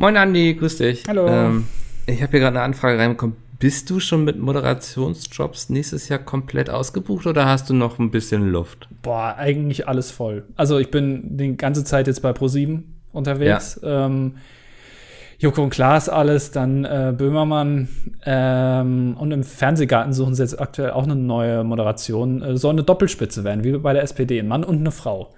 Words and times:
Moin 0.00 0.16
Andi, 0.16 0.54
grüß 0.54 0.78
dich. 0.78 1.04
Hallo. 1.06 1.26
Ähm, 1.28 1.66
ich 2.06 2.22
habe 2.22 2.30
hier 2.30 2.40
gerade 2.40 2.56
eine 2.56 2.64
Anfrage 2.64 2.98
reinbekommen. 2.98 3.36
Bist 3.58 3.90
du 3.90 4.00
schon 4.00 4.24
mit 4.24 4.38
Moderationsjobs 4.38 5.68
nächstes 5.68 6.08
Jahr 6.08 6.20
komplett 6.20 6.70
ausgebucht 6.70 7.26
oder 7.26 7.44
hast 7.44 7.68
du 7.68 7.74
noch 7.74 7.98
ein 7.98 8.10
bisschen 8.10 8.50
Luft? 8.50 8.88
Boah, 9.02 9.34
eigentlich 9.36 9.88
alles 9.88 10.10
voll. 10.10 10.44
Also 10.56 10.78
ich 10.78 10.90
bin 10.90 11.36
die 11.36 11.54
ganze 11.54 11.84
Zeit 11.84 12.06
jetzt 12.06 12.22
bei 12.22 12.30
Pro7 12.30 12.84
unterwegs. 13.12 13.78
Ja. 13.82 14.06
Ähm, 14.06 14.36
Joko 15.38 15.64
und 15.64 15.68
Klaas 15.68 16.08
alles, 16.08 16.50
dann 16.50 16.86
äh, 16.86 17.12
Böhmermann 17.14 17.90
ähm, 18.24 19.18
und 19.18 19.32
im 19.32 19.44
Fernsehgarten 19.44 20.14
suchen 20.14 20.34
sie 20.34 20.44
jetzt 20.44 20.58
aktuell 20.58 20.92
auch 20.92 21.04
eine 21.04 21.14
neue 21.14 21.62
Moderation. 21.62 22.40
Äh, 22.40 22.56
soll 22.56 22.72
eine 22.72 22.84
Doppelspitze 22.84 23.44
werden, 23.44 23.64
wie 23.64 23.76
bei 23.76 23.92
der 23.92 24.02
SPD, 24.02 24.38
ein 24.38 24.48
Mann 24.48 24.64
und 24.64 24.78
eine 24.78 24.92
Frau. 24.92 25.34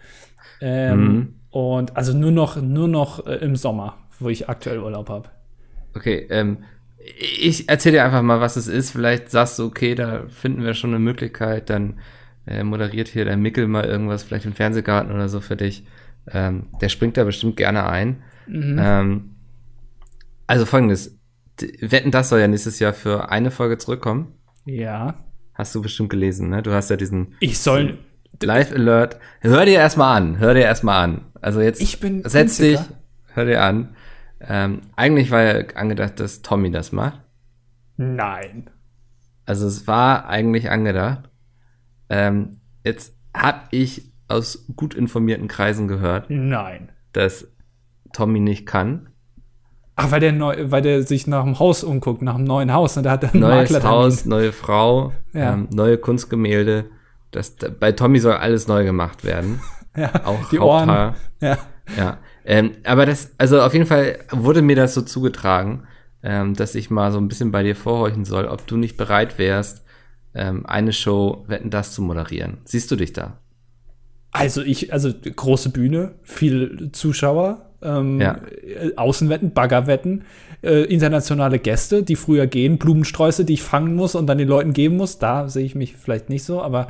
Ähm, 0.61 1.05
mhm. 1.05 1.35
Und 1.51 1.97
also 1.97 2.17
nur 2.17 2.31
noch, 2.31 2.63
nur 2.63 2.87
noch 2.87 3.27
äh, 3.27 3.35
im 3.39 3.57
Sommer, 3.57 3.97
wo 4.23 4.29
ich 4.29 4.49
aktuell 4.49 4.81
Urlaub 4.81 5.09
habe. 5.09 5.29
Okay, 5.95 6.27
ähm, 6.31 6.65
ich 6.99 7.69
erzähle 7.69 7.99
dir 7.99 8.05
einfach 8.05 8.23
mal, 8.23 8.41
was 8.41 8.57
es 8.57 8.69
ist. 8.69 8.91
Vielleicht 8.91 9.31
sagst 9.31 9.59
du, 9.59 9.67
okay, 9.67 9.95
da 9.95 10.27
finden 10.29 10.65
wir 10.65 10.75
schon 10.75 10.91
eine 10.91 10.99
Möglichkeit. 10.99 11.69
Dann 11.71 11.99
äh, 12.47 12.63
moderiert 12.63 13.09
hier 13.09 13.25
der 13.25 13.37
Mickel 13.37 13.67
mal 13.67 13.85
irgendwas, 13.85 14.23
vielleicht 14.23 14.47
im 14.47 14.53
Fernsehgarten 14.53 15.13
oder 15.13 15.29
so 15.29 15.41
für 15.41 15.57
dich. 15.57 15.85
Ähm, 16.31 16.69
der 16.81 16.89
springt 16.89 17.17
da 17.17 17.25
bestimmt 17.25 17.57
gerne 17.57 17.89
ein. 17.89 18.23
Mhm. 18.47 18.77
Ähm, 18.79 19.31
also 20.47 20.67
folgendes. 20.67 21.19
Wetten, 21.81 22.11
das 22.11 22.29
soll 22.29 22.41
ja 22.41 22.49
nächstes 22.49 22.79
Jahr 22.79 22.93
für 22.93 23.31
eine 23.31 23.51
Folge 23.51 23.79
zurückkommen. 23.79 24.35
Ja. 24.65 25.25
Hast 25.55 25.75
du 25.75 25.83
bestimmt 25.83 26.11
gelesen, 26.11 26.49
ne? 26.49 26.63
Du 26.63 26.73
hast 26.73 26.89
ja 26.91 26.97
diesen. 26.97 27.35
Ich 27.41 27.59
soll. 27.59 27.99
Live 28.43 28.73
Alert. 28.73 29.19
Hör 29.41 29.65
dir 29.65 29.75
erstmal 29.75 30.17
an. 30.17 30.39
Hör 30.39 30.55
dir 30.55 30.63
erstmal 30.63 31.05
an. 31.05 31.27
Also 31.41 31.61
jetzt. 31.61 31.81
Ich 31.81 32.01
bin. 32.01 32.23
Setz 32.25 32.57
dich. 32.57 32.81
Hör 33.35 33.45
dir 33.45 33.63
an. 33.63 33.95
Ähm, 34.49 34.81
eigentlich 34.97 35.31
war 35.31 35.43
ja 35.43 35.65
angedacht, 35.75 36.19
dass 36.21 36.43
Tommy 36.43 36.71
das 36.71 36.93
macht. 36.93 37.21
Nein. 37.97 38.71
Also 39.47 39.67
es 39.67 39.87
war 39.87 40.29
eigentlich 40.29 40.71
angedacht. 40.71 41.29
Ähm, 42.09 42.61
jetzt 42.85 43.17
habe 43.35 43.61
ich 43.71 44.13
aus 44.29 44.67
gut 44.77 44.95
informierten 44.95 45.49
Kreisen 45.49 45.89
gehört. 45.89 46.27
Nein. 46.29 46.91
Dass 47.13 47.49
Tommy 48.13 48.41
nicht 48.41 48.67
kann. 48.67 49.09
Ach, 49.95 50.11
weil 50.11 50.21
der, 50.21 50.33
neu, 50.33 50.71
weil 50.71 50.83
der 50.83 51.03
sich 51.03 51.27
nach 51.27 51.45
dem 51.45 51.59
Haus 51.59 51.85
umguckt, 51.85 52.23
nach 52.23 52.37
einem 52.37 52.45
neuen 52.45 52.73
Haus. 52.73 52.97
Und 52.97 53.03
ne? 53.03 53.09
da 53.09 53.13
hat 53.13 53.25
er 53.25 53.37
Neues 53.39 53.85
Haus, 53.85 54.25
neue 54.25 54.53
Frau, 54.53 55.13
ja. 55.33 55.53
ähm, 55.53 55.69
neue 55.73 55.99
Kunstgemälde. 55.99 56.87
Das, 57.31 57.57
bei 57.79 57.93
Tommy 57.93 58.19
soll 58.19 58.35
alles 58.35 58.69
neu 58.69 58.85
gemacht 58.85 59.25
werden. 59.25 59.61
ja, 59.97 60.11
auch 60.25 60.49
die 60.51 60.59
Haupthaar. 60.59 61.09
Ohren. 61.09 61.17
Ja. 61.41 61.59
ja. 61.97 62.19
Ähm, 62.45 62.73
aber 62.85 63.07
das, 63.07 63.31
also 63.39 63.61
auf 63.61 63.73
jeden 63.73 63.87
Fall 63.87 64.19
wurde 64.31 64.63
mir 64.63 64.77
das 64.77 64.95
so 64.95 65.03
zugetragen, 65.03 65.85
ähm, 66.23 66.55
dass 66.55 66.75
ich 66.75 66.91
mal 66.91 67.13
so 67.13 67.19
ein 67.19 67.29
bisschen 67.29 67.53
bei 67.53 67.63
dir 67.63 67.77
vorhorchen 67.77 68.25
soll, 68.25 68.47
ob 68.47 68.67
du 68.67 68.77
nicht 68.77 68.97
bereit 68.97 69.39
wärst, 69.39 69.85
ähm, 70.35 70.67
eine 70.67 70.93
Show 70.93 71.45
Wetten 71.47 71.71
das 71.71 71.93
zu 71.93 72.03
moderieren. 72.03 72.59
Siehst 72.65 72.91
du 72.91 72.97
dich 72.97 73.13
da? 73.13 73.39
Also 74.33 74.63
ich, 74.63 74.93
also 74.93 75.13
große 75.13 75.71
Bühne, 75.71 76.15
viel 76.23 76.91
Zuschauer, 76.93 77.71
ähm, 77.83 78.21
ja. 78.21 78.41
Außenwetten, 78.97 79.53
Baggerwetten, 79.53 80.25
äh, 80.63 80.85
internationale 80.85 81.59
Gäste, 81.59 82.03
die 82.03 82.17
früher 82.17 82.47
gehen, 82.47 82.79
Blumensträuße, 82.79 83.45
die 83.45 83.55
ich 83.55 83.63
fangen 83.63 83.95
muss 83.95 84.15
und 84.15 84.27
dann 84.27 84.39
den 84.39 84.49
Leuten 84.49 84.73
geben 84.73 84.97
muss. 84.97 85.19
Da 85.19 85.49
sehe 85.49 85.65
ich 85.65 85.75
mich 85.75 85.97
vielleicht 85.97 86.31
nicht 86.31 86.45
so, 86.45 86.63
aber 86.63 86.89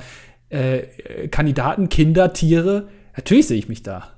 äh, 0.51 1.29
Kandidaten, 1.29 1.89
Kinder, 1.89 2.33
Tiere, 2.33 2.89
natürlich 3.17 3.49
sehe 3.49 3.59
ich 3.59 3.69
mich 3.69 3.83
da. 3.83 4.13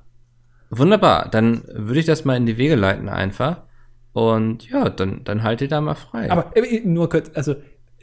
Wunderbar, 0.76 1.28
dann 1.30 1.62
würde 1.68 2.00
ich 2.00 2.06
das 2.06 2.24
mal 2.24 2.36
in 2.36 2.46
die 2.46 2.56
Wege 2.56 2.76
leiten 2.76 3.08
einfach. 3.08 3.62
Und 4.12 4.68
ja, 4.70 4.88
dann, 4.88 5.24
dann 5.24 5.42
halt 5.42 5.60
ihr 5.60 5.68
da 5.68 5.80
mal 5.80 5.94
frei. 5.94 6.30
Aber 6.30 6.56
äh, 6.56 6.80
nur 6.84 7.08
kurz, 7.08 7.30
also 7.34 7.56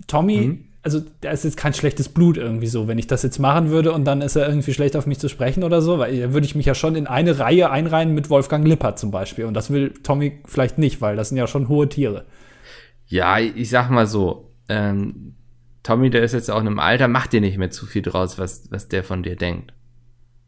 Tommy 0.07 0.41
mhm 0.41 0.71
also 0.83 1.01
da 1.21 1.29
ist 1.31 1.43
jetzt 1.43 1.57
kein 1.57 1.73
schlechtes 1.73 2.09
Blut 2.09 2.37
irgendwie 2.37 2.67
so, 2.67 2.87
wenn 2.87 2.97
ich 2.97 3.07
das 3.07 3.21
jetzt 3.23 3.39
machen 3.39 3.69
würde 3.69 3.91
und 3.91 4.05
dann 4.05 4.21
ist 4.21 4.35
er 4.35 4.47
irgendwie 4.47 4.73
schlecht 4.73 4.95
auf 4.95 5.05
mich 5.05 5.19
zu 5.19 5.29
sprechen 5.29 5.63
oder 5.63 5.81
so, 5.81 5.99
weil 5.99 6.19
da 6.19 6.33
würde 6.33 6.45
ich 6.45 6.55
mich 6.55 6.65
ja 6.65 6.73
schon 6.73 6.95
in 6.95 7.07
eine 7.07 7.37
Reihe 7.37 7.69
einreihen 7.69 8.15
mit 8.15 8.29
Wolfgang 8.29 8.67
Lippert 8.67 8.97
zum 8.97 9.11
Beispiel. 9.11 9.45
Und 9.45 9.53
das 9.53 9.69
will 9.69 9.93
Tommy 10.03 10.41
vielleicht 10.45 10.77
nicht, 10.77 10.99
weil 11.01 11.15
das 11.15 11.29
sind 11.29 11.37
ja 11.37 11.47
schon 11.47 11.67
hohe 11.67 11.87
Tiere. 11.87 12.25
Ja, 13.05 13.37
ich 13.39 13.69
sag 13.69 13.89
mal 13.89 14.07
so, 14.07 14.51
ähm, 14.69 15.35
Tommy, 15.83 16.09
der 16.09 16.23
ist 16.23 16.33
jetzt 16.33 16.49
auch 16.49 16.61
in 16.61 16.67
einem 16.67 16.79
Alter, 16.79 17.07
mach 17.07 17.27
dir 17.27 17.41
nicht 17.41 17.57
mehr 17.57 17.71
zu 17.71 17.85
viel 17.85 18.01
draus, 18.01 18.39
was, 18.39 18.71
was 18.71 18.87
der 18.87 19.03
von 19.03 19.21
dir 19.21 19.35
denkt. 19.35 19.73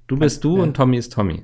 Du 0.08 0.18
bist 0.18 0.44
du 0.44 0.58
ja. 0.58 0.64
und 0.64 0.76
Tommy 0.76 0.98
ist 0.98 1.14
Tommy. 1.14 1.44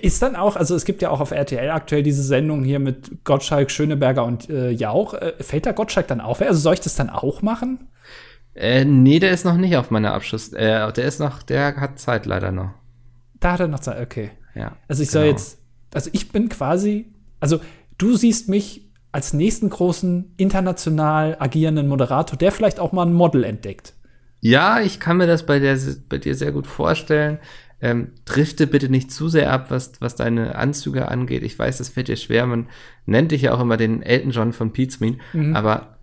Ist 0.00 0.22
dann 0.22 0.36
auch, 0.36 0.56
also 0.56 0.76
es 0.76 0.84
gibt 0.84 1.02
ja 1.02 1.10
auch 1.10 1.20
auf 1.20 1.32
RTL 1.32 1.70
aktuell 1.70 2.02
diese 2.02 2.22
Sendung 2.22 2.62
hier 2.62 2.78
mit 2.78 3.24
Gottschalk, 3.24 3.70
Schöneberger 3.70 4.24
und 4.24 4.48
äh, 4.48 4.70
Jauch. 4.70 5.14
Äh, 5.14 5.34
fällt 5.40 5.66
da 5.66 5.72
Gottschalk 5.72 6.06
dann 6.06 6.20
auf? 6.20 6.40
Also 6.40 6.60
soll 6.60 6.74
ich 6.74 6.80
das 6.80 6.94
dann 6.94 7.10
auch 7.10 7.42
machen? 7.42 7.88
Äh, 8.54 8.84
nee, 8.84 9.18
der 9.18 9.32
ist 9.32 9.44
noch 9.44 9.56
nicht 9.56 9.76
auf 9.76 9.90
meiner 9.90 10.14
Abschluss. 10.14 10.52
Äh, 10.52 10.92
der 10.92 11.04
ist 11.04 11.18
noch, 11.18 11.42
der 11.42 11.76
hat 11.76 11.98
Zeit 11.98 12.26
leider 12.26 12.52
noch. 12.52 12.70
Da 13.40 13.52
hat 13.52 13.60
er 13.60 13.68
noch 13.68 13.80
Zeit, 13.80 14.00
okay. 14.00 14.30
Ja. 14.54 14.76
Also 14.88 15.02
ich 15.02 15.10
genau. 15.10 15.22
soll 15.22 15.30
jetzt, 15.30 15.58
also 15.94 16.10
ich 16.12 16.30
bin 16.30 16.48
quasi, 16.48 17.12
also 17.40 17.60
du 17.98 18.16
siehst 18.16 18.48
mich 18.48 18.92
als 19.10 19.32
nächsten 19.32 19.68
großen 19.68 20.34
international 20.36 21.36
agierenden 21.38 21.88
Moderator, 21.88 22.38
der 22.38 22.52
vielleicht 22.52 22.80
auch 22.80 22.92
mal 22.92 23.06
ein 23.06 23.12
Model 23.12 23.44
entdeckt. 23.44 23.94
Ja, 24.40 24.80
ich 24.80 24.98
kann 24.98 25.18
mir 25.18 25.26
das 25.26 25.46
bei, 25.46 25.58
der, 25.60 25.78
bei 26.08 26.18
dir 26.18 26.34
sehr 26.34 26.50
gut 26.50 26.66
vorstellen. 26.66 27.38
Ähm, 27.82 28.12
drifte 28.24 28.68
bitte 28.68 28.88
nicht 28.88 29.10
zu 29.10 29.28
sehr 29.28 29.52
ab, 29.52 29.72
was, 29.72 30.00
was 30.00 30.14
deine 30.14 30.54
Anzüge 30.54 31.08
angeht. 31.08 31.42
Ich 31.42 31.58
weiß, 31.58 31.78
das 31.78 31.88
fällt 31.88 32.06
dir 32.06 32.16
schwer. 32.16 32.46
Man 32.46 32.68
nennt 33.06 33.32
dich 33.32 33.42
ja 33.42 33.52
auch 33.52 33.60
immer 33.60 33.76
den 33.76 34.02
Elton 34.02 34.30
John 34.30 34.52
von 34.52 34.72
Pizmeet. 34.72 35.18
Mhm. 35.32 35.56
Aber 35.56 35.96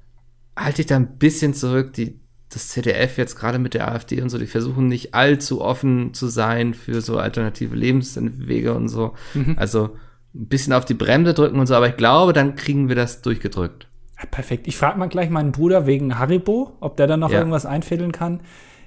halt 0.58 0.78
dich 0.78 0.88
da 0.88 0.98
ein 0.98 1.18
bisschen 1.18 1.54
zurück. 1.54 1.94
Die, 1.94 2.20
das 2.50 2.68
ZDF 2.68 3.18
jetzt 3.18 3.38
gerade 3.38 3.60
mit 3.60 3.76
der 3.76 3.90
AfD 3.90 4.22
und 4.22 4.30
so, 4.30 4.38
die 4.38 4.46
versuchen 4.46 4.90
nicht 4.90 5.14
allzu 5.14 5.62
offen 5.62 6.14
zu 6.14 6.28
sein 6.28 6.74
für 6.74 7.00
so 7.00 7.18
alternative 7.18 7.78
Lebenswege 7.78 8.74
und 8.74 8.90
so. 8.90 9.14
Mhm. 9.34 9.56
Also 9.58 9.96
ein 10.36 10.48
bisschen 10.48 10.74
auf 10.74 10.84
die 10.84 10.96
Bremse 10.96 11.34
drücken 11.34 11.60
und 11.60 11.68
so, 11.68 11.76
aber 11.76 11.88
ich 11.88 11.96
glaube, 11.96 12.34
dann 12.34 12.56
kriegen 12.56 12.90
wir 12.90 12.96
das 12.96 13.22
durchgedrückt. 13.22 13.88
Perfekt. 14.32 14.68
Ich 14.68 14.76
frage 14.76 15.00
mal 15.00 15.08
gleich 15.08 15.30
meinen 15.30 15.54
Bruder 15.54 15.86
wegen 15.86 16.20
Haribo, 16.20 16.76
ob 16.82 16.98
der 16.98 17.08
dann 17.08 17.22
noch 17.22 17.32
ja. 17.32 17.40
irgendwas 17.40 17.66
einfädeln 17.66 18.12
kann 18.12 18.42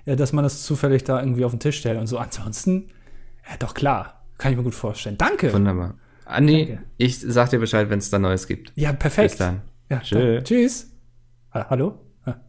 dass 0.04 0.32
man 0.32 0.42
das 0.44 0.64
zufällig 0.64 1.04
da 1.04 1.20
irgendwie 1.20 1.44
auf 1.44 1.52
den 1.52 1.60
Tisch 1.60 1.78
stellt 1.78 1.98
und 1.98 2.06
so. 2.06 2.18
Ansonsten, 2.18 2.90
ja, 3.48 3.56
doch 3.58 3.74
klar. 3.74 4.24
Kann 4.38 4.52
ich 4.52 4.58
mir 4.58 4.64
gut 4.64 4.74
vorstellen. 4.74 5.18
Danke. 5.18 5.52
Wunderbar. 5.52 5.94
Andi, 6.24 6.66
Danke. 6.66 6.82
ich 6.96 7.20
sag 7.20 7.50
dir 7.50 7.58
Bescheid, 7.58 7.90
wenn 7.90 7.98
es 7.98 8.10
da 8.10 8.18
Neues 8.18 8.46
gibt. 8.46 8.72
Ja, 8.74 8.92
perfekt. 8.92 9.30
Bis 9.30 9.38
dann. 9.38 9.62
Ja, 9.88 10.00
Tschö. 10.00 10.36
Dann. 10.36 10.44
Tschüss. 10.44 10.90
Ha 11.54 11.66
hallo? 11.70 12.00
Ha. 12.26 12.40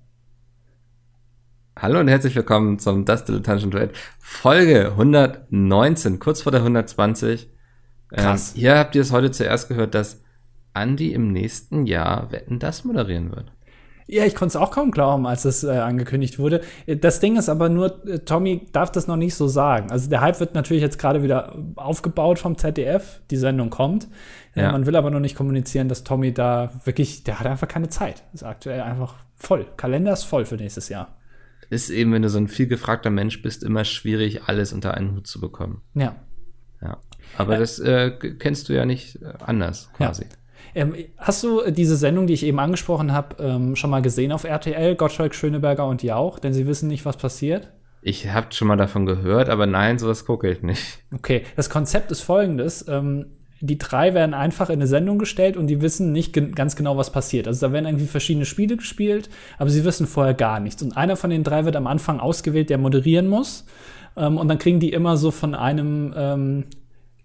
Hallo 1.77 1.99
und 1.99 2.07
herzlich 2.07 2.35
willkommen 2.35 2.79
zum 2.79 3.05
Das 3.05 3.25
Dilettantischen 3.25 3.71
Duett. 3.71 3.95
Folge 4.19 4.91
119, 4.91 6.19
kurz 6.19 6.41
vor 6.41 6.51
der 6.51 6.61
120. 6.61 7.49
Ähm, 8.11 8.23
Krass. 8.23 8.53
Ähm, 8.55 8.61
hier 8.61 8.77
habt 8.77 8.95
ihr 8.95 9.01
es 9.01 9.11
heute 9.11 9.31
zuerst 9.31 9.67
gehört, 9.67 9.93
dass 9.93 10.23
Andi 10.73 11.13
im 11.13 11.27
nächsten 11.27 11.85
Jahr 11.85 12.31
Wetten 12.31 12.59
das 12.59 12.83
moderieren 12.85 13.31
wird. 13.31 13.51
Ja, 14.07 14.25
ich 14.25 14.35
konnte 14.35 14.57
es 14.57 14.61
auch 14.61 14.71
kaum 14.71 14.91
glauben, 14.91 15.25
als 15.25 15.45
es 15.45 15.63
äh, 15.63 15.71
angekündigt 15.71 16.39
wurde. 16.39 16.61
Das 16.87 17.19
Ding 17.19 17.37
ist 17.37 17.49
aber 17.49 17.69
nur, 17.69 18.05
äh, 18.07 18.19
Tommy 18.19 18.67
darf 18.71 18.91
das 18.91 19.07
noch 19.07 19.15
nicht 19.15 19.35
so 19.35 19.47
sagen. 19.47 19.91
Also 19.91 20.09
der 20.09 20.21
Hype 20.21 20.39
wird 20.39 20.55
natürlich 20.55 20.83
jetzt 20.83 20.99
gerade 20.99 21.23
wieder 21.23 21.55
aufgebaut 21.75 22.39
vom 22.39 22.57
ZDF. 22.57 23.21
Die 23.31 23.37
Sendung 23.37 23.69
kommt. 23.69 24.07
Ja. 24.55 24.71
man 24.71 24.85
will 24.85 24.95
aber 24.95 25.09
noch 25.09 25.19
nicht 25.19 25.35
kommunizieren, 25.35 25.89
dass 25.89 26.03
Tommy 26.03 26.31
da 26.31 26.71
wirklich, 26.85 27.23
der 27.23 27.39
hat 27.39 27.47
einfach 27.47 27.67
keine 27.67 27.89
Zeit. 27.89 28.23
Ist 28.33 28.43
aktuell 28.43 28.81
einfach 28.81 29.15
voll. 29.35 29.65
Kalender 29.77 30.13
ist 30.13 30.23
voll 30.23 30.45
für 30.45 30.55
nächstes 30.55 30.89
Jahr. 30.89 31.17
Ist 31.71 31.89
eben, 31.89 32.11
wenn 32.11 32.21
du 32.21 32.29
so 32.29 32.37
ein 32.37 32.47
viel 32.47 32.67
gefragter 32.67 33.09
Mensch 33.09 33.41
bist, 33.41 33.63
immer 33.63 33.83
schwierig, 33.83 34.43
alles 34.43 34.73
unter 34.73 34.93
einen 34.93 35.15
Hut 35.15 35.25
zu 35.25 35.41
bekommen. 35.41 35.81
Ja. 35.95 36.15
Ja. 36.81 36.97
Aber 37.37 37.57
das 37.57 37.79
äh, 37.79 38.11
kennst 38.11 38.69
du 38.69 38.73
ja 38.73 38.85
nicht 38.85 39.21
äh, 39.21 39.33
anders 39.43 39.89
quasi. 39.93 40.23
Ja. 40.23 40.29
Ähm, 40.75 40.95
hast 41.17 41.43
du 41.43 41.71
diese 41.71 41.95
Sendung, 41.95 42.27
die 42.27 42.33
ich 42.33 42.45
eben 42.45 42.59
angesprochen 42.59 43.13
habe, 43.13 43.41
ähm, 43.43 43.75
schon 43.75 43.89
mal 43.89 44.01
gesehen 44.01 44.31
auf 44.31 44.43
RTL? 44.43 44.95
Gottschalk, 44.95 45.35
Schöneberger 45.35 45.87
und 45.87 46.03
Jauch? 46.03 46.39
Denn 46.39 46.53
sie 46.53 46.67
wissen 46.67 46.87
nicht, 46.87 47.05
was 47.05 47.17
passiert. 47.17 47.69
Ich 48.01 48.29
habe 48.29 48.47
schon 48.51 48.67
mal 48.67 48.75
davon 48.75 49.05
gehört, 49.05 49.49
aber 49.49 49.65
nein, 49.65 49.97
sowas 49.97 50.25
gucke 50.25 50.51
ich 50.51 50.61
nicht. 50.61 50.99
Okay, 51.13 51.43
das 51.55 51.69
Konzept 51.69 52.11
ist 52.11 52.21
folgendes. 52.21 52.85
Ähm, 52.89 53.27
die 53.61 53.77
drei 53.77 54.13
werden 54.13 54.33
einfach 54.33 54.69
in 54.69 54.75
eine 54.75 54.87
Sendung 54.87 55.17
gestellt 55.17 55.55
und 55.55 55.67
die 55.67 55.81
wissen 55.81 56.11
nicht 56.11 56.33
gen 56.33 56.53
ganz 56.53 56.75
genau, 56.75 56.97
was 56.97 57.13
passiert. 57.13 57.47
Also 57.47 57.65
da 57.65 57.71
werden 57.71 57.85
irgendwie 57.85 58.07
verschiedene 58.07 58.45
Spiele 58.45 58.75
gespielt, 58.75 59.29
aber 59.57 59.69
sie 59.69 59.85
wissen 59.85 60.05
vorher 60.05 60.33
gar 60.33 60.59
nichts. 60.59 60.83
Und 60.83 60.97
einer 60.97 61.15
von 61.15 61.29
den 61.29 61.45
drei 61.45 61.63
wird 61.63 61.77
am 61.77 61.87
Anfang 61.87 62.19
ausgewählt, 62.19 62.69
der 62.69 62.77
moderieren 62.77 63.29
muss. 63.29 63.65
Ähm, 64.17 64.37
und 64.37 64.49
dann 64.49 64.57
kriegen 64.57 64.81
die 64.81 64.91
immer 64.91 65.15
so 65.15 65.31
von 65.31 65.55
einem 65.55 66.13
ähm, 66.17 66.65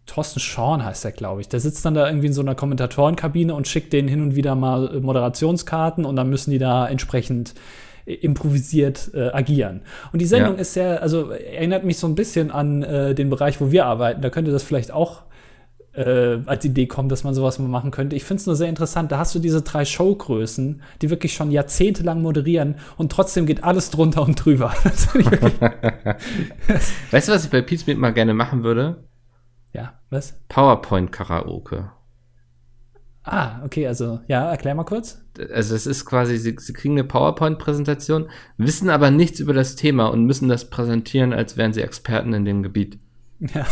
Thorsten 0.09 0.41
Schorn 0.41 0.85
heißt 0.85 1.05
der, 1.05 1.13
glaube 1.13 1.43
ich. 1.43 1.49
Der 1.49 1.61
sitzt 1.61 1.85
dann 1.85 1.95
da 1.95 2.09
irgendwie 2.09 2.27
in 2.27 2.33
so 2.33 2.41
einer 2.41 2.55
Kommentatorenkabine 2.55 3.55
und 3.55 3.69
schickt 3.69 3.93
denen 3.93 4.09
hin 4.09 4.23
und 4.23 4.35
wieder 4.35 4.55
mal 4.55 4.97
äh, 4.97 5.01
Moderationskarten 5.01 6.05
und 6.05 6.17
dann 6.17 6.31
müssen 6.31 6.51
die 6.51 6.59
da 6.59 6.89
entsprechend 6.89 7.55
äh, 8.07 8.15
improvisiert 8.15 9.11
äh, 9.15 9.29
agieren. 9.29 9.83
Und 10.13 10.21
die 10.21 10.27
Sendung 10.27 10.55
ja. 10.55 10.63
ist 10.63 10.73
sehr, 10.73 11.03
also 11.03 11.31
erinnert 11.31 11.85
mich 11.85 11.99
so 11.99 12.09
ein 12.09 12.15
bisschen 12.15 12.51
an 12.51 12.83
äh, 12.83 13.15
den 13.15 13.31
Bereich, 13.31 13.61
wo 13.61 13.71
wir 13.71 13.87
arbeiten. 13.87 14.23
Da 14.23 14.31
könnte 14.31 14.51
das 14.51 14.63
vielleicht 14.63 14.91
auch 14.91 15.25
äh, 15.93 16.39
als 16.47 16.65
Idee 16.65 16.87
kommt, 16.87 17.13
dass 17.13 17.25
man 17.25 17.35
sowas 17.35 17.59
mal 17.59 17.69
machen 17.69 17.91
könnte. 17.91 18.17
Ich 18.17 18.25
finde 18.25 18.41
es 18.41 18.47
nur 18.47 18.57
sehr 18.57 18.71
interessant. 18.71 19.13
Da 19.13 19.19
hast 19.19 19.35
du 19.35 19.41
diese 19.41 19.61
drei 19.61 19.85
Showgrößen, 19.85 20.81
die 21.03 21.11
wirklich 21.11 21.35
schon 21.35 21.51
jahrzehntelang 21.51 22.23
moderieren 22.23 22.77
und 22.97 23.13
trotzdem 23.13 23.45
geht 23.45 23.63
alles 23.63 23.91
drunter 23.91 24.23
und 24.23 24.43
drüber. 24.43 24.69
weißt 27.11 27.29
du, 27.29 27.33
was 27.33 27.45
ich 27.45 27.51
bei 27.51 27.61
Pizza 27.61 27.95
mal 27.95 28.15
gerne 28.15 28.33
machen 28.33 28.65
würde? 28.65 29.08
Was? 30.11 30.39
PowerPoint-Karaoke. 30.49 31.91
Ah, 33.31 33.63
okay, 33.63 33.87
also 33.87 34.21
ja, 34.27 34.51
erklär 34.51 34.75
mal 34.75 34.85
kurz. 34.85 35.21
Also 35.53 35.75
es 35.75 35.87
ist 35.87 36.07
quasi, 36.07 36.39
sie, 36.39 36.57
sie 36.59 36.73
kriegen 36.73 36.95
eine 36.95 37.05
PowerPoint-Präsentation, 37.05 38.31
wissen 38.57 38.89
aber 38.89 39.11
nichts 39.11 39.39
über 39.39 39.53
das 39.53 39.77
Thema 39.77 40.07
und 40.07 40.25
müssen 40.25 40.49
das 40.49 40.71
präsentieren, 40.71 41.35
als 41.35 41.59
wären 41.59 41.75
sie 41.75 41.83
Experten 41.83 42.33
in 42.33 42.45
dem 42.45 42.63
Gebiet. 42.63 42.99
Ja. 43.55 43.67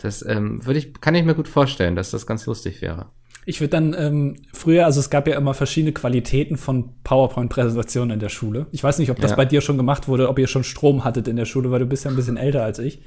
Das 0.00 0.24
ähm, 0.26 0.64
würde 0.64 0.78
ich, 0.78 1.00
kann 1.00 1.14
ich 1.14 1.24
mir 1.24 1.34
gut 1.34 1.48
vorstellen, 1.48 1.96
dass 1.96 2.12
das 2.12 2.26
ganz 2.26 2.46
lustig 2.46 2.82
wäre. 2.82 3.06
Ich 3.44 3.60
würde 3.60 3.70
dann 3.70 3.94
ähm, 3.96 4.36
früher, 4.52 4.86
also 4.86 4.98
es 4.98 5.08
gab 5.08 5.28
ja 5.28 5.36
immer 5.36 5.54
verschiedene 5.54 5.92
Qualitäten 5.92 6.56
von 6.56 6.94
PowerPoint-Präsentationen 7.04 8.14
in 8.14 8.20
der 8.20 8.28
Schule. 8.28 8.66
Ich 8.72 8.82
weiß 8.82 8.98
nicht, 8.98 9.10
ob 9.10 9.20
das 9.20 9.32
ja. 9.32 9.36
bei 9.36 9.44
dir 9.44 9.60
schon 9.60 9.76
gemacht 9.76 10.08
wurde, 10.08 10.28
ob 10.28 10.38
ihr 10.40 10.48
schon 10.48 10.64
Strom 10.64 11.04
hattet 11.04 11.28
in 11.28 11.36
der 11.36 11.44
Schule, 11.44 11.70
weil 11.70 11.78
du 11.78 11.86
bist 11.86 12.04
ja 12.04 12.10
ein 12.10 12.16
bisschen 12.16 12.36
älter 12.36 12.64
als 12.64 12.80
ich. 12.80 13.02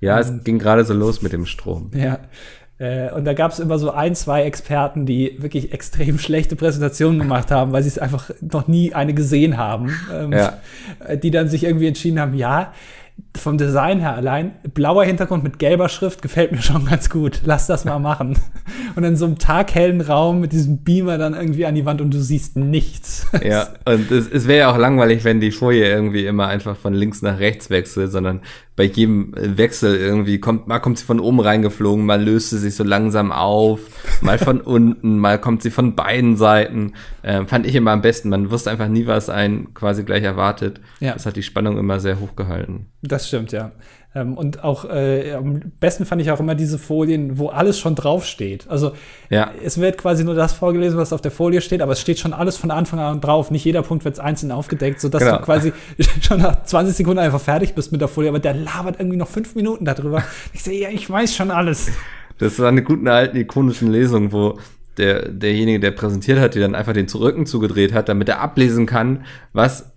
Ja, 0.00 0.20
ähm, 0.20 0.38
es 0.38 0.44
ging 0.44 0.58
gerade 0.58 0.84
so 0.84 0.94
los 0.94 1.22
mit 1.22 1.32
dem 1.32 1.46
Strom. 1.46 1.90
Ja. 1.94 2.18
Äh, 2.78 3.10
und 3.12 3.24
da 3.24 3.32
gab 3.32 3.52
es 3.52 3.58
immer 3.58 3.78
so 3.78 3.90
ein, 3.90 4.14
zwei 4.14 4.42
Experten, 4.42 5.06
die 5.06 5.36
wirklich 5.38 5.72
extrem 5.72 6.18
schlechte 6.20 6.56
Präsentationen 6.56 7.18
gemacht 7.18 7.50
haben, 7.50 7.72
weil 7.72 7.82
sie 7.82 7.88
es 7.88 7.98
einfach 7.98 8.30
noch 8.40 8.68
nie 8.68 8.94
eine 8.94 9.14
gesehen 9.14 9.56
haben. 9.56 9.98
Ähm, 10.12 10.32
ja. 10.32 10.58
Die 11.16 11.30
dann 11.30 11.48
sich 11.48 11.64
irgendwie 11.64 11.86
entschieden 11.86 12.20
haben, 12.20 12.34
ja, 12.34 12.72
vom 13.36 13.58
Design 13.58 14.00
her 14.00 14.14
allein, 14.14 14.52
blauer 14.74 15.04
Hintergrund 15.04 15.44
mit 15.44 15.58
gelber 15.58 15.88
Schrift 15.88 16.22
gefällt 16.22 16.52
mir 16.52 16.62
schon 16.62 16.86
ganz 16.86 17.10
gut. 17.10 17.42
Lass 17.44 17.66
das 17.66 17.84
mal 17.84 17.98
machen. 17.98 18.38
Und 18.96 19.04
in 19.04 19.16
so 19.16 19.26
einem 19.26 19.38
taghellen 19.38 20.00
Raum 20.00 20.40
mit 20.40 20.52
diesem 20.52 20.78
Beamer 20.78 21.18
dann 21.18 21.34
irgendwie 21.34 21.66
an 21.66 21.74
die 21.74 21.84
Wand 21.84 22.00
und 22.00 22.12
du 22.14 22.18
siehst 22.18 22.56
nichts. 22.56 23.26
Ja, 23.44 23.68
und 23.84 24.10
es, 24.10 24.26
es 24.26 24.48
wäre 24.48 24.60
ja 24.60 24.72
auch 24.72 24.78
langweilig, 24.78 25.22
wenn 25.22 25.38
die 25.38 25.50
Folie 25.50 25.84
irgendwie 25.86 26.24
immer 26.24 26.46
einfach 26.46 26.76
von 26.76 26.94
links 26.94 27.20
nach 27.20 27.38
rechts 27.38 27.68
wechselt, 27.68 28.10
sondern 28.10 28.40
bei 28.76 28.84
jedem 28.84 29.32
Wechsel 29.34 29.96
irgendwie 29.96 30.38
kommt, 30.38 30.68
mal 30.68 30.80
kommt 30.80 30.98
sie 30.98 31.04
von 31.04 31.18
oben 31.18 31.40
reingeflogen, 31.40 32.04
mal 32.04 32.22
löst 32.22 32.50
sie 32.50 32.58
sich 32.58 32.76
so 32.76 32.84
langsam 32.84 33.32
auf, 33.32 33.80
mal 34.20 34.38
von 34.38 34.60
unten, 34.62 35.18
mal 35.18 35.40
kommt 35.40 35.62
sie 35.62 35.70
von 35.70 35.96
beiden 35.96 36.36
Seiten. 36.36 36.92
Ähm, 37.24 37.46
fand 37.46 37.66
ich 37.66 37.74
immer 37.74 37.92
am 37.92 38.02
besten. 38.02 38.28
Man 38.28 38.50
wusste 38.50 38.70
einfach 38.70 38.88
nie, 38.88 39.06
was 39.06 39.30
einen 39.30 39.72
quasi 39.72 40.04
gleich 40.04 40.22
erwartet. 40.22 40.80
Ja. 41.00 41.14
Das 41.14 41.24
hat 41.24 41.36
die 41.36 41.42
Spannung 41.42 41.78
immer 41.78 42.00
sehr 42.00 42.20
hoch 42.20 42.36
gehalten. 42.36 42.86
Das 43.00 43.26
stimmt, 43.26 43.50
ja. 43.52 43.72
Ähm, 44.16 44.32
und 44.32 44.64
auch 44.64 44.88
äh, 44.88 45.34
am 45.34 45.60
besten 45.78 46.06
fand 46.06 46.22
ich 46.22 46.30
auch 46.30 46.40
immer 46.40 46.54
diese 46.54 46.78
Folien, 46.78 47.38
wo 47.38 47.48
alles 47.48 47.78
schon 47.78 47.94
draufsteht. 47.94 48.66
Also 48.70 48.92
ja. 49.28 49.50
es 49.62 49.78
wird 49.78 49.98
quasi 49.98 50.24
nur 50.24 50.34
das 50.34 50.54
vorgelesen, 50.54 50.98
was 50.98 51.12
auf 51.12 51.20
der 51.20 51.30
Folie 51.30 51.60
steht, 51.60 51.82
aber 51.82 51.92
es 51.92 52.00
steht 52.00 52.18
schon 52.18 52.32
alles 52.32 52.56
von 52.56 52.70
Anfang 52.70 52.98
an 52.98 53.20
drauf. 53.20 53.50
Nicht 53.50 53.66
jeder 53.66 53.82
Punkt 53.82 54.06
wird 54.06 54.18
einzeln 54.18 54.52
aufgedeckt, 54.52 55.02
sodass 55.02 55.22
genau. 55.22 55.36
du 55.36 55.44
quasi 55.44 55.72
schon 56.22 56.40
nach 56.40 56.64
20 56.64 56.96
Sekunden 56.96 57.18
einfach 57.18 57.42
fertig 57.42 57.74
bist 57.74 57.92
mit 57.92 58.00
der 58.00 58.08
Folie, 58.08 58.30
aber 58.30 58.38
der 58.38 58.54
labert 58.54 58.98
irgendwie 58.98 59.18
noch 59.18 59.28
fünf 59.28 59.54
Minuten 59.54 59.84
darüber. 59.84 60.22
Ich 60.52 60.62
sehe, 60.62 60.80
ja, 60.80 60.88
ich 60.88 61.10
weiß 61.10 61.34
schon 61.34 61.50
alles. 61.50 61.88
Das 62.38 62.58
war 62.58 62.68
eine 62.68 62.82
gute 62.82 63.10
alten 63.12 63.36
ikonischen 63.36 63.90
Lesung, 63.90 64.32
wo 64.32 64.58
der, 64.96 65.28
derjenige, 65.28 65.80
der 65.80 65.90
präsentiert 65.90 66.38
hat, 66.38 66.54
die 66.54 66.60
dann 66.60 66.74
einfach 66.74 66.94
den 66.94 67.06
Rücken 67.06 67.44
zugedreht 67.44 67.92
hat, 67.92 68.08
damit 68.08 68.28
er 68.30 68.40
ablesen 68.40 68.86
kann, 68.86 69.24
was 69.52 69.95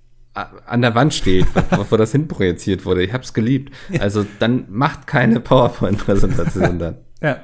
an 0.66 0.82
der 0.82 0.96
Wand 0.96 1.14
steht, 1.14 1.46
wo 1.90 1.98
das 1.98 2.12
hinprojiziert 2.12 2.86
wurde. 2.86 3.04
Ich 3.04 3.14
hab's 3.14 3.34
geliebt. 3.34 3.74
Also 4.00 4.26
dann 4.40 4.66
macht 4.70 5.08
keine 5.08 5.40
PowerPoint-Präsentation 5.40 6.80
dann. 6.80 6.98
ja. 7.22 7.38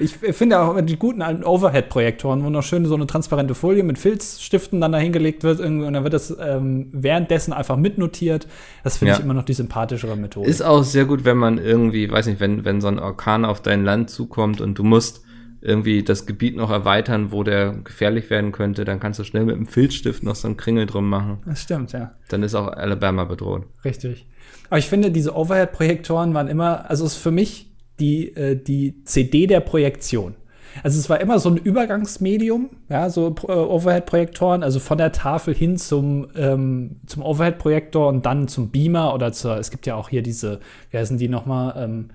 Ich 0.00 0.16
finde 0.16 0.60
auch 0.60 0.80
die 0.80 0.96
guten 0.96 1.20
alten 1.20 1.44
Overhead-Projektoren, 1.44 2.42
wo 2.42 2.48
noch 2.48 2.62
schön 2.62 2.86
so 2.86 2.94
eine 2.94 3.06
transparente 3.06 3.54
Folie 3.54 3.82
mit 3.82 3.98
Filzstiften 3.98 4.80
dann 4.80 4.92
dahingelegt 4.92 5.44
wird 5.44 5.60
und 5.60 5.92
dann 5.92 6.02
wird 6.02 6.14
das 6.14 6.34
ähm, 6.40 6.88
währenddessen 6.92 7.52
einfach 7.52 7.76
mitnotiert. 7.76 8.48
Das 8.82 8.96
finde 8.96 9.12
ja. 9.12 9.18
ich 9.18 9.24
immer 9.24 9.34
noch 9.34 9.44
die 9.44 9.52
sympathischere 9.52 10.16
Methode. 10.16 10.48
Ist 10.48 10.62
auch 10.62 10.84
sehr 10.84 11.04
gut, 11.04 11.26
wenn 11.26 11.36
man 11.36 11.58
irgendwie, 11.58 12.10
weiß 12.10 12.26
nicht, 12.26 12.40
wenn, 12.40 12.64
wenn 12.64 12.80
so 12.80 12.88
ein 12.88 12.98
Orkan 12.98 13.44
auf 13.44 13.60
dein 13.60 13.84
Land 13.84 14.08
zukommt 14.08 14.62
und 14.62 14.78
du 14.78 14.84
musst 14.84 15.22
irgendwie 15.60 16.02
das 16.02 16.26
Gebiet 16.26 16.56
noch 16.56 16.70
erweitern, 16.70 17.32
wo 17.32 17.42
der 17.42 17.72
gefährlich 17.72 18.30
werden 18.30 18.52
könnte, 18.52 18.84
dann 18.84 19.00
kannst 19.00 19.18
du 19.18 19.24
schnell 19.24 19.44
mit 19.44 19.56
einem 19.56 19.66
Filzstift 19.66 20.22
noch 20.22 20.34
so 20.34 20.48
einen 20.48 20.56
Kringel 20.56 20.86
drum 20.86 21.08
machen. 21.08 21.38
Das 21.46 21.62
stimmt, 21.62 21.92
ja. 21.92 22.12
Dann 22.28 22.42
ist 22.42 22.54
auch 22.54 22.68
Alabama 22.68 23.24
bedroht. 23.24 23.64
Richtig. 23.84 24.26
Aber 24.68 24.78
ich 24.78 24.86
finde, 24.86 25.10
diese 25.10 25.36
Overhead-Projektoren 25.36 26.32
waren 26.32 26.48
immer, 26.48 26.88
also 26.88 27.04
ist 27.04 27.16
für 27.16 27.30
mich 27.30 27.72
die, 27.98 28.34
äh, 28.34 28.56
die 28.56 29.04
CD 29.04 29.46
der 29.46 29.60
Projektion. 29.60 30.34
Also 30.82 30.98
es 30.98 31.10
war 31.10 31.20
immer 31.20 31.38
so 31.38 31.50
ein 31.50 31.56
Übergangsmedium, 31.56 32.70
ja, 32.88 33.10
so 33.10 33.34
äh, 33.48 33.52
Overhead-Projektoren, 33.52 34.62
also 34.62 34.78
von 34.78 34.98
der 34.98 35.12
Tafel 35.12 35.54
hin 35.54 35.76
zum, 35.76 36.28
ähm, 36.36 37.00
zum 37.06 37.22
Overhead-Projektor 37.22 38.08
und 38.08 38.24
dann 38.24 38.48
zum 38.48 38.70
Beamer 38.70 39.12
oder 39.12 39.32
zur, 39.32 39.58
es 39.58 39.70
gibt 39.70 39.86
ja 39.86 39.96
auch 39.96 40.08
hier 40.08 40.22
diese, 40.22 40.60
wie 40.90 40.98
heißen 40.98 41.18
die 41.18 41.28
nochmal, 41.28 41.74
ähm, 41.76 42.10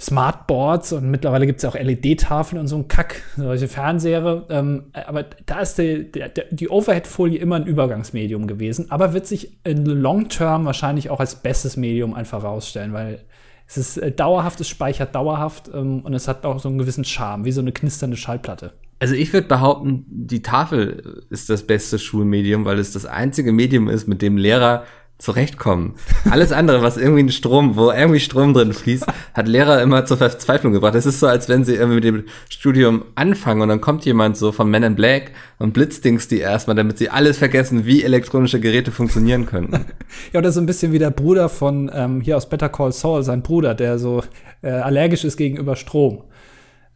Smartboards 0.00 0.92
und 0.92 1.10
mittlerweile 1.10 1.46
gibt 1.46 1.58
es 1.58 1.64
ja 1.64 1.70
auch 1.70 1.74
LED-Tafeln 1.74 2.60
und 2.60 2.68
so 2.68 2.76
ein 2.76 2.86
Kack, 2.86 3.22
solche 3.36 3.66
Fernseher. 3.66 4.46
Ähm, 4.48 4.84
aber 4.92 5.24
da 5.46 5.60
ist 5.60 5.76
die, 5.76 6.10
die, 6.12 6.22
die 6.50 6.68
Overhead-Folie 6.68 7.38
immer 7.38 7.56
ein 7.56 7.66
Übergangsmedium 7.66 8.46
gewesen, 8.46 8.90
aber 8.90 9.12
wird 9.12 9.26
sich 9.26 9.58
in 9.64 9.84
Long 9.84 10.28
Term 10.28 10.64
wahrscheinlich 10.66 11.10
auch 11.10 11.18
als 11.18 11.36
bestes 11.36 11.76
Medium 11.76 12.14
einfach 12.14 12.44
rausstellen, 12.44 12.92
weil 12.92 13.24
es 13.66 13.76
ist 13.76 13.98
äh, 13.98 14.12
dauerhaft, 14.12 14.60
es 14.60 14.68
speichert 14.68 15.14
dauerhaft 15.16 15.68
ähm, 15.74 16.00
und 16.02 16.14
es 16.14 16.28
hat 16.28 16.46
auch 16.46 16.60
so 16.60 16.68
einen 16.68 16.78
gewissen 16.78 17.04
Charme, 17.04 17.44
wie 17.44 17.52
so 17.52 17.60
eine 17.60 17.72
knisternde 17.72 18.16
Schallplatte. 18.16 18.74
Also 19.00 19.14
ich 19.14 19.32
würde 19.32 19.46
behaupten, 19.46 20.04
die 20.08 20.42
Tafel 20.42 21.24
ist 21.30 21.50
das 21.50 21.64
beste 21.64 21.98
Schulmedium, 21.98 22.64
weil 22.64 22.78
es 22.78 22.92
das 22.92 23.04
einzige 23.04 23.52
Medium 23.52 23.88
ist, 23.88 24.08
mit 24.08 24.22
dem 24.22 24.36
Lehrer 24.36 24.84
zurechtkommen. 25.18 25.94
Alles 26.30 26.52
andere, 26.52 26.80
was 26.82 26.96
irgendwie 26.96 27.24
ein 27.24 27.30
Strom, 27.30 27.76
wo 27.76 27.90
irgendwie 27.90 28.20
Strom 28.20 28.54
drin 28.54 28.72
fließt, 28.72 29.04
hat 29.34 29.48
Lehrer 29.48 29.82
immer 29.82 30.04
zur 30.06 30.16
Verzweiflung 30.16 30.72
gebracht. 30.72 30.94
Es 30.94 31.06
ist 31.06 31.18
so, 31.18 31.26
als 31.26 31.48
wenn 31.48 31.64
sie 31.64 31.74
irgendwie 31.74 31.96
mit 31.96 32.04
dem 32.04 32.24
Studium 32.48 33.04
anfangen 33.16 33.62
und 33.62 33.68
dann 33.68 33.80
kommt 33.80 34.04
jemand 34.04 34.36
so 34.36 34.52
von 34.52 34.70
Men 34.70 34.84
in 34.84 34.94
Black 34.94 35.32
und 35.58 35.72
blitzdings 35.74 36.28
die 36.28 36.38
erstmal, 36.38 36.76
damit 36.76 36.98
sie 36.98 37.10
alles 37.10 37.38
vergessen, 37.38 37.84
wie 37.84 38.04
elektronische 38.04 38.60
Geräte 38.60 38.92
funktionieren 38.92 39.46
können. 39.46 39.86
ja, 40.32 40.38
oder 40.38 40.52
so 40.52 40.60
ein 40.60 40.66
bisschen 40.66 40.92
wie 40.92 41.00
der 41.00 41.10
Bruder 41.10 41.48
von 41.48 41.90
ähm, 41.92 42.20
hier 42.20 42.36
aus 42.36 42.48
Better 42.48 42.68
Call 42.68 42.92
Saul, 42.92 43.24
sein 43.24 43.42
Bruder, 43.42 43.74
der 43.74 43.98
so 43.98 44.22
äh, 44.62 44.70
allergisch 44.70 45.24
ist 45.24 45.36
gegenüber 45.36 45.74
Strom 45.74 46.22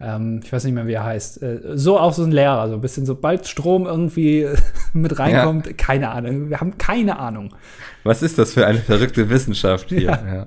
ähm, 0.03 0.41
ich 0.43 0.53
weiß 0.53 0.65
nicht 0.65 0.75
mehr, 0.75 0.87
wie 0.87 0.95
er 0.95 1.05
heißt, 1.05 1.43
äh, 1.43 1.61
so 1.75 1.99
auch 1.99 2.13
so 2.13 2.25
ein 2.25 2.33
Lehrer, 2.33 2.69
so 2.69 2.75
ein 2.75 2.81
bisschen, 2.81 3.07
sobald 3.07 3.47
Strom 3.47 3.87
irgendwie 3.87 4.47
mit 4.93 5.19
reinkommt, 5.19 5.67
ja. 5.67 5.73
keine 5.75 6.11
Ahnung. 6.11 6.51
Wir 6.51 6.61
haben 6.61 6.77
keine 6.79 7.19
Ahnung. 7.19 7.55
Was 8.05 8.23
ist 8.23 8.39
das 8.39 8.53
für 8.53 8.67
eine 8.67 8.81
verrückte 8.81 9.31
Wissenschaft 9.31 9.89
hier? 9.91 10.03
Ja. 10.03 10.47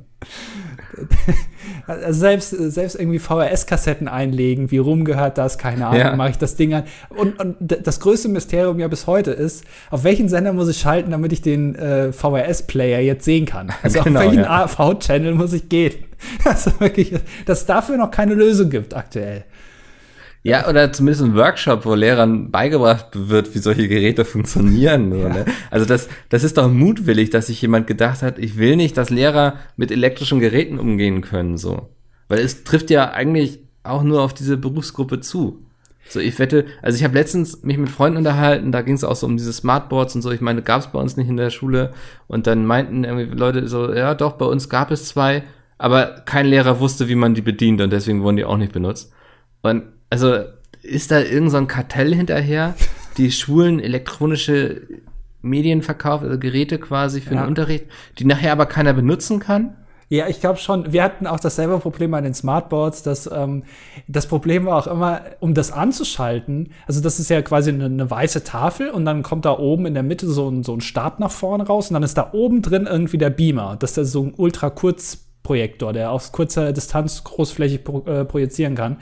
Also 1.87 2.19
selbst, 2.19 2.49
selbst 2.49 2.95
irgendwie 2.95 3.19
VHS-Kassetten 3.19 4.07
einlegen, 4.07 4.71
wie 4.71 4.79
rum 4.79 5.05
gehört 5.05 5.37
das, 5.37 5.57
keine 5.59 5.87
Ahnung, 5.87 5.99
ja. 5.99 6.15
mache 6.15 6.31
ich 6.31 6.37
das 6.37 6.55
Ding 6.55 6.73
an. 6.73 6.83
Und, 7.09 7.39
und 7.39 7.57
das 7.59 7.99
größte 7.99 8.27
Mysterium 8.27 8.79
ja 8.79 8.87
bis 8.87 9.05
heute 9.05 9.31
ist, 9.31 9.65
auf 9.91 10.03
welchen 10.03 10.27
Sender 10.27 10.53
muss 10.53 10.67
ich 10.67 10.77
schalten, 10.77 11.11
damit 11.11 11.31
ich 11.31 11.41
den 11.41 11.75
äh, 11.75 12.11
VHS-Player 12.11 13.01
jetzt 13.01 13.25
sehen 13.25 13.45
kann? 13.45 13.71
Also 13.83 14.01
genau, 14.01 14.19
auf 14.19 14.25
welchen 14.25 14.43
ja. 14.43 14.63
AV-Channel 14.63 15.35
muss 15.35 15.53
ich 15.53 15.69
gehen? 15.69 15.93
Also 16.45 16.79
wirklich, 16.79 17.13
dass 17.45 17.61
es 17.61 17.65
dafür 17.65 17.97
noch 17.97 18.11
keine 18.11 18.33
Lösung 18.33 18.69
gibt 18.69 18.93
aktuell. 18.93 19.45
Ja, 20.43 20.69
oder 20.69 20.93
zumindest 20.93 21.23
ein 21.23 21.35
Workshop, 21.35 21.85
wo 21.85 21.95
Lehrern 21.95 22.51
beigebracht 22.51 23.07
wird, 23.13 23.55
wie 23.55 23.59
solche 23.59 23.87
Geräte 23.87 24.25
funktionieren. 24.25 25.17
Ja. 25.17 25.29
Ne? 25.29 25.45
Also 25.71 25.87
das, 25.87 26.07
das 26.29 26.43
ist 26.43 26.59
doch 26.59 26.69
mutwillig, 26.69 27.31
dass 27.31 27.47
sich 27.47 27.59
jemand 27.63 27.87
gedacht 27.87 28.21
hat, 28.21 28.37
ich 28.37 28.55
will 28.57 28.75
nicht, 28.75 28.95
dass 28.95 29.09
Lehrer 29.09 29.55
mit 29.75 29.89
elektrischen 29.91 30.39
Geräten 30.39 30.77
umgehen 30.77 31.21
können, 31.21 31.57
so. 31.57 31.89
Weil 32.27 32.39
es 32.39 32.63
trifft 32.63 32.91
ja 32.91 33.11
eigentlich 33.11 33.59
auch 33.81 34.03
nur 34.03 34.21
auf 34.21 34.35
diese 34.35 34.55
Berufsgruppe 34.55 35.19
zu. 35.19 35.65
So, 36.07 36.19
ich 36.19 36.37
wette, 36.37 36.65
also 36.83 36.95
ich 36.95 37.03
habe 37.03 37.15
letztens 37.15 37.63
mich 37.63 37.77
mit 37.77 37.89
Freunden 37.89 38.19
unterhalten, 38.19 38.71
da 38.71 38.81
ging 38.81 38.93
es 38.93 39.03
auch 39.03 39.15
so 39.15 39.25
um 39.25 39.37
diese 39.37 39.51
Smartboards 39.51 40.15
und 40.15 40.21
so. 40.21 40.29
Ich 40.31 40.41
meine, 40.41 40.61
gab 40.61 40.81
es 40.81 40.87
bei 40.91 40.99
uns 40.99 41.17
nicht 41.17 41.27
in 41.27 41.37
der 41.37 41.49
Schule. 41.49 41.91
Und 42.27 42.45
dann 42.45 42.65
meinten 42.65 43.03
irgendwie 43.03 43.35
Leute 43.35 43.67
so, 43.67 43.91
ja 43.91 44.13
doch, 44.13 44.33
bei 44.33 44.45
uns 44.45 44.69
gab 44.69 44.91
es 44.91 45.05
zwei, 45.07 45.43
aber 45.77 46.21
kein 46.25 46.45
Lehrer 46.45 46.79
wusste, 46.79 47.07
wie 47.07 47.15
man 47.15 47.33
die 47.33 47.41
bedient 47.41 47.81
und 47.81 47.91
deswegen 47.91 48.23
wurden 48.23 48.37
die 48.37 48.45
auch 48.45 48.57
nicht 48.57 48.71
benutzt. 48.71 49.11
Und 49.61 49.83
also 50.09 50.43
ist 50.81 51.11
da 51.11 51.19
irgend 51.19 51.51
so 51.51 51.57
ein 51.57 51.67
Kartell 51.67 52.13
hinterher, 52.13 52.75
die 53.17 53.31
Schulen 53.31 53.79
elektronische 53.79 54.81
Medien 55.41 55.81
verkaufen, 55.81 56.25
also 56.25 56.39
Geräte 56.39 56.79
quasi 56.79 57.21
für 57.21 57.35
ja. 57.35 57.41
den 57.41 57.49
Unterricht, 57.49 57.85
die 58.19 58.25
nachher 58.25 58.51
aber 58.51 58.65
keiner 58.65 58.93
benutzen 58.93 59.39
kann? 59.39 59.75
Ja, 60.07 60.27
ich 60.27 60.39
glaube 60.39 60.59
schon. 60.59 60.93
Wir 60.93 61.03
hatten 61.03 61.25
auch 61.25 61.39
dasselbe 61.39 61.79
Problem 61.79 62.11
bei 62.11 62.21
den 62.21 62.35
Smartboards. 62.35 63.01
Dass, 63.01 63.29
ähm, 63.31 63.63
das 64.07 64.27
Problem 64.27 64.65
war 64.65 64.77
auch 64.77 64.87
immer, 64.87 65.21
um 65.39 65.55
das 65.55 65.71
anzuschalten. 65.71 66.69
Also 66.85 67.01
das 67.01 67.19
ist 67.19 67.29
ja 67.29 67.41
quasi 67.41 67.71
eine, 67.71 67.85
eine, 67.85 68.09
weiße 68.09 68.43
Tafel 68.43 68.91
und 68.91 69.05
dann 69.05 69.23
kommt 69.23 69.45
da 69.45 69.57
oben 69.57 69.87
in 69.87 69.95
der 69.95 70.03
Mitte 70.03 70.27
so 70.27 70.47
ein, 70.47 70.63
so 70.63 70.75
ein 70.75 70.81
Stab 70.81 71.19
nach 71.19 71.31
vorne 71.31 71.65
raus 71.65 71.89
und 71.89 71.95
dann 71.95 72.03
ist 72.03 72.17
da 72.19 72.29
oben 72.33 72.61
drin 72.61 72.85
irgendwie 72.87 73.17
der 73.17 73.31
Beamer. 73.31 73.77
Das 73.79 73.97
ist 73.97 74.11
so 74.11 74.23
ein 74.23 74.33
ultra 74.37 74.69
kurz 74.69 75.24
Projektor, 75.45 75.93
der 75.93 76.11
aus 76.11 76.33
kurzer 76.33 76.73
Distanz 76.73 77.23
großflächig 77.23 77.85
pro, 77.85 78.01
äh, 78.05 78.25
projizieren 78.25 78.75
kann. 78.75 78.97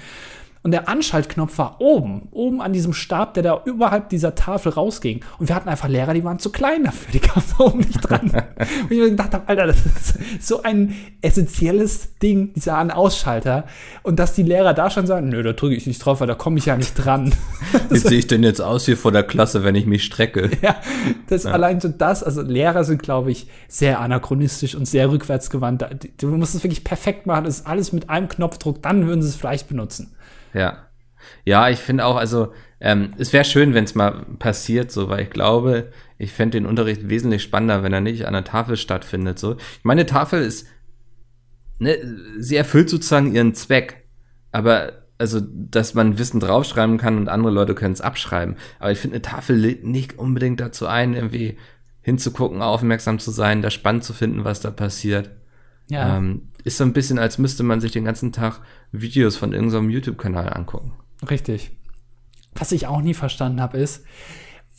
Und 0.63 0.71
der 0.71 0.87
Anschaltknopf 0.87 1.57
war 1.57 1.81
oben, 1.81 2.29
oben 2.31 2.61
an 2.61 2.71
diesem 2.71 2.93
Stab, 2.93 3.33
der 3.33 3.43
da 3.43 3.61
überhalb 3.65 4.07
dieser 4.07 4.33
Tafel 4.33 4.71
rausging. 4.71 5.19
Und 5.37 5.49
wir 5.49 5.55
hatten 5.55 5.67
einfach 5.67 5.89
Lehrer, 5.89 6.13
die 6.13 6.23
waren 6.23 6.39
zu 6.39 6.53
klein 6.53 6.85
dafür, 6.85 7.11
die 7.11 7.19
kamen 7.19 7.45
da 7.57 7.65
oben 7.65 7.79
nicht 7.79 7.99
dran. 7.99 8.31
und 8.83 8.91
ich 8.91 8.97
mir 8.97 9.09
gedacht 9.09 9.33
habe, 9.33 9.45
Alter, 9.49 9.67
das 9.67 9.85
ist 9.85 10.47
so 10.47 10.63
ein 10.63 10.95
essentielles 11.21 12.17
Ding, 12.19 12.53
dieser 12.53 12.77
An-Ausschalter. 12.77 13.65
Und 14.03 14.19
dass 14.19 14.35
die 14.35 14.43
Lehrer 14.43 14.73
da 14.73 14.89
schon 14.89 15.05
sagen, 15.05 15.27
nö, 15.27 15.43
da 15.43 15.51
drücke 15.51 15.75
ich 15.75 15.85
nicht 15.85 15.99
drauf, 15.99 16.21
weil 16.21 16.27
da 16.27 16.35
komme 16.35 16.59
ich 16.59 16.65
ja 16.65 16.77
nicht 16.77 16.93
dran. 16.93 17.33
Wie 17.89 17.97
sehe 17.97 18.19
ich 18.19 18.27
denn 18.27 18.43
jetzt 18.43 18.61
aus 18.61 18.85
hier 18.85 18.95
vor 18.95 19.11
der 19.11 19.23
Klasse, 19.23 19.65
wenn 19.65 19.75
ich 19.75 19.85
mich 19.85 20.03
strecke? 20.03 20.49
Ja, 20.63 20.77
das 21.27 21.43
ja. 21.43 21.51
allein 21.51 21.81
schon 21.81 21.97
das, 21.97 22.23
also 22.23 22.41
Lehrer 22.41 22.85
sind, 22.85 23.03
glaube 23.03 23.31
ich, 23.31 23.47
sehr 23.67 23.99
anachronistisch 23.99 24.75
und 24.75 24.85
sehr 24.87 25.11
rückwärtsgewandt. 25.11 25.85
Du 26.19 26.27
musst 26.29 26.55
es 26.55 26.63
wirklich 26.63 26.85
perfekt 26.85 27.25
machen, 27.25 27.43
das 27.43 27.59
ist 27.59 27.67
alles 27.67 27.91
mit 27.91 28.09
einem 28.09 28.29
Knopfdruck, 28.29 28.81
dann 28.81 29.07
würden 29.07 29.21
sie 29.21 29.27
es 29.27 29.35
vielleicht 29.35 29.67
benutzen. 29.67 30.12
Ja. 30.53 30.87
Ja, 31.45 31.69
ich 31.69 31.79
finde 31.79 32.05
auch, 32.05 32.15
also 32.15 32.53
ähm, 32.79 33.13
es 33.17 33.31
wäre 33.31 33.45
schön, 33.45 33.73
wenn 33.73 33.85
es 33.85 33.95
mal 33.95 34.25
passiert, 34.39 34.91
so, 34.91 35.07
weil 35.09 35.21
ich 35.21 35.29
glaube, 35.29 35.91
ich 36.17 36.31
fände 36.31 36.57
den 36.57 36.65
Unterricht 36.65 37.09
wesentlich 37.09 37.41
spannender, 37.41 37.81
wenn 37.81 37.93
er 37.93 38.01
nicht 38.01 38.25
an 38.25 38.33
der 38.33 38.43
Tafel 38.43 38.75
stattfindet. 38.75 39.39
So, 39.39 39.55
meine 39.83 40.05
Tafel 40.05 40.41
ist, 40.41 40.67
ne, 41.79 41.97
sie 42.39 42.57
erfüllt 42.57 42.89
sozusagen 42.89 43.33
ihren 43.33 43.55
Zweck, 43.55 44.05
aber 44.51 45.03
also, 45.17 45.39
dass 45.41 45.93
man 45.93 46.17
Wissen 46.17 46.41
draufschreiben 46.41 46.97
kann 46.97 47.17
und 47.17 47.29
andere 47.29 47.53
Leute 47.53 47.75
können 47.75 47.93
es 47.93 48.01
abschreiben. 48.01 48.57
Aber 48.79 48.91
ich 48.91 48.99
finde, 48.99 49.15
eine 49.15 49.21
Tafel 49.21 49.55
lädt 49.55 49.85
nicht 49.85 50.19
unbedingt 50.19 50.59
dazu 50.59 50.85
ein, 50.87 51.13
irgendwie 51.13 51.57
hinzugucken, 52.01 52.61
aufmerksam 52.61 53.19
zu 53.19 53.31
sein, 53.31 53.61
da 53.61 53.69
spannend 53.69 54.03
zu 54.03 54.11
finden, 54.11 54.43
was 54.43 54.59
da 54.59 54.71
passiert. 54.71 55.31
Ja. 55.89 56.17
Ähm, 56.17 56.49
ist 56.63 56.77
so 56.77 56.83
ein 56.83 56.93
bisschen, 56.93 57.19
als 57.19 57.37
müsste 57.37 57.63
man 57.63 57.81
sich 57.81 57.91
den 57.91 58.05
ganzen 58.05 58.31
Tag 58.31 58.61
Videos 58.91 59.35
von 59.35 59.53
irgendeinem 59.53 59.89
YouTube-Kanal 59.89 60.53
angucken. 60.53 60.93
Richtig. 61.29 61.71
Was 62.55 62.71
ich 62.71 62.87
auch 62.87 63.01
nie 63.01 63.13
verstanden 63.13 63.61
habe, 63.61 63.77
ist, 63.77 64.05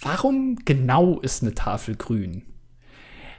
warum 0.00 0.56
genau 0.64 1.20
ist 1.20 1.42
eine 1.42 1.54
Tafel 1.54 1.96
grün? 1.96 2.42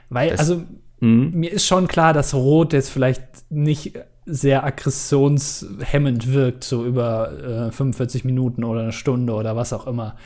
Weil, 0.08 0.30
das, 0.30 0.40
also, 0.40 0.62
mh. 1.00 1.36
mir 1.36 1.52
ist 1.52 1.66
schon 1.66 1.88
klar, 1.88 2.12
dass 2.12 2.34
Rot 2.34 2.72
jetzt 2.72 2.90
vielleicht 2.90 3.50
nicht 3.50 3.98
sehr 4.26 4.64
aggressionshemmend 4.64 6.32
wirkt, 6.32 6.64
so 6.64 6.84
über 6.84 7.68
äh, 7.68 7.72
45 7.72 8.24
Minuten 8.24 8.64
oder 8.64 8.82
eine 8.82 8.92
Stunde 8.92 9.32
oder 9.32 9.56
was 9.56 9.72
auch 9.72 9.86
immer. 9.86 10.16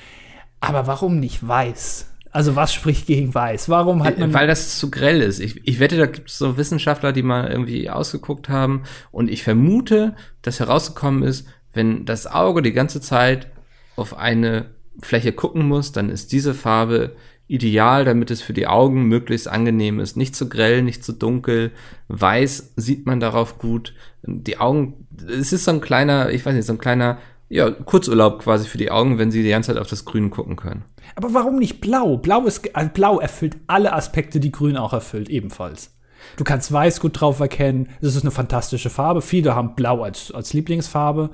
Aber 0.60 0.86
warum 0.86 1.20
nicht 1.20 1.46
weiß? 1.46 2.09
Also 2.32 2.54
was 2.54 2.72
spricht 2.72 3.06
gegen 3.06 3.34
Weiß? 3.34 3.68
Warum 3.68 4.04
hat 4.04 4.18
man. 4.18 4.32
Weil 4.32 4.46
das 4.46 4.78
zu 4.78 4.90
grell 4.90 5.20
ist. 5.20 5.40
Ich, 5.40 5.66
ich 5.66 5.80
wette, 5.80 5.96
da 5.96 6.06
gibt 6.06 6.30
es 6.30 6.38
so 6.38 6.56
Wissenschaftler, 6.56 7.12
die 7.12 7.22
mal 7.22 7.50
irgendwie 7.50 7.90
ausgeguckt 7.90 8.48
haben. 8.48 8.84
Und 9.10 9.30
ich 9.30 9.42
vermute, 9.42 10.14
dass 10.42 10.60
herausgekommen 10.60 11.22
ist, 11.22 11.46
wenn 11.72 12.04
das 12.04 12.26
Auge 12.26 12.62
die 12.62 12.72
ganze 12.72 13.00
Zeit 13.00 13.48
auf 13.96 14.16
eine 14.16 14.66
Fläche 15.00 15.32
gucken 15.32 15.66
muss, 15.66 15.92
dann 15.92 16.08
ist 16.08 16.32
diese 16.32 16.54
Farbe 16.54 17.16
ideal, 17.48 18.04
damit 18.04 18.30
es 18.30 18.42
für 18.42 18.52
die 18.52 18.68
Augen 18.68 19.06
möglichst 19.08 19.48
angenehm 19.48 19.98
ist. 19.98 20.16
Nicht 20.16 20.36
zu 20.36 20.48
grell, 20.48 20.82
nicht 20.82 21.02
zu 21.02 21.12
dunkel. 21.12 21.72
Weiß 22.06 22.74
sieht 22.76 23.06
man 23.06 23.18
darauf 23.18 23.58
gut. 23.58 23.92
Die 24.22 24.58
Augen, 24.58 25.08
es 25.26 25.52
ist 25.52 25.64
so 25.64 25.72
ein 25.72 25.80
kleiner, 25.80 26.30
ich 26.30 26.46
weiß 26.46 26.54
nicht, 26.54 26.66
so 26.66 26.74
ein 26.74 26.78
kleiner 26.78 27.18
ja, 27.50 27.68
Kurzurlaub 27.68 28.38
quasi 28.38 28.68
für 28.68 28.78
die 28.78 28.92
Augen, 28.92 29.18
wenn 29.18 29.32
sie 29.32 29.42
die 29.42 29.50
ganze 29.50 29.72
Zeit 29.72 29.80
auf 29.80 29.88
das 29.88 30.04
Grün 30.04 30.30
gucken 30.30 30.54
können. 30.54 30.84
Aber 31.16 31.34
warum 31.34 31.56
nicht 31.56 31.80
blau? 31.80 32.16
Blau, 32.16 32.46
ist, 32.46 32.74
also 32.74 32.90
blau 32.94 33.18
erfüllt 33.18 33.56
alle 33.66 33.92
Aspekte, 33.92 34.38
die 34.38 34.52
grün 34.52 34.76
auch 34.76 34.92
erfüllt, 34.92 35.28
ebenfalls. 35.28 35.92
Du 36.36 36.44
kannst 36.44 36.70
weiß 36.70 37.00
gut 37.00 37.20
drauf 37.20 37.40
erkennen. 37.40 37.88
Es 38.00 38.14
ist 38.14 38.22
eine 38.22 38.30
fantastische 38.30 38.88
Farbe. 38.88 39.20
Viele 39.20 39.56
haben 39.56 39.74
blau 39.74 40.02
als, 40.02 40.30
als 40.32 40.52
Lieblingsfarbe. 40.52 41.30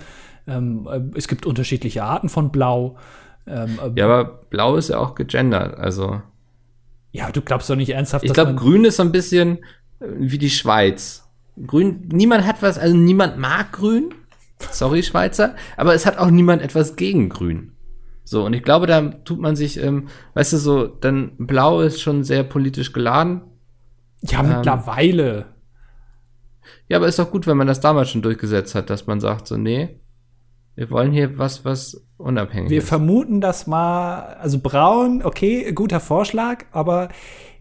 Ähm, 0.46 0.88
äh, 0.90 1.00
es 1.18 1.28
gibt 1.28 1.44
unterschiedliche 1.44 2.02
Arten 2.02 2.30
von 2.30 2.50
blau. 2.50 2.96
Ähm, 3.46 3.78
äh, 3.84 4.00
ja, 4.00 4.06
aber 4.06 4.24
blau 4.48 4.76
ist 4.76 4.88
ja 4.88 4.98
auch 4.98 5.14
gegendert, 5.16 5.78
also. 5.78 6.22
Ja, 7.12 7.30
du 7.30 7.42
glaubst 7.42 7.68
doch 7.68 7.76
nicht 7.76 7.90
ernsthaft, 7.90 8.24
Ich 8.24 8.32
glaube, 8.32 8.54
grün 8.54 8.86
ist 8.86 8.96
so 8.96 9.02
ein 9.02 9.12
bisschen 9.12 9.58
äh, 10.00 10.06
wie 10.18 10.38
die 10.38 10.50
Schweiz. 10.50 11.28
Grün, 11.66 12.08
niemand 12.10 12.46
hat 12.46 12.62
was, 12.62 12.78
also 12.78 12.96
niemand 12.96 13.36
mag 13.36 13.72
grün. 13.72 14.14
Sorry, 14.58 15.02
Schweizer. 15.02 15.54
Aber 15.76 15.94
es 15.94 16.06
hat 16.06 16.18
auch 16.18 16.30
niemand 16.30 16.62
etwas 16.62 16.96
gegen 16.96 17.28
Grün. 17.28 17.72
So, 18.24 18.44
und 18.44 18.54
ich 18.54 18.62
glaube, 18.62 18.86
da 18.86 19.02
tut 19.02 19.38
man 19.38 19.54
sich, 19.54 19.80
ähm, 19.80 20.08
weißt 20.34 20.54
du, 20.54 20.56
so, 20.56 20.86
dann 20.86 21.32
Blau 21.38 21.80
ist 21.82 22.00
schon 22.00 22.24
sehr 22.24 22.42
politisch 22.42 22.92
geladen. 22.92 23.42
Ja, 24.22 24.40
ähm, 24.40 24.48
mittlerweile. 24.48 25.54
Ja, 26.88 26.96
aber 26.96 27.06
ist 27.06 27.18
doch 27.18 27.30
gut, 27.30 27.46
wenn 27.46 27.56
man 27.56 27.68
das 27.68 27.80
damals 27.80 28.10
schon 28.10 28.22
durchgesetzt 28.22 28.74
hat, 28.74 28.90
dass 28.90 29.06
man 29.06 29.20
sagt, 29.20 29.46
so, 29.46 29.56
nee, 29.56 30.00
wir 30.74 30.90
wollen 30.90 31.12
hier 31.12 31.38
was, 31.38 31.64
was 31.64 32.04
unabhängig 32.16 32.70
Wir 32.70 32.78
ist. 32.78 32.88
vermuten 32.88 33.40
das 33.40 33.66
mal, 33.66 34.34
also 34.40 34.58
braun, 34.58 35.22
okay, 35.22 35.72
guter 35.72 36.00
Vorschlag, 36.00 36.64
aber 36.72 37.08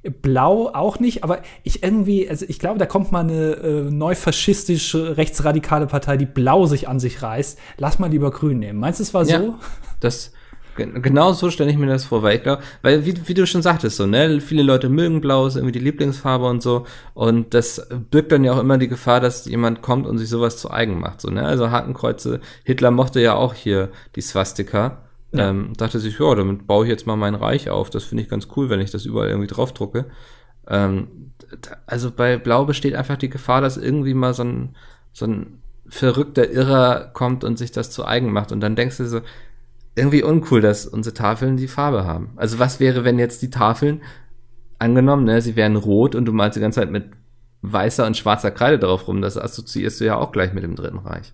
Blau 0.10 0.70
auch 0.74 1.00
nicht, 1.00 1.24
aber 1.24 1.42
ich 1.64 1.84
irgendwie, 1.84 2.30
also 2.30 2.46
ich 2.48 2.60
glaube, 2.60 2.80
da 2.80 2.86
kommt 2.86 3.12
mal 3.12 3.22
eine 3.22 3.54
äh, 3.54 3.82
neu 3.92 4.16
faschistische, 4.16 5.18
rechtsradikale 5.18 5.88
Partei, 5.88 6.18
die 6.18 6.26
Blau 6.26 6.66
sich 6.66 6.88
an 6.88 7.00
sich 7.00 7.22
reißt. 7.22 7.60
Lass 7.78 8.00
mal 8.00 8.10
lieber 8.10 8.32
Grün 8.32 8.60
nehmen. 8.60 8.80
Meinst 8.80 9.00
du, 9.00 9.04
es 9.04 9.14
war 9.14 9.26
so? 9.26 9.32
Ja, 9.32 9.60
das, 10.00 10.32
genau 10.76 11.34
so 11.34 11.50
stelle 11.50 11.72
ich 11.72 11.78
mir 11.78 11.88
das 11.88 12.06
vor, 12.06 12.22
weil 12.24 12.38
ich 12.38 12.44
glaube, 12.44 12.62
weil 12.82 13.06
wie, 13.06 13.28
wie 13.28 13.34
du 13.34 13.48
schon 13.48 13.62
sagtest, 13.62 13.98
so, 13.98 14.06
ne, 14.06 14.42
viele 14.42 14.64
Leute 14.64 14.90
mögen 14.90 15.22
Blau, 15.22 15.48
ist 15.48 15.56
irgendwie 15.56 15.72
die 15.72 15.80
Lieblingsfarbe 15.80 16.46
und 16.46 16.62
so. 16.62 16.86
Und 17.14 17.54
das 17.54 17.88
birgt 18.12 18.32
dann 18.32 18.44
ja 18.44 18.54
auch 18.54 18.60
immer 18.60 18.78
die 18.78 18.88
Gefahr, 18.88 19.20
dass 19.20 19.46
jemand 19.46 19.82
kommt 19.82 20.06
und 20.06 20.18
sich 20.18 20.30
sowas 20.30 20.58
zu 20.58 20.72
eigen 20.72 21.00
macht. 21.00 21.22
So, 21.22 21.30
ne? 21.30 21.44
Also 21.44 21.72
Hakenkreuze, 21.72 22.42
Hitler 22.64 22.92
mochte 22.92 23.22
ja 23.22 23.36
auch 23.36 23.54
hier 23.54 23.90
die 24.16 24.22
Swastika. 24.22 25.05
Ja. 25.38 25.50
Ähm, 25.50 25.74
dachte 25.78 26.00
sich, 26.00 26.20
ja, 26.20 26.36
damit 26.36 26.68
baue 26.68 26.86
ich 26.86 26.90
jetzt 26.90 27.08
mal 27.08 27.16
mein 27.16 27.36
Reich 27.36 27.70
auf. 27.70 27.90
Das 27.90 28.04
finde 28.04 28.24
ich 28.24 28.30
ganz 28.30 28.48
cool, 28.56 28.70
wenn 28.70 28.80
ich 28.80 28.92
das 28.92 29.06
überall 29.06 29.30
irgendwie 29.30 29.48
draufdrucke. 29.48 30.06
Ähm, 30.68 31.32
also 31.86 32.12
bei 32.12 32.38
Blau 32.38 32.66
besteht 32.66 32.96
einfach 32.96 33.18
die 33.18 33.30
Gefahr, 33.30 33.62
dass 33.62 33.78
irgendwie 33.78 34.14
mal 34.14 34.34
so 34.34 34.44
ein, 34.44 34.76
so 35.14 35.26
ein 35.26 35.62
verrückter 35.88 36.50
Irrer 36.50 37.12
kommt 37.14 37.44
und 37.44 37.58
sich 37.58 37.72
das 37.72 37.92
zu 37.92 38.06
eigen 38.06 38.32
macht. 38.32 38.52
Und 38.52 38.62
dann 38.62 38.76
denkst 38.76 38.98
du 38.98 39.08
so, 39.08 39.22
irgendwie 39.96 40.24
uncool, 40.24 40.62
dass 40.62 40.86
unsere 40.86 41.14
Tafeln 41.14 41.58
die 41.58 41.68
Farbe 41.68 42.06
haben. 42.06 42.32
Also 42.36 42.60
was 42.60 42.80
wäre, 42.80 43.06
wenn 43.06 43.18
jetzt 43.18 43.42
die 43.42 43.50
Tafeln, 43.50 44.02
angenommen, 44.80 45.24
ne, 45.24 45.42
sie 45.42 45.56
wären 45.56 45.76
rot 45.76 46.16
und 46.16 46.26
du 46.26 46.34
malst 46.34 46.58
die 46.58 46.62
ganze 46.62 46.82
Zeit 46.82 46.92
mit 46.92 47.06
weißer 47.62 48.06
und 48.06 48.18
schwarzer 48.18 48.52
Kreide 48.52 48.80
drauf 48.80 49.08
rum, 49.08 49.22
das 49.22 49.38
assoziierst 49.38 50.00
du 50.00 50.06
ja 50.06 50.18
auch 50.18 50.32
gleich 50.32 50.54
mit 50.54 50.64
dem 50.64 50.76
Dritten 50.76 51.00
Reich. 51.00 51.34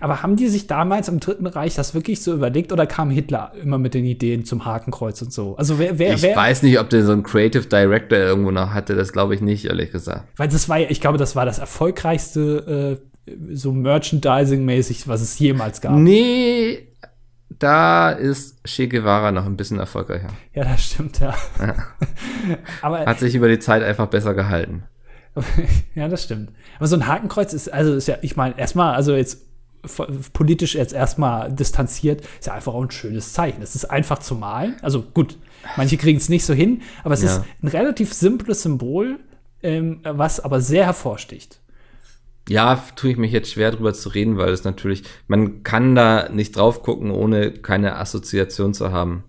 Aber 0.00 0.22
haben 0.22 0.36
die 0.36 0.48
sich 0.48 0.66
damals 0.66 1.08
im 1.08 1.20
Dritten 1.20 1.46
Reich 1.46 1.74
das 1.74 1.94
wirklich 1.94 2.22
so 2.22 2.32
überlegt 2.32 2.72
oder 2.72 2.86
kam 2.86 3.10
Hitler 3.10 3.52
immer 3.60 3.78
mit 3.78 3.94
den 3.94 4.04
Ideen 4.04 4.44
zum 4.44 4.64
Hakenkreuz 4.64 5.20
und 5.22 5.32
so? 5.32 5.56
Also 5.56 5.78
wer, 5.78 5.98
wer, 5.98 6.14
ich 6.14 6.22
wer, 6.22 6.36
weiß 6.36 6.62
nicht, 6.62 6.78
ob 6.78 6.90
der 6.90 7.04
so 7.04 7.12
einen 7.12 7.22
Creative 7.22 7.66
Director 7.66 8.18
irgendwo 8.18 8.50
noch 8.50 8.70
hatte, 8.70 8.94
das 8.94 9.12
glaube 9.12 9.34
ich 9.34 9.40
nicht, 9.40 9.66
ehrlich 9.66 9.92
gesagt. 9.92 10.28
Weil 10.36 10.48
das 10.48 10.68
war 10.68 10.78
ja, 10.78 10.86
ich 10.90 11.00
glaube, 11.00 11.18
das 11.18 11.36
war 11.36 11.46
das 11.46 11.58
erfolgreichste 11.58 12.98
äh, 13.26 13.32
so 13.52 13.72
Merchandising-mäßig, 13.72 15.06
was 15.06 15.20
es 15.20 15.38
jemals 15.38 15.80
gab. 15.80 15.94
Nee, 15.94 16.88
da 17.58 18.10
ist 18.10 18.64
Che 18.64 18.88
Guevara 18.88 19.30
noch 19.30 19.46
ein 19.46 19.56
bisschen 19.56 19.78
erfolgreicher. 19.78 20.28
Ja, 20.54 20.64
das 20.64 20.84
stimmt, 20.84 21.20
ja. 21.20 21.34
ja. 21.60 21.74
Aber 22.82 23.06
hat 23.06 23.20
sich 23.20 23.34
über 23.34 23.48
die 23.48 23.58
Zeit 23.58 23.82
einfach 23.82 24.08
besser 24.08 24.34
gehalten. 24.34 24.84
ja, 25.94 26.08
das 26.08 26.24
stimmt. 26.24 26.50
Aber 26.78 26.86
so 26.86 26.96
ein 26.96 27.06
Hakenkreuz 27.06 27.52
ist, 27.52 27.72
also 27.72 27.94
ist 27.94 28.08
ja, 28.08 28.16
ich 28.22 28.36
meine, 28.36 28.58
erstmal, 28.58 28.94
also 28.94 29.14
jetzt 29.14 29.46
politisch 30.32 30.74
jetzt 30.74 30.92
erstmal 30.92 31.52
distanziert, 31.52 32.22
ist 32.38 32.46
ja 32.46 32.54
einfach 32.54 32.74
auch 32.74 32.82
ein 32.82 32.90
schönes 32.90 33.32
Zeichen. 33.32 33.62
Es 33.62 33.74
ist 33.74 33.86
einfach 33.86 34.18
zu 34.18 34.34
malen. 34.34 34.76
Also 34.82 35.02
gut, 35.02 35.38
manche 35.76 35.96
kriegen 35.96 36.18
es 36.18 36.28
nicht 36.28 36.44
so 36.44 36.54
hin, 36.54 36.82
aber 37.04 37.14
es 37.14 37.22
ja. 37.22 37.36
ist 37.36 37.44
ein 37.62 37.68
relativ 37.68 38.12
simples 38.12 38.62
Symbol, 38.62 39.18
ähm, 39.62 40.00
was 40.04 40.40
aber 40.40 40.60
sehr 40.60 40.84
hervorsticht. 40.86 41.60
Ja, 42.48 42.82
tue 42.96 43.12
ich 43.12 43.16
mich 43.16 43.32
jetzt 43.32 43.52
schwer 43.52 43.70
drüber 43.70 43.94
zu 43.94 44.08
reden, 44.08 44.36
weil 44.36 44.50
es 44.50 44.64
natürlich, 44.64 45.04
man 45.28 45.62
kann 45.62 45.94
da 45.94 46.28
nicht 46.28 46.56
drauf 46.56 46.82
gucken, 46.82 47.10
ohne 47.10 47.52
keine 47.52 47.96
Assoziation 47.96 48.74
zu 48.74 48.90
haben. 48.90 49.24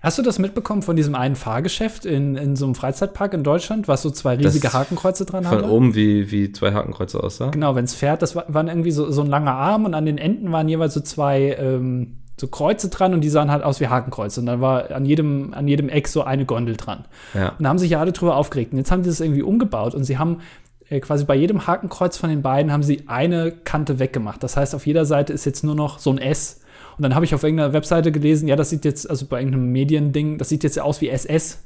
Hast 0.00 0.18
du 0.18 0.22
das 0.22 0.38
mitbekommen 0.38 0.82
von 0.82 0.96
diesem 0.96 1.14
einen 1.14 1.36
Fahrgeschäft 1.36 2.04
in, 2.04 2.36
in 2.36 2.56
so 2.56 2.64
einem 2.64 2.74
Freizeitpark 2.74 3.34
in 3.34 3.42
Deutschland, 3.42 3.88
was 3.88 4.02
so 4.02 4.10
zwei 4.10 4.36
riesige 4.36 4.64
das 4.64 4.74
Hakenkreuze 4.74 5.24
dran 5.26 5.48
hat? 5.48 5.60
Von 5.60 5.70
oben 5.70 5.94
wie, 5.94 6.30
wie 6.30 6.52
zwei 6.52 6.72
Hakenkreuze 6.72 7.22
aussah? 7.22 7.50
Genau, 7.50 7.74
wenn 7.74 7.84
es 7.84 7.94
fährt, 7.94 8.22
das 8.22 8.36
war, 8.36 8.44
waren 8.48 8.68
irgendwie 8.68 8.92
so, 8.92 9.10
so 9.10 9.22
ein 9.22 9.26
langer 9.28 9.54
Arm 9.54 9.84
und 9.84 9.94
an 9.94 10.06
den 10.06 10.18
Enden 10.18 10.52
waren 10.52 10.68
jeweils 10.68 10.94
so 10.94 11.00
zwei 11.00 11.56
ähm, 11.58 12.18
so 12.38 12.48
Kreuze 12.48 12.88
dran 12.90 13.14
und 13.14 13.22
die 13.22 13.30
sahen 13.30 13.50
halt 13.50 13.64
aus 13.64 13.80
wie 13.80 13.88
Hakenkreuze. 13.88 14.40
Und 14.40 14.46
dann 14.46 14.60
war 14.60 14.90
an 14.90 15.06
jedem, 15.06 15.54
an 15.54 15.66
jedem 15.66 15.88
Eck 15.88 16.06
so 16.08 16.22
eine 16.22 16.44
Gondel 16.44 16.76
dran. 16.76 17.06
Ja. 17.34 17.50
Und 17.50 17.64
da 17.64 17.68
haben 17.68 17.78
sich 17.78 17.90
ja 17.90 18.00
alle 18.00 18.12
drüber 18.12 18.36
aufgeregt. 18.36 18.72
Und 18.72 18.78
jetzt 18.78 18.90
haben 18.90 19.02
die 19.02 19.08
das 19.08 19.20
irgendwie 19.20 19.42
umgebaut 19.42 19.94
und 19.94 20.04
sie 20.04 20.18
haben 20.18 20.40
äh, 20.88 21.00
quasi 21.00 21.24
bei 21.24 21.34
jedem 21.34 21.66
Hakenkreuz 21.66 22.16
von 22.16 22.28
den 22.28 22.42
beiden 22.42 22.72
haben 22.72 22.82
sie 22.82 23.04
eine 23.06 23.52
Kante 23.52 23.98
weggemacht. 23.98 24.42
Das 24.42 24.56
heißt, 24.56 24.74
auf 24.74 24.86
jeder 24.86 25.06
Seite 25.06 25.32
ist 25.32 25.44
jetzt 25.46 25.64
nur 25.64 25.74
noch 25.74 25.98
so 25.98 26.10
ein 26.10 26.18
S 26.18 26.60
und 26.96 27.02
dann 27.02 27.14
habe 27.14 27.24
ich 27.24 27.34
auf 27.34 27.42
irgendeiner 27.42 27.72
Webseite 27.72 28.12
gelesen, 28.12 28.48
ja, 28.48 28.56
das 28.56 28.70
sieht 28.70 28.84
jetzt, 28.84 29.08
also 29.08 29.26
bei 29.26 29.38
irgendeinem 29.38 29.70
Mediending, 29.72 30.38
das 30.38 30.48
sieht 30.48 30.64
jetzt 30.64 30.78
aus 30.80 31.00
wie 31.00 31.08
SS. 31.08 31.62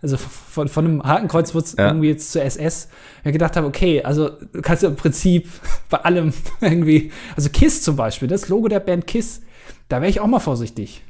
Also 0.00 0.18
von, 0.18 0.68
von 0.68 0.84
einem 0.84 1.02
Hakenkreuz 1.02 1.54
wird 1.54 1.64
es 1.64 1.76
Ja. 1.78 1.88
irgendwie 1.88 2.08
jetzt 2.08 2.30
zur 2.30 2.42
SS. 2.42 2.88
Ich 3.24 3.32
gedacht 3.32 3.56
habe, 3.56 3.66
okay, 3.66 4.02
also 4.02 4.28
du 4.28 4.60
kannst 4.60 4.82
ja 4.82 4.90
im 4.90 4.96
Prinzip 4.96 5.48
bei 5.90 5.98
allem 5.98 6.32
irgendwie, 6.60 7.10
also 7.36 7.48
KISS 7.48 7.82
zum 7.82 7.96
Beispiel, 7.96 8.28
das 8.28 8.48
Logo 8.48 8.68
der 8.68 8.80
Band 8.80 9.06
KISS, 9.06 9.40
da 9.88 10.00
wäre 10.00 10.10
ich 10.10 10.20
auch 10.20 10.26
mal 10.26 10.40
vorsichtig. 10.40 11.02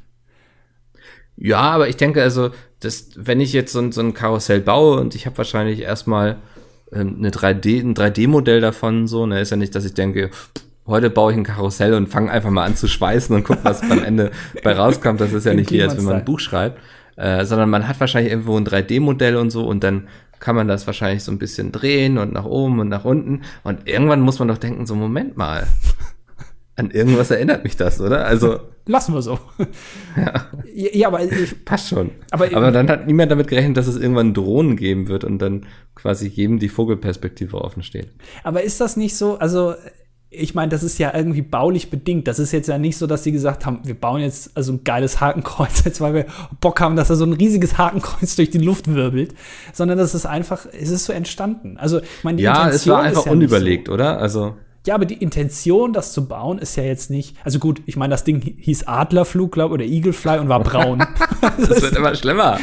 Ja, 1.37 1.59
aber 1.59 1.89
ich 1.89 1.97
denke, 1.97 2.21
also, 2.21 2.51
das, 2.79 3.09
wenn 3.15 3.41
ich 3.41 3.51
jetzt 3.51 3.73
so 3.73 3.79
ein, 3.79 3.91
so 3.91 3.99
ein 4.01 4.13
Karussell 4.13 4.61
baue 4.61 4.99
und 4.99 5.15
ich 5.15 5.25
habe 5.25 5.37
wahrscheinlich 5.37 5.81
erstmal 5.81 6.37
ähm, 6.93 7.15
eine 7.19 7.31
3D, 7.31 7.81
ein 7.81 7.93
3D-Modell 7.95 8.61
davon, 8.61 9.07
so, 9.07 9.25
ne, 9.25 9.41
ist 9.41 9.49
ja 9.49 9.57
nicht, 9.57 9.75
dass 9.75 9.83
ich 9.83 9.93
denke, 9.93 10.29
heute 10.87 11.09
baue 11.09 11.31
ich 11.31 11.37
ein 11.37 11.43
Karussell 11.43 11.93
und 11.93 12.07
fange 12.07 12.31
einfach 12.31 12.49
mal 12.51 12.65
an 12.65 12.75
zu 12.75 12.87
schweißen 12.87 13.35
und 13.35 13.43
guck, 13.43 13.63
was 13.63 13.81
beim 13.81 14.03
Ende 14.03 14.31
bei 14.63 14.73
rauskommt. 14.73 15.19
Das 15.21 15.33
ist 15.33 15.45
ja 15.45 15.53
nicht 15.53 15.71
wie, 15.71 15.81
als 15.81 15.97
wenn 15.97 16.03
man 16.05 16.15
ein. 16.17 16.25
Buch 16.25 16.39
schreibt, 16.39 16.79
äh, 17.15 17.45
sondern 17.45 17.69
man 17.69 17.87
hat 17.87 17.99
wahrscheinlich 17.99 18.31
irgendwo 18.31 18.57
ein 18.57 18.65
3D-Modell 18.65 19.35
und 19.37 19.49
so 19.49 19.65
und 19.67 19.83
dann 19.83 20.07
kann 20.39 20.55
man 20.55 20.67
das 20.67 20.85
wahrscheinlich 20.85 21.23
so 21.23 21.31
ein 21.31 21.39
bisschen 21.39 21.71
drehen 21.71 22.17
und 22.17 22.33
nach 22.33 22.45
oben 22.45 22.79
und 22.79 22.89
nach 22.89 23.05
unten 23.05 23.41
und 23.63 23.87
irgendwann 23.87 24.21
muss 24.21 24.39
man 24.39 24.47
doch 24.47 24.57
denken, 24.57 24.85
so, 24.85 24.95
Moment 24.95 25.37
mal. 25.37 25.65
An 26.77 26.91
irgendwas 26.91 27.31
erinnert 27.31 27.63
mich 27.63 27.77
das, 27.77 28.01
oder? 28.01 28.25
Also, 28.25 28.59
Lassen 28.85 29.13
wir 29.13 29.21
so. 29.21 29.39
Ja, 30.17 30.45
ja 30.73 31.07
aber 31.07 31.23
ich, 31.23 31.63
Passt 31.63 31.87
schon. 31.87 32.11
Aber- 32.31 32.53
Aber, 32.53 32.71
dann 32.71 32.89
hat 32.89 33.07
niemand 33.07 33.31
damit 33.31 33.47
gerechnet, 33.47 33.77
dass 33.77 33.87
es 33.87 33.95
irgendwann 33.95 34.33
Drohnen 34.33 34.75
geben 34.75 35.07
wird 35.07 35.23
und 35.23 35.39
dann 35.39 35.65
quasi 35.95 36.27
jedem 36.27 36.59
die 36.59 36.67
Vogelperspektive 36.67 37.59
offen 37.61 37.81
steht. 37.81 38.09
Aber 38.43 38.61
ist 38.61 38.81
das 38.81 38.97
nicht 38.97 39.15
so, 39.15 39.39
also 39.39 39.73
ich 40.29 40.53
meine, 40.53 40.69
das 40.69 40.83
ist 40.83 40.97
ja 40.97 41.13
irgendwie 41.15 41.41
baulich 41.41 41.89
bedingt. 41.89 42.27
Das 42.27 42.39
ist 42.39 42.51
jetzt 42.51 42.67
ja 42.67 42.77
nicht 42.77 42.97
so, 42.97 43.07
dass 43.07 43.23
sie 43.23 43.31
gesagt 43.31 43.65
haben, 43.65 43.79
wir 43.83 43.95
bauen 43.95 44.21
jetzt 44.21 44.51
also 44.55 44.73
ein 44.73 44.83
geiles 44.83 45.21
Hakenkreuz, 45.21 45.83
jetzt 45.85 46.01
weil 46.01 46.13
wir 46.13 46.25
Bock 46.59 46.81
haben, 46.81 46.95
dass 46.95 47.07
da 47.07 47.15
so 47.15 47.25
ein 47.25 47.33
riesiges 47.33 47.77
Hakenkreuz 47.77 48.35
durch 48.35 48.49
die 48.49 48.57
Luft 48.57 48.93
wirbelt, 48.93 49.33
sondern 49.73 49.97
das 49.97 50.13
ist 50.13 50.25
einfach, 50.25 50.65
es 50.65 50.89
ist 50.89 51.05
so 51.05 51.13
entstanden. 51.13 51.77
Also, 51.77 51.99
ich 51.99 52.23
meine, 52.23 52.37
die 52.37 52.43
Ja, 52.43 52.69
es 52.69 52.87
war 52.87 52.99
Intention 52.99 52.99
einfach 52.99 53.25
ja 53.25 53.31
unüberlegt, 53.31 53.89
oder? 53.89 54.19
Also, 54.19 54.35
So. 54.35 54.55
Ja, 54.85 54.95
aber 54.95 55.05
die 55.05 55.15
Intention, 55.15 55.93
das 55.93 56.13
zu 56.13 56.27
bauen, 56.27 56.59
ist 56.59 56.75
ja 56.75 56.83
jetzt 56.83 57.09
nicht. 57.09 57.35
Also 57.43 57.59
gut, 57.59 57.81
ich 57.85 57.95
meine, 57.95 58.11
das 58.11 58.23
Ding 58.23 58.41
hieß 58.41 58.87
Adlerflug, 58.87 59.51
glaube 59.51 59.73
oder 59.73 59.83
Eaglefly 59.83 60.39
und 60.39 60.49
war 60.49 60.59
braun. 60.59 61.05
das 61.57 61.81
wird 61.81 61.95
immer 61.95 62.15
schlimmer. 62.15 62.59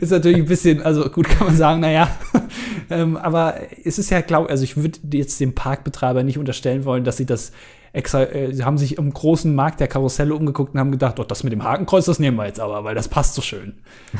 ist 0.00 0.10
natürlich 0.10 0.38
ein 0.38 0.46
bisschen, 0.46 0.82
also 0.82 1.08
gut 1.10 1.28
kann 1.28 1.48
man 1.48 1.56
sagen, 1.56 1.80
naja, 1.80 2.10
ähm, 2.90 3.16
aber 3.16 3.54
es 3.84 3.98
ist 3.98 4.10
ja, 4.10 4.20
glaube 4.20 4.50
also 4.50 4.64
ich 4.64 4.76
würde 4.76 4.98
jetzt 5.12 5.40
dem 5.40 5.54
Parkbetreiber 5.54 6.22
nicht 6.22 6.38
unterstellen 6.38 6.84
wollen, 6.84 7.04
dass 7.04 7.16
sie 7.16 7.26
das 7.26 7.52
extra, 7.92 8.22
äh, 8.24 8.52
sie 8.52 8.64
haben 8.64 8.78
sich 8.78 8.98
im 8.98 9.12
großen 9.12 9.54
Markt 9.54 9.80
der 9.80 9.88
Karusselle 9.88 10.34
umgeguckt 10.34 10.74
und 10.74 10.80
haben 10.80 10.92
gedacht, 10.92 11.18
oh, 11.18 11.24
das 11.24 11.44
mit 11.44 11.52
dem 11.52 11.64
Hakenkreuz, 11.64 12.04
das 12.04 12.18
nehmen 12.18 12.36
wir 12.36 12.46
jetzt 12.46 12.60
aber, 12.60 12.84
weil 12.84 12.94
das 12.94 13.08
passt 13.08 13.34
so 13.34 13.42
schön. 13.42 13.74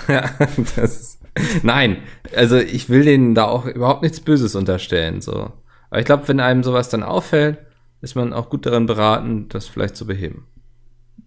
Ja, 0.09 0.31
das 0.77 1.19
nein, 1.63 1.99
also 2.35 2.57
ich 2.57 2.89
will 2.89 3.05
denen 3.05 3.35
da 3.35 3.47
auch 3.47 3.67
überhaupt 3.67 4.03
nichts 4.03 4.21
Böses 4.21 4.55
unterstellen, 4.55 5.21
so. 5.21 5.53
Aber 5.91 6.01
ich 6.01 6.07
glaube, 6.07 6.27
wenn 6.29 6.41
einem 6.41 6.63
sowas 6.63 6.89
dann 6.89 7.03
auffällt, 7.03 7.59
ist 8.01 8.15
man 8.15 8.33
auch 8.33 8.49
gut 8.49 8.65
daran 8.65 8.87
beraten, 8.87 9.49
das 9.49 9.67
vielleicht 9.67 9.97
zu 9.97 10.07
beheben. 10.07 10.47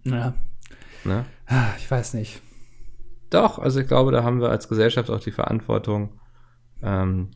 Ja, 0.04 0.34
Ne? 1.04 1.24
Ah, 1.46 1.72
ich 1.78 1.90
weiß 1.90 2.14
nicht. 2.14 2.40
Doch, 3.30 3.58
also 3.58 3.80
ich 3.80 3.88
glaube, 3.88 4.12
da 4.12 4.22
haben 4.24 4.40
wir 4.40 4.50
als 4.50 4.68
Gesellschaft 4.68 5.10
auch 5.10 5.20
die 5.20 5.30
Verantwortung. 5.30 6.20
Ähm, 6.82 7.30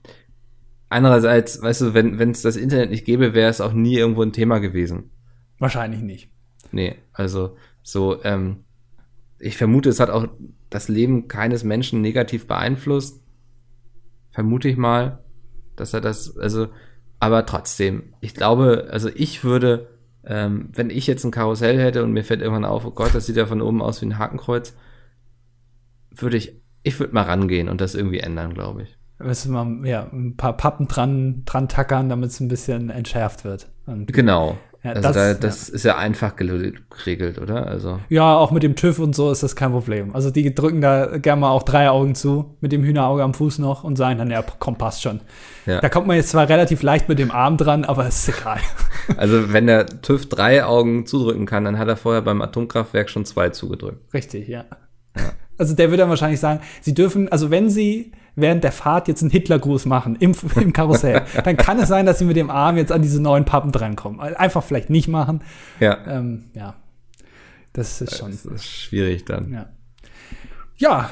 andererseits, 0.88 1.61
weißt 1.61 1.80
du, 1.82 1.94
wenn 1.94 2.18
wenn 2.18 2.30
es 2.30 2.42
das 2.42 2.56
Internet 2.56 2.90
nicht 2.90 3.04
gäbe, 3.04 3.35
wäre 3.35 3.50
es 3.50 3.61
auch 3.61 3.73
nie 3.73 3.97
irgendwo 3.97 4.23
ein 4.23 4.32
Thema 4.32 4.58
gewesen. 4.58 5.11
Wahrscheinlich 5.58 6.00
nicht. 6.00 6.30
Nee, 6.70 6.97
also 7.12 7.56
so, 7.82 8.23
ähm, 8.25 8.64
ich 9.38 9.56
vermute, 9.56 9.88
es 9.88 10.00
hat 10.00 10.11
auch 10.11 10.28
das 10.70 10.88
Leben 10.88 11.28
keines 11.28 11.64
Menschen 11.64 12.00
negativ 12.00 12.47
beeinflusst. 12.47 13.23
Vermute 14.30 14.68
ich 14.68 14.76
mal, 14.76 15.25
dass 15.76 15.94
er 15.94 16.00
das, 16.00 16.37
also, 16.37 16.68
aber 17.20 17.46
trotzdem, 17.46 18.14
ich 18.20 18.34
glaube, 18.34 18.88
also 18.90 19.08
ich 19.14 19.44
würde, 19.44 19.88
ähm, 20.25 20.70
wenn 20.72 20.90
ich 20.90 21.06
jetzt 21.06 21.25
ein 21.25 21.30
Karussell 21.30 21.78
hätte 21.78 22.04
und 22.04 22.12
mir 22.12 22.25
fällt 22.25 22.40
irgendwann 22.40 22.64
auf, 22.64 22.84
oh 22.84 22.90
Gott, 22.90 23.14
das 23.14 23.26
sieht 23.26 23.37
ja 23.37 23.46
von 23.46 23.60
oben 23.60 23.82
aus 23.82 24.00
wie 24.00 24.06
ein 24.06 24.18
Hakenkreuz, 24.18 24.75
würde 26.10 26.36
ich, 26.36 26.60
ich 26.82 26.99
würde 27.00 27.14
mal 27.14 27.23
rangehen 27.23 27.69
und 27.69 27.80
das 27.80 27.95
irgendwie 27.95 28.21
ändern, 28.21 28.54
glaube 28.54 28.82
ich. 28.82 28.99
Müssen 29.19 29.52
wir 29.52 29.88
ja, 29.88 30.08
ein 30.12 30.36
paar 30.36 30.56
Pappen 30.56 30.86
dran, 30.86 31.43
dran 31.45 31.69
tackern, 31.69 32.08
damit 32.08 32.30
es 32.30 32.38
ein 32.38 32.49
bisschen 32.49 32.88
entschärft 32.90 33.45
wird. 33.45 33.69
Und 33.86 34.12
Genau. 34.12 34.56
Ja, 34.84 34.93
also 34.93 35.02
das- 35.02 35.14
da, 35.17 35.34
das 35.34 35.69
ist 35.69 35.84
ja 35.84 35.97
einfach 35.97 36.36
gel- 36.36 36.75
geregelt, 36.97 37.38
oder? 37.38 37.67
Also. 37.67 37.99
Ja, 38.08 38.36
auch 38.36 38.52
mit 38.52 38.62
dem 38.62 38.76
TÜV 38.76 39.00
und 39.00 39.14
so 39.14 39.30
ist 39.32 39.43
das 39.43 39.56
kein 39.56 39.73
Problem. 39.73 40.14
Also 40.14 40.30
die 40.30 40.54
drücken 40.54 40.80
da 40.80 41.19
gerne 41.19 41.41
mal 41.41 41.50
auch 41.50 41.64
drei 41.64 41.91
Augen 41.91 42.14
zu, 42.14 42.56
mit 42.60 42.71
dem 42.71 42.84
Hühnerauge 42.84 43.23
am 43.25 43.34
Fuß 43.34 43.58
noch 43.58 43.82
und 43.82 43.97
sagen 43.97 44.19
dann, 44.19 44.30
ja, 44.30 44.45
komm, 44.60 44.76
passt 44.76 45.02
schon. 45.02 45.21
Ja. 45.67 45.80
Da 45.80 45.88
kommt 45.88 46.06
man 46.06 46.17
jetzt 46.17 46.28
zwar 46.30 46.49
relativ 46.49 46.82
leicht 46.82 47.08
mit 47.08 47.19
dem 47.19 47.30
Arm 47.32 47.56
dran, 47.56 47.84
aber 47.84 48.06
es 48.06 48.28
ist 48.28 48.38
egal. 48.38 48.58
Also 49.17 49.54
wenn 49.54 49.67
der 49.67 49.86
TÜV 49.86 50.28
drei 50.28 50.64
Augen 50.64 51.06
zudrücken 51.06 51.47
kann, 51.47 51.64
dann 51.64 51.78
hat 51.78 51.88
er 51.88 51.97
vorher 51.97 52.21
beim 52.21 52.43
Atomkraftwerk 52.43 53.08
schon 53.08 53.25
zwei 53.25 53.49
zugedrückt. 53.49 54.12
Richtig, 54.12 54.49
ja. 54.49 54.67
Also 55.56 55.75
der 55.75 55.91
wird 55.91 55.99
dann 56.00 56.10
wahrscheinlich 56.10 56.41
sagen, 56.41 56.60
sie 56.82 56.93
dürfen, 56.95 57.28
also 57.32 57.50
wenn 57.50 57.71
sie 57.71 58.12
während 58.40 58.64
der 58.64 58.72
Fahrt 58.72 59.08
jetzt 59.08 59.22
einen 59.22 59.30
Hitlergruß 59.30 59.86
machen 59.86 60.16
im, 60.16 60.34
im 60.56 60.72
Karussell, 60.72 61.22
dann 61.44 61.56
kann 61.56 61.78
es 61.78 61.88
sein, 61.88 62.06
dass 62.06 62.18
sie 62.18 62.24
mit 62.24 62.36
dem 62.36 62.50
Arm 62.50 62.76
jetzt 62.76 62.92
an 62.92 63.02
diese 63.02 63.20
neuen 63.20 63.44
Pappen 63.44 63.72
drankommen. 63.72 64.20
Einfach 64.20 64.62
vielleicht 64.62 64.90
nicht 64.90 65.08
machen. 65.08 65.42
Ja. 65.80 65.98
Ähm, 66.06 66.44
ja, 66.54 66.74
das 67.72 68.00
ist 68.00 68.16
schon, 68.16 68.30
Das 68.30 68.44
ist 68.44 68.66
schwierig 68.66 69.24
dann. 69.24 69.52
ja. 69.52 69.68
Ja, 70.80 71.10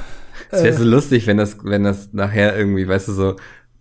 Es 0.50 0.62
wäre 0.62 0.76
so 0.76 0.84
lustig, 0.84 1.26
wenn 1.26 1.38
das, 1.38 1.56
wenn 1.64 1.82
das 1.82 2.12
nachher 2.12 2.56
irgendwie, 2.56 2.86
weißt 2.86 3.08
du, 3.08 3.12
so, 3.12 3.36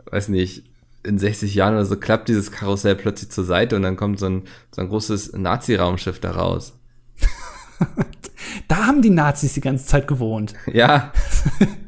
weiß 0.09 0.29
nicht, 0.29 0.63
in 1.03 1.19
60 1.19 1.53
Jahren 1.53 1.75
oder 1.75 1.85
so 1.85 1.95
klappt 1.97 2.27
dieses 2.27 2.51
Karussell 2.51 2.95
plötzlich 2.95 3.29
zur 3.29 3.43
Seite 3.43 3.75
und 3.75 3.83
dann 3.83 3.95
kommt 3.95 4.17
so 4.19 4.25
ein, 4.25 4.43
so 4.71 4.81
ein 4.81 4.89
großes 4.89 5.33
Nazi-Raumschiff 5.33 6.19
da 6.19 6.31
raus. 6.31 6.73
da 8.67 8.87
haben 8.87 9.03
die 9.03 9.11
Nazis 9.11 9.53
die 9.53 9.61
ganze 9.61 9.85
Zeit 9.85 10.07
gewohnt. 10.07 10.53
Ja. 10.73 11.11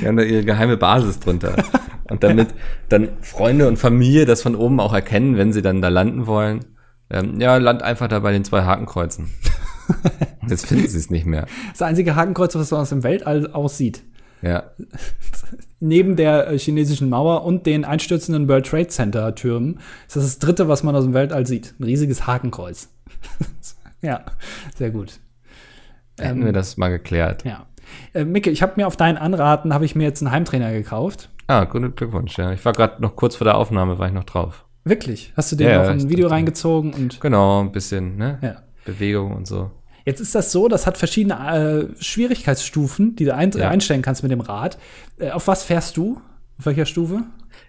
Die 0.00 0.06
haben 0.06 0.16
da 0.16 0.22
ihre 0.22 0.44
geheime 0.44 0.76
Basis 0.76 1.20
drunter. 1.20 1.54
Und 2.08 2.22
damit 2.22 2.48
dann 2.88 3.08
Freunde 3.20 3.68
und 3.68 3.78
Familie 3.78 4.26
das 4.26 4.42
von 4.42 4.54
oben 4.54 4.80
auch 4.80 4.92
erkennen, 4.92 5.36
wenn 5.36 5.52
sie 5.52 5.62
dann 5.62 5.80
da 5.80 5.88
landen 5.88 6.26
wollen. 6.26 6.64
Ähm, 7.10 7.40
ja, 7.40 7.56
land 7.56 7.82
einfach 7.82 8.08
da 8.08 8.20
bei 8.20 8.32
den 8.32 8.44
zwei 8.44 8.62
Hakenkreuzen. 8.62 9.30
Jetzt 10.48 10.66
finden 10.66 10.88
sie 10.88 10.98
es 10.98 11.10
nicht 11.10 11.26
mehr. 11.26 11.46
Das 11.70 11.82
einzige 11.82 12.16
Hakenkreuz, 12.16 12.54
was 12.54 12.68
so 12.68 12.76
aus 12.76 12.90
dem 12.90 13.02
Weltall 13.02 13.50
aussieht. 13.52 14.02
Ja. 14.42 14.64
Neben 15.80 16.16
der 16.16 16.48
äh, 16.48 16.58
chinesischen 16.58 17.08
Mauer 17.08 17.44
und 17.44 17.66
den 17.66 17.84
einstürzenden 17.84 18.48
World 18.48 18.66
Trade 18.66 18.88
Center 18.88 19.34
Türmen 19.34 19.80
ist 20.06 20.16
das 20.16 20.24
das 20.24 20.38
dritte, 20.38 20.68
was 20.68 20.82
man 20.82 20.94
aus 20.96 21.04
dem 21.04 21.14
Weltall 21.14 21.46
sieht. 21.46 21.74
Ein 21.78 21.84
riesiges 21.84 22.26
Hakenkreuz. 22.26 22.88
ja, 24.02 24.24
sehr 24.76 24.90
gut. 24.90 25.20
Hätten 26.18 26.40
Ähm, 26.40 26.44
wir 26.46 26.52
das 26.52 26.76
mal 26.76 26.88
geklärt. 26.88 27.44
Ja. 27.44 27.66
Äh, 28.14 28.24
Micke, 28.24 28.50
ich 28.50 28.62
habe 28.62 28.74
mir 28.76 28.86
auf 28.86 28.96
deinen 28.96 29.16
Anraten, 29.18 29.72
habe 29.74 29.84
ich 29.84 29.94
mir 29.94 30.04
jetzt 30.04 30.22
einen 30.22 30.30
Heimtrainer 30.32 30.72
gekauft. 30.72 31.28
Ah, 31.48 31.64
guten 31.64 31.94
Glückwunsch, 31.94 32.36
ja. 32.38 32.52
Ich 32.52 32.64
war 32.64 32.72
gerade 32.72 33.02
noch 33.02 33.16
kurz 33.16 33.36
vor 33.36 33.44
der 33.44 33.56
Aufnahme, 33.56 33.98
war 33.98 34.06
ich 34.06 34.12
noch 34.14 34.24
drauf. 34.24 34.64
Wirklich? 34.84 35.32
Hast 35.36 35.52
du 35.52 35.56
dir 35.56 35.70
Ja, 35.70 35.82
noch 35.82 35.90
ein 35.90 36.08
Video 36.10 36.28
reingezogen 36.28 36.92
und 36.94 37.20
Genau, 37.20 37.60
ein 37.60 37.72
bisschen, 37.72 38.16
ne? 38.16 38.38
ja. 38.42 38.56
Bewegung 38.84 39.32
und 39.36 39.46
so. 39.46 39.70
Jetzt 40.04 40.20
ist 40.20 40.34
das 40.34 40.50
so, 40.50 40.66
das 40.66 40.86
hat 40.88 40.98
verschiedene 40.98 41.88
äh, 41.96 42.02
Schwierigkeitsstufen, 42.02 43.14
die 43.14 43.24
du 43.24 43.34
ein 43.34 43.52
Ja. 43.52 43.68
einstellen 43.68 44.02
kannst 44.02 44.22
mit 44.22 44.32
dem 44.32 44.40
Rad. 44.40 44.78
Äh, 45.18 45.30
auf 45.30 45.46
was 45.46 45.62
fährst 45.62 45.96
du? 45.96 46.20
Auf 46.58 46.66
welcher 46.66 46.86
Stufe? 46.86 47.22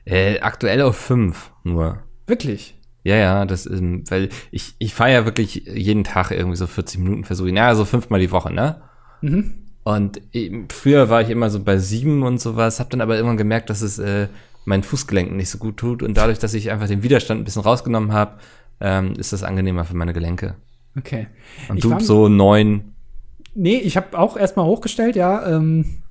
Äh, 0.06 0.40
aktuell 0.40 0.82
auf 0.82 0.96
fünf 0.98 1.52
nur. 1.64 2.00
Wirklich? 2.26 2.80
Ja, 3.04 3.16
ja, 3.18 3.46
das 3.46 3.66
ist, 3.66 3.82
weil 4.10 4.30
ich, 4.52 4.76
ich 4.80 4.94
fahre 4.96 5.12
ja 5.12 5.26
wirklich 5.26 5.66
jeden 5.68 6.04
Tag 6.06 6.32
irgendwie 6.32 6.56
so 6.56 6.66
40 6.68 7.00
Minuten 7.00 7.24
versuche. 7.26 7.50
ich. 7.50 7.56
Ja, 7.56 7.76
so 7.76 7.86
fünfmal 7.86 8.20
die 8.22 8.32
Woche, 8.32 8.52
ne? 8.54 8.82
Mhm. 9.22 9.63
Und 9.84 10.22
früher 10.70 11.10
war 11.10 11.22
ich 11.22 11.30
immer 11.30 11.50
so 11.50 11.60
bei 11.60 11.78
sieben 11.78 12.24
und 12.24 12.40
sowas, 12.40 12.80
hab 12.80 12.90
dann 12.90 13.02
aber 13.02 13.16
irgendwann 13.16 13.38
gemerkt, 13.38 13.70
dass 13.70 13.82
es 13.82 14.00
äh, 14.00 14.28
meinen 14.66 14.84
Fußgelenken 14.84 15.36
nicht 15.36 15.50
so 15.50 15.58
gut 15.58 15.78
tut. 15.78 16.04
Und 16.04 16.16
dadurch, 16.16 16.40
dass 16.40 16.54
ich 16.54 16.72
einfach 16.72 16.88
den 16.88 17.04
Widerstand 17.04 17.42
ein 17.42 17.44
bisschen 17.44 17.64
rausgenommen 17.64 18.14
habe, 18.14 18.40
ähm, 18.80 19.14
ist 19.18 19.34
das 19.34 19.44
angenehmer 19.44 19.84
für 19.86 19.96
meine 19.96 20.14
Gelenke. 20.14 20.56
Okay. 20.98 21.28
Und 21.68 21.78
Ich 21.78 21.84
du 21.84 22.00
so 22.00 22.30
neun. 22.30 22.94
Nee, 23.56 23.78
ich 23.78 23.98
habe 23.98 24.18
auch 24.18 24.38
erstmal 24.38 24.66
hochgestellt, 24.66 25.16
ja. 25.16 25.46
Ähm, 25.48 26.02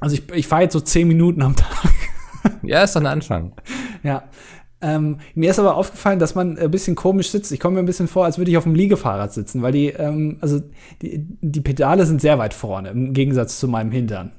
also 0.00 0.16
ich, 0.16 0.30
ich 0.32 0.46
fahre 0.46 0.62
jetzt 0.62 0.72
so 0.72 0.80
zehn 0.80 1.06
Minuten 1.08 1.42
am 1.42 1.56
Tag. 1.56 1.70
Ja, 2.62 2.82
ist 2.82 2.94
doch 2.94 3.00
ein 3.00 3.06
Anfang. 3.06 3.52
ja. 4.02 4.24
Ähm, 4.86 5.18
mir 5.34 5.48
ist 5.50 5.58
aber 5.58 5.76
aufgefallen, 5.76 6.18
dass 6.18 6.34
man 6.34 6.58
ein 6.58 6.70
bisschen 6.70 6.94
komisch 6.94 7.30
sitzt. 7.30 7.50
Ich 7.52 7.58
komme 7.60 7.74
mir 7.76 7.80
ein 7.82 7.86
bisschen 7.86 8.06
vor, 8.06 8.26
als 8.26 8.36
würde 8.36 8.50
ich 8.50 8.58
auf 8.58 8.64
dem 8.64 8.74
Liegefahrrad 8.74 9.32
sitzen, 9.32 9.62
weil 9.62 9.72
die, 9.72 9.88
ähm, 9.88 10.36
also 10.42 10.60
die, 11.00 11.24
die 11.40 11.60
Pedale 11.62 12.04
sind 12.04 12.20
sehr 12.20 12.38
weit 12.38 12.52
vorne, 12.52 12.90
im 12.90 13.14
Gegensatz 13.14 13.58
zu 13.58 13.66
meinem 13.66 13.90
Hintern. 13.90 14.32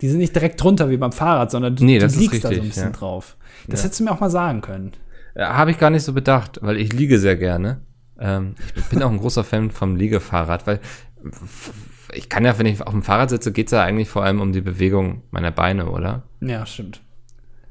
Die 0.00 0.08
sind 0.08 0.18
nicht 0.18 0.34
direkt 0.34 0.62
drunter 0.62 0.88
wie 0.88 0.96
beim 0.96 1.12
Fahrrad, 1.12 1.50
sondern 1.50 1.76
du, 1.76 1.84
Nee, 1.84 1.98
du 1.98 2.06
liegst 2.06 2.44
da 2.44 2.48
so 2.48 2.48
ein 2.48 2.52
richtig, 2.54 2.68
bisschen 2.70 2.82
ja. 2.84 2.90
drauf. 2.98 3.36
Das 3.66 3.80
Ja. 3.80 3.84
hättest 3.84 4.00
du 4.00 4.04
mir 4.04 4.12
auch 4.12 4.20
mal 4.20 4.30
sagen 4.30 4.60
können. 4.62 4.92
Ja, 5.34 5.54
Habe 5.56 5.70
ich 5.70 5.78
gar 5.78 5.90
nicht 5.90 6.04
so 6.04 6.12
bedacht, 6.14 6.58
weil 6.62 6.78
ich 6.78 6.92
liege 6.94 7.18
sehr 7.18 7.36
gerne. 7.36 7.80
Ähm, 8.18 8.54
ich 8.74 8.84
bin 8.86 9.02
auch 9.02 9.10
ein 9.10 9.18
großer 9.18 9.44
Fan 9.44 9.70
vom 9.70 9.96
Liegefahrrad, 9.96 10.66
weil 10.66 10.80
ich 12.14 12.28
kann 12.28 12.44
ja, 12.44 12.58
wenn 12.58 12.66
ich 12.66 12.80
auf 12.82 12.92
dem 12.92 13.02
Fahrrad 13.02 13.30
sitze, 13.30 13.52
geht 13.52 13.66
es 13.66 13.72
ja 13.72 13.82
eigentlich 13.82 14.08
vor 14.08 14.22
allem 14.24 14.40
um 14.40 14.52
die 14.52 14.60
Bewegung 14.60 15.22
meiner 15.30 15.50
Beine, 15.50 15.90
oder? 15.90 16.22
Ja, 16.40 16.64
stimmt. 16.64 17.00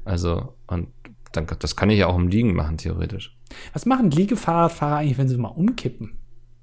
Also, 0.04 0.54
und 0.68 0.88
dann, 1.36 1.46
das 1.58 1.76
kann 1.76 1.90
ich 1.90 1.98
ja 1.98 2.06
auch 2.06 2.16
im 2.16 2.28
Liegen 2.28 2.54
machen, 2.54 2.78
theoretisch. 2.78 3.36
Was 3.72 3.86
machen 3.86 4.10
Liegefahrradfahrer 4.10 4.96
eigentlich, 4.96 5.18
wenn 5.18 5.28
sie 5.28 5.36
mal 5.36 5.48
umkippen? 5.48 6.18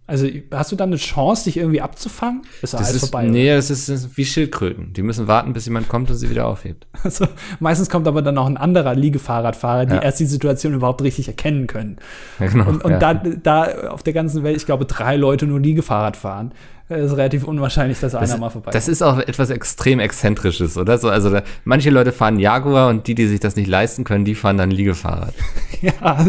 Also 0.06 0.28
hast 0.52 0.70
du 0.70 0.76
dann 0.76 0.90
eine 0.90 0.98
Chance, 0.98 1.46
dich 1.46 1.56
irgendwie 1.56 1.80
abzufangen? 1.80 2.42
Ist 2.62 2.74
das 2.74 2.94
ist, 2.94 3.00
vorbei? 3.00 3.26
Nee, 3.26 3.56
das 3.56 3.70
ist, 3.70 3.88
das 3.88 4.04
ist, 4.04 4.18
wie 4.18 4.26
Schildkröten. 4.26 4.92
Die 4.92 5.02
müssen 5.02 5.30
warten, 5.30 5.54
bis 5.54 5.66
jemand 5.66 5.88
kommt 5.88 6.10
und 6.10 6.18
sie 6.18 6.30
wieder 6.30 6.46
aufhebt. 6.48 6.88
Also, 7.04 7.26
meistens 7.60 7.90
kommt 7.90 8.08
aber 8.08 8.22
dann 8.22 8.36
noch 8.36 8.46
ein 8.46 8.58
anderer 8.58 8.96
Liegefahrradfahrer, 8.96 9.86
die 9.86 9.96
ja. 9.96 10.02
erst 10.02 10.20
die 10.20 10.26
Situation 10.26 10.74
überhaupt 10.74 11.02
richtig 11.02 11.28
erkennen 11.28 11.68
können. 11.68 11.98
Ja, 12.40 12.48
genau, 12.48 12.68
und, 12.70 12.84
und 12.84 13.00
da, 13.02 13.14
da 13.14 13.90
auf 13.90 14.04
der 14.04 14.14
ganzen 14.14 14.44
Welt, 14.44 14.56
ich 14.56 14.66
glaube, 14.66 14.86
drei 14.86 15.16
Leute 15.16 15.46
nur 15.48 15.60
Liegefahrrad 15.60 16.18
fahren. 16.18 16.54
Es 16.98 17.12
ist 17.12 17.18
relativ 17.18 17.44
unwahrscheinlich, 17.44 18.00
dass 18.00 18.16
einer 18.16 18.28
das, 18.28 18.40
mal 18.40 18.50
vorbei 18.50 18.72
Das 18.72 18.88
ist 18.88 19.02
auch 19.02 19.18
etwas 19.20 19.50
extrem 19.50 20.00
Exzentrisches, 20.00 20.78
oder? 20.78 20.98
So, 20.98 21.10
also 21.10 21.30
da, 21.30 21.44
manche 21.64 21.90
Leute 21.90 22.12
fahren 22.12 22.40
Jaguar 22.40 22.90
und 22.90 23.08
die, 23.08 23.16
die 23.16 23.28
sich 23.28 23.40
das 23.40 23.56
nicht 23.56 23.68
leisten 23.68 24.04
können, 24.04 24.26
die 24.26 24.36
fahren 24.36 24.58
dann 24.58 24.72
Liegefahrrad. 24.72 25.34
ja, 25.82 26.26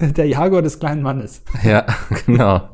der 0.00 0.26
Jaguar 0.26 0.62
des 0.62 0.78
kleinen 0.78 1.02
Mannes. 1.02 1.42
Ja, 1.62 1.86
genau. 2.26 2.68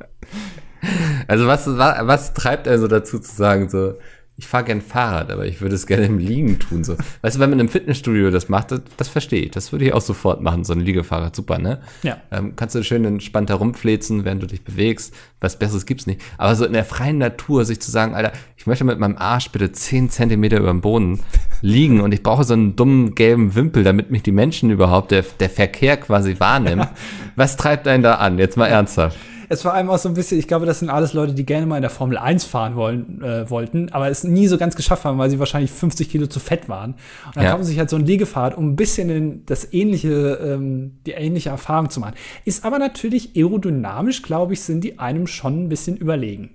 Also 1.27 1.47
was, 1.47 1.67
was, 1.67 2.07
was 2.07 2.35
treibt 2.35 2.67
also 2.67 2.89
dazu 2.89 3.19
zu 3.19 3.35
sagen, 3.35 3.69
so, 3.69 3.95
ich 4.41 4.49
fahre 4.49 4.65
gern 4.65 4.81
Fahrrad, 4.81 5.31
aber 5.31 5.45
ich 5.45 5.61
würde 5.61 5.75
es 5.75 5.87
gerne 5.87 6.07
im 6.07 6.17
Liegen 6.17 6.59
tun. 6.59 6.83
So. 6.83 6.97
Weißt 7.21 7.37
du, 7.37 7.41
wenn 7.41 7.51
man 7.51 7.61
im 7.61 7.69
Fitnessstudio 7.69 8.31
das 8.31 8.49
macht, 8.49 8.73
das, 8.73 8.81
das 8.97 9.09
verstehe 9.11 9.43
ich. 9.43 9.51
Das 9.51 9.71
würde 9.71 9.85
ich 9.85 9.93
auch 9.93 10.01
sofort 10.01 10.41
machen, 10.41 10.65
so 10.65 10.73
ein 10.73 10.81
Liegefahrrad. 10.81 11.37
Super, 11.37 11.59
ne? 11.59 11.83
Ja. 12.03 12.17
Ähm, 12.31 12.55
kannst 12.57 12.75
du 12.75 12.83
schön 12.83 13.05
entspannt 13.05 13.51
herumflezen, 13.51 14.25
während 14.25 14.43
du 14.43 14.47
dich 14.47 14.65
bewegst. 14.65 15.15
Was 15.41 15.59
Besseres 15.59 15.85
gibt's 15.85 16.07
nicht. 16.07 16.23
Aber 16.39 16.57
so 16.57 16.65
in 16.65 16.73
der 16.73 16.87
freien 16.87 17.19
Natur, 17.19 17.67
sich 17.67 17.81
zu 17.81 17.91
sagen, 17.91 18.15
Alter, 18.15 18.33
ich 18.57 18.67
möchte 18.67 18.85
mit 18.85 18.99
meinem 18.99 19.19
Arsch 19.19 19.51
bitte 19.51 19.73
zehn 19.73 20.09
Zentimeter 20.09 20.57
über 20.57 20.71
dem 20.71 20.81
Boden 20.81 21.21
liegen 21.61 22.01
und 22.01 22.13
ich 22.13 22.23
brauche 22.23 22.45
so 22.45 22.55
einen 22.55 22.77
dummen 22.77 23.15
gelben 23.15 23.55
Wimpel, 23.55 23.85
damit 23.85 24.11
mich 24.11 24.23
die 24.23 24.33
Menschen 24.33 24.71
überhaupt, 24.71 25.11
der, 25.11 25.23
der 25.39 25.51
Verkehr 25.51 25.99
quasi 25.99 26.37
wahrnimmt. 26.41 26.89
Was 27.37 27.59
treibt 27.59 27.87
einen 27.87 28.03
da 28.03 28.15
an? 28.15 28.39
Jetzt 28.39 28.57
mal 28.57 28.69
ernsthaft 28.69 29.19
es 29.51 29.65
war 29.65 29.75
einem 29.75 29.91
auch 29.91 29.99
so 29.99 30.09
ein 30.09 30.15
bisschen, 30.15 30.39
ich 30.39 30.47
glaube, 30.47 30.65
das 30.65 30.79
sind 30.79 30.91
alles 30.91 31.13
Leute, 31.13 31.35
die 31.35 31.45
gerne 31.45 31.67
mal 31.67 31.75
in 31.75 31.83
der 31.83 31.91
Formel 31.91 32.17
1 32.17 32.45
fahren 32.45 32.77
wollen, 32.77 33.21
äh, 33.21 33.51
wollten, 33.51 33.91
aber 33.91 34.09
es 34.09 34.23
nie 34.23 34.47
so 34.47 34.57
ganz 34.57 34.77
geschafft 34.77 35.05
haben, 35.05 35.19
weil 35.19 35.29
sie 35.29 35.41
wahrscheinlich 35.41 35.73
50 35.73 36.09
Kilo 36.09 36.29
zu 36.29 36.39
fett 36.39 36.69
waren. 36.69 36.93
Und 37.27 37.37
dann 37.37 37.45
ja. 37.45 37.51
kaufen 37.51 37.65
sie 37.65 37.71
sich 37.71 37.79
halt 37.81 37.91
so 37.91 37.97
ein 37.97 38.07
Liegefahrrad, 38.07 38.57
um 38.57 38.71
ein 38.71 38.77
bisschen 38.77 39.11
in 39.11 39.47
das 39.47 39.73
ähnliche, 39.73 40.39
ähm, 40.41 41.01
die 41.05 41.13
ähnliche 41.13 41.49
Erfahrung 41.49 41.91
zu 41.91 41.99
machen. 41.99 42.15
Ist 42.45 42.65
aber 42.65 42.79
natürlich 42.79 43.35
aerodynamisch, 43.35 44.23
glaube 44.23 44.53
ich, 44.53 44.61
sind 44.61 44.85
die 44.85 45.01
einem 45.01 45.27
schon 45.27 45.65
ein 45.65 45.69
bisschen 45.69 45.97
überlegen. 45.97 46.51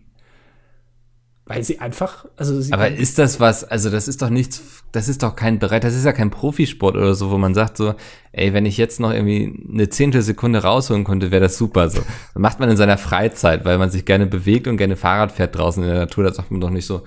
Weil 1.48 1.64
sie 1.64 1.80
einfach, 1.80 2.26
also 2.38 2.60
sie 2.60 2.74
Aber 2.74 2.90
ist 2.90 3.20
das 3.20 3.40
was, 3.40 3.64
also 3.64 3.92
das 3.92 4.08
ist 4.08 4.24
doch 4.24 4.32
nichts, 4.32 4.84
das 4.92 5.08
ist 5.08 5.22
doch 5.22 5.36
kein 5.36 5.60
Bereit, 5.60 5.84
das 5.84 5.94
ist 5.94 6.04
ja 6.04 6.12
kein 6.12 6.32
Profisport 6.32 6.96
oder 6.96 7.14
so, 7.14 7.30
wo 7.30 7.38
man 7.38 7.54
sagt 7.54 7.78
so, 7.78 7.94
ey, 8.32 8.52
wenn 8.54 8.66
ich 8.66 8.78
jetzt 8.78 9.00
noch 9.00 9.12
irgendwie 9.12 9.54
eine 9.72 9.90
Zehntelsekunde 9.90 10.64
rausholen 10.64 11.04
könnte, 11.04 11.30
wäre 11.30 11.42
das 11.42 11.58
super 11.58 11.90
so. 11.92 12.00
Das 12.00 12.42
macht 12.42 12.60
man 12.60 12.72
in 12.72 12.78
seiner 12.78 12.98
Freizeit, 12.98 13.64
weil 13.64 13.78
man 13.78 13.92
sich 13.92 14.06
gerne 14.06 14.26
bewegt 14.26 14.68
und 14.68 14.78
gerne 14.78 14.96
Fahrrad 14.96 15.32
fährt 15.32 15.56
draußen 15.56 15.84
in 15.84 15.90
der 15.90 16.00
Natur, 16.00 16.24
da 16.24 16.34
sagt 16.34 16.50
man 16.50 16.62
doch 16.62 16.72
nicht 16.72 16.88
so, 16.88 17.04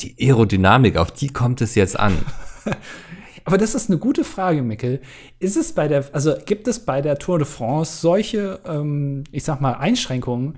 die 0.00 0.16
Aerodynamik, 0.18 0.96
auf 0.96 1.10
die 1.10 1.28
kommt 1.28 1.60
es 1.60 1.74
jetzt 1.74 1.98
an. 1.98 2.16
Aber 3.44 3.58
das 3.58 3.74
ist 3.74 3.90
eine 3.90 3.98
gute 3.98 4.24
Frage, 4.24 4.62
Mickel. 4.62 5.00
Ist 5.38 5.56
es 5.56 5.72
bei 5.72 5.86
der, 5.88 6.06
also 6.12 6.34
gibt 6.46 6.66
es 6.66 6.80
bei 6.80 7.00
der 7.00 7.16
Tour 7.18 7.38
de 7.38 7.46
France 7.46 8.00
solche, 8.00 8.58
ähm, 8.66 9.22
ich 9.30 9.44
sag 9.44 9.60
mal, 9.60 9.74
Einschränkungen, 9.74 10.56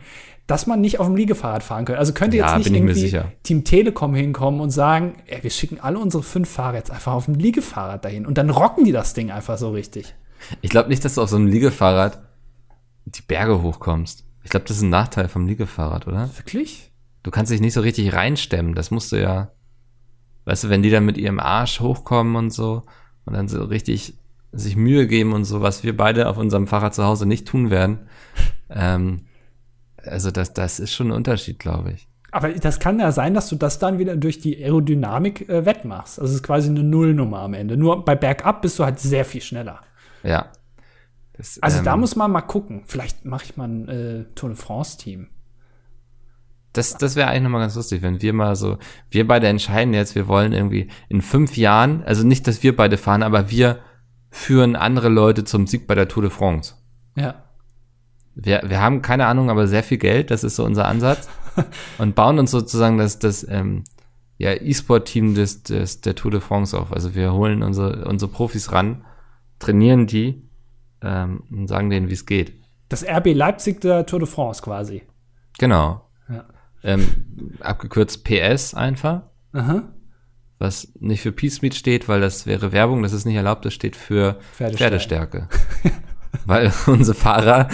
dass 0.48 0.66
man 0.66 0.80
nicht 0.80 0.98
auf 0.98 1.06
dem 1.06 1.14
Liegefahrrad 1.14 1.62
fahren 1.62 1.84
könnte. 1.84 1.98
Also 1.98 2.14
könnte 2.14 2.38
ja, 2.38 2.56
jetzt 2.56 2.66
nicht 2.66 2.74
irgendwie 2.74 3.20
Team 3.42 3.64
Telekom 3.64 4.14
hinkommen 4.14 4.60
und 4.60 4.70
sagen, 4.70 5.16
ey, 5.26 5.42
wir 5.42 5.50
schicken 5.50 5.78
alle 5.78 5.98
unsere 5.98 6.22
fünf 6.22 6.48
Fahrer 6.48 6.76
jetzt 6.76 6.90
einfach 6.90 7.12
auf 7.12 7.26
dem 7.26 7.34
Liegefahrrad 7.34 8.04
dahin 8.04 8.26
und 8.26 8.38
dann 8.38 8.48
rocken 8.48 8.84
die 8.84 8.92
das 8.92 9.12
Ding 9.12 9.30
einfach 9.30 9.58
so 9.58 9.70
richtig. 9.70 10.14
Ich 10.62 10.70
glaube 10.70 10.88
nicht, 10.88 11.04
dass 11.04 11.16
du 11.16 11.22
auf 11.22 11.28
so 11.28 11.36
einem 11.36 11.48
Liegefahrrad 11.48 12.22
die 13.04 13.20
Berge 13.20 13.60
hochkommst. 13.60 14.24
Ich 14.42 14.48
glaube, 14.48 14.64
das 14.66 14.78
ist 14.78 14.82
ein 14.82 14.88
Nachteil 14.88 15.28
vom 15.28 15.46
Liegefahrrad, 15.46 16.06
oder? 16.06 16.30
Wirklich? 16.38 16.92
Du 17.22 17.30
kannst 17.30 17.52
dich 17.52 17.60
nicht 17.60 17.74
so 17.74 17.82
richtig 17.82 18.14
reinstemmen. 18.14 18.74
Das 18.74 18.90
musst 18.90 19.12
du 19.12 19.20
ja, 19.20 19.50
weißt 20.46 20.64
du, 20.64 20.68
wenn 20.70 20.82
die 20.82 20.90
dann 20.90 21.04
mit 21.04 21.18
ihrem 21.18 21.40
Arsch 21.40 21.80
hochkommen 21.80 22.36
und 22.36 22.54
so 22.54 22.84
und 23.26 23.34
dann 23.34 23.48
so 23.48 23.64
richtig 23.64 24.14
sich 24.52 24.76
Mühe 24.76 25.06
geben 25.06 25.34
und 25.34 25.44
so, 25.44 25.60
was 25.60 25.84
wir 25.84 25.94
beide 25.94 26.26
auf 26.26 26.38
unserem 26.38 26.66
Fahrrad 26.66 26.94
zu 26.94 27.04
Hause 27.04 27.26
nicht 27.26 27.46
tun 27.46 27.68
werden, 27.68 28.08
ähm, 28.70 29.26
also 30.04 30.30
das, 30.30 30.52
das 30.52 30.80
ist 30.80 30.92
schon 30.92 31.08
ein 31.08 31.12
Unterschied, 31.12 31.58
glaube 31.58 31.92
ich. 31.92 32.08
Aber 32.30 32.50
das 32.50 32.78
kann 32.78 33.00
ja 33.00 33.10
sein, 33.10 33.32
dass 33.32 33.48
du 33.48 33.56
das 33.56 33.78
dann 33.78 33.98
wieder 33.98 34.16
durch 34.16 34.38
die 34.38 34.62
Aerodynamik 34.62 35.48
äh, 35.48 35.64
wettmachst. 35.64 36.20
Also 36.20 36.30
es 36.30 36.40
ist 36.40 36.42
quasi 36.42 36.68
eine 36.68 36.82
Nullnummer 36.82 37.38
am 37.40 37.54
Ende. 37.54 37.76
Nur 37.76 38.04
bei 38.04 38.14
Bergab 38.14 38.60
bist 38.60 38.78
du 38.78 38.84
halt 38.84 38.98
sehr 38.98 39.24
viel 39.24 39.40
schneller. 39.40 39.80
Ja. 40.22 40.52
Das, 41.32 41.58
also 41.62 41.78
ähm, 41.78 41.84
da 41.84 41.96
muss 41.96 42.16
man 42.16 42.30
mal 42.30 42.42
gucken. 42.42 42.82
Vielleicht 42.84 43.24
mache 43.24 43.44
ich 43.44 43.56
mal 43.56 43.68
ein 43.68 43.88
äh, 43.88 44.24
Tour 44.34 44.50
de 44.50 44.58
France-Team. 44.58 45.28
Das, 46.74 46.98
das 46.98 47.16
wäre 47.16 47.28
eigentlich 47.28 47.44
nochmal 47.44 47.62
ganz 47.62 47.76
lustig, 47.76 48.02
wenn 48.02 48.20
wir 48.20 48.32
mal 48.34 48.54
so, 48.54 48.76
wir 49.10 49.26
beide 49.26 49.48
entscheiden 49.48 49.94
jetzt, 49.94 50.14
wir 50.14 50.28
wollen 50.28 50.52
irgendwie 50.52 50.90
in 51.08 51.22
fünf 51.22 51.56
Jahren, 51.56 52.04
also 52.04 52.26
nicht, 52.26 52.46
dass 52.46 52.62
wir 52.62 52.76
beide 52.76 52.98
fahren, 52.98 53.22
aber 53.22 53.50
wir 53.50 53.80
führen 54.30 54.76
andere 54.76 55.08
Leute 55.08 55.44
zum 55.44 55.66
Sieg 55.66 55.86
bei 55.86 55.94
der 55.94 56.08
Tour 56.08 56.22
de 56.22 56.30
France. 56.30 56.74
Ja 57.16 57.47
wir, 58.40 58.62
wir 58.66 58.80
haben 58.80 59.02
keine 59.02 59.26
Ahnung, 59.26 59.50
aber 59.50 59.66
sehr 59.66 59.82
viel 59.82 59.98
Geld, 59.98 60.30
das 60.30 60.44
ist 60.44 60.56
so 60.56 60.64
unser 60.64 60.86
Ansatz. 60.86 61.28
und 61.98 62.14
bauen 62.14 62.38
uns 62.38 62.52
sozusagen 62.52 62.98
das, 62.98 63.18
das 63.18 63.46
ähm, 63.48 63.82
ja, 64.36 64.52
E-Sport-Team 64.52 65.34
des, 65.34 65.64
des, 65.64 66.00
der 66.00 66.14
Tour 66.14 66.30
de 66.30 66.40
France 66.40 66.78
auf. 66.78 66.92
Also 66.92 67.14
wir 67.14 67.32
holen 67.32 67.62
unsere, 67.62 68.04
unsere 68.06 68.30
Profis 68.30 68.70
ran, 68.70 69.04
trainieren 69.58 70.06
die 70.06 70.48
ähm, 71.02 71.42
und 71.50 71.66
sagen 71.66 71.90
denen, 71.90 72.08
wie 72.08 72.14
es 72.14 72.26
geht. 72.26 72.52
Das 72.88 73.04
RB 73.04 73.34
Leipzig 73.34 73.80
der 73.80 74.06
Tour 74.06 74.20
de 74.20 74.28
France 74.28 74.62
quasi. 74.62 75.02
Genau. 75.58 76.08
Ja. 76.28 76.44
Ähm, 76.84 77.08
abgekürzt 77.60 78.22
PS 78.24 78.74
einfach. 78.74 79.22
Aha. 79.52 79.82
Was 80.60 80.92
nicht 81.00 81.22
für 81.22 81.32
Peace 81.32 81.60
Meet 81.60 81.74
steht, 81.74 82.08
weil 82.08 82.20
das 82.20 82.46
wäre 82.46 82.70
Werbung, 82.70 83.02
das 83.02 83.12
ist 83.12 83.24
nicht 83.24 83.36
erlaubt, 83.36 83.64
das 83.64 83.74
steht 83.74 83.96
für 83.96 84.38
Pferdestärke. 84.52 85.48
Weil 86.46 86.72
unsere 86.86 87.16
Fahrer 87.16 87.68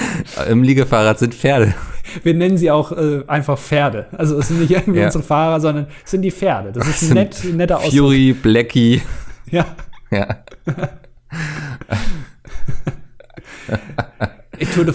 im 0.48 0.62
Liegefahrrad 0.62 1.18
sind 1.18 1.34
Pferde. 1.34 1.74
Wir 2.22 2.34
nennen 2.34 2.56
sie 2.58 2.70
auch 2.70 2.92
äh, 2.92 3.22
einfach 3.26 3.58
Pferde. 3.58 4.06
Also 4.12 4.38
es 4.38 4.48
sind 4.48 4.60
nicht 4.60 4.70
irgendwie 4.72 5.00
ja. 5.00 5.06
unsere 5.06 5.24
Fahrer, 5.24 5.60
sondern 5.60 5.86
es 6.04 6.10
sind 6.10 6.22
die 6.22 6.30
Pferde. 6.30 6.72
Das 6.72 6.86
ist 6.86 7.10
ein 7.10 7.14
nett, 7.14 7.44
netter 7.44 7.78
Ausdruck. 7.78 7.92
Fury, 7.92 8.32
Blackie. 8.32 9.02
Ja. 9.50 9.66
Ja. 10.10 10.44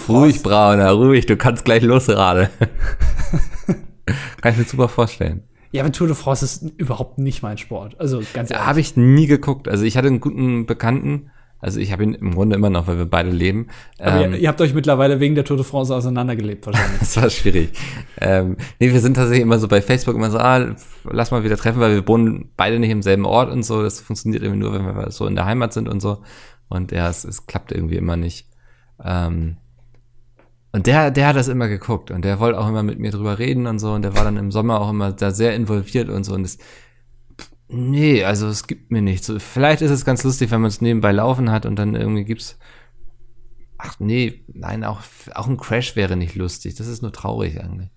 Ruhig, 0.08 0.42
Brauner, 0.42 0.92
ruhig, 0.92 1.26
du 1.26 1.36
kannst 1.36 1.64
gleich 1.64 1.82
losradeln. 1.82 2.48
Kann 4.40 4.52
ich 4.52 4.58
mir 4.58 4.64
super 4.64 4.88
vorstellen. 4.88 5.44
Ja, 5.72 5.82
aber 5.82 5.92
Tour 5.92 6.08
de 6.08 6.16
France 6.16 6.44
ist 6.44 6.62
überhaupt 6.78 7.18
nicht 7.18 7.42
mein 7.42 7.58
Sport. 7.58 7.94
Also 8.00 8.22
ganz 8.34 8.50
ehrlich. 8.50 8.66
Habe 8.66 8.80
ich 8.80 8.96
nie 8.96 9.26
geguckt. 9.26 9.68
Also 9.68 9.84
ich 9.84 9.96
hatte 9.96 10.08
einen 10.08 10.20
guten 10.20 10.66
Bekannten, 10.66 11.30
also 11.60 11.78
ich 11.78 11.92
habe 11.92 12.02
ihn 12.02 12.14
im 12.14 12.34
Grunde 12.34 12.56
immer 12.56 12.70
noch, 12.70 12.86
weil 12.86 12.96
wir 12.96 13.06
beide 13.06 13.30
leben. 13.30 13.68
Aber 13.98 14.24
ähm, 14.24 14.32
ihr, 14.32 14.38
ihr, 14.38 14.48
habt 14.48 14.60
euch 14.60 14.72
mittlerweile 14.72 15.20
wegen 15.20 15.34
der 15.34 15.44
Tour 15.44 15.58
de 15.58 15.66
France 15.66 15.94
auseinandergelebt 15.94 16.66
wahrscheinlich. 16.66 16.98
das 17.00 17.16
war 17.20 17.28
schwierig. 17.28 17.72
ähm, 18.18 18.56
nee, 18.78 18.92
wir 18.92 19.00
sind 19.00 19.14
tatsächlich 19.14 19.42
immer 19.42 19.58
so 19.58 19.68
bei 19.68 19.82
Facebook 19.82 20.14
immer 20.14 20.30
so, 20.30 20.38
ah, 20.38 20.74
lass 21.04 21.30
mal 21.30 21.44
wieder 21.44 21.56
treffen, 21.56 21.80
weil 21.80 21.94
wir 21.94 22.08
wohnen 22.08 22.50
beide 22.56 22.78
nicht 22.78 22.90
im 22.90 23.02
selben 23.02 23.26
Ort 23.26 23.50
und 23.50 23.62
so. 23.62 23.82
Das 23.82 24.00
funktioniert 24.00 24.42
irgendwie 24.42 24.60
nur, 24.60 24.72
wenn 24.72 24.84
wir 24.84 25.10
so 25.10 25.26
in 25.26 25.34
der 25.34 25.44
Heimat 25.44 25.72
sind 25.72 25.88
und 25.88 26.00
so. 26.00 26.22
Und 26.68 26.92
ja, 26.92 27.08
es, 27.10 27.24
es 27.24 27.46
klappt 27.46 27.72
irgendwie 27.72 27.96
immer 27.96 28.16
nicht. 28.16 28.46
Ähm, 29.04 29.56
und 30.72 30.86
der, 30.86 31.10
der 31.10 31.26
hat 31.26 31.36
das 31.36 31.48
immer 31.48 31.68
geguckt 31.68 32.10
und 32.10 32.24
der 32.24 32.38
wollte 32.38 32.58
auch 32.58 32.68
immer 32.68 32.84
mit 32.84 32.98
mir 32.98 33.10
drüber 33.10 33.38
reden 33.38 33.66
und 33.66 33.80
so 33.80 33.92
und 33.92 34.02
der 34.02 34.16
war 34.16 34.22
dann 34.22 34.36
im 34.36 34.52
Sommer 34.52 34.80
auch 34.80 34.90
immer 34.90 35.12
da 35.12 35.32
sehr 35.32 35.54
involviert 35.56 36.08
und 36.08 36.22
so 36.22 36.32
und 36.32 36.44
das 36.44 36.58
Nee, 37.72 38.24
also 38.24 38.48
es 38.48 38.66
gibt 38.66 38.90
mir 38.90 39.00
nichts. 39.00 39.32
Vielleicht 39.38 39.80
ist 39.80 39.92
es 39.92 40.04
ganz 40.04 40.24
lustig, 40.24 40.50
wenn 40.50 40.60
man 40.60 40.68
es 40.68 40.80
nebenbei 40.80 41.12
laufen 41.12 41.50
hat 41.50 41.66
und 41.66 41.76
dann 41.76 41.94
irgendwie 41.94 42.24
gibt's. 42.24 42.58
Ach 43.78 43.94
nee, 43.98 44.44
nein, 44.52 44.84
auch, 44.84 45.00
auch 45.34 45.46
ein 45.46 45.56
Crash 45.56 45.96
wäre 45.96 46.16
nicht 46.16 46.34
lustig. 46.34 46.74
Das 46.74 46.86
ist 46.86 47.00
nur 47.00 47.12
traurig 47.12 47.60
eigentlich. 47.60 47.88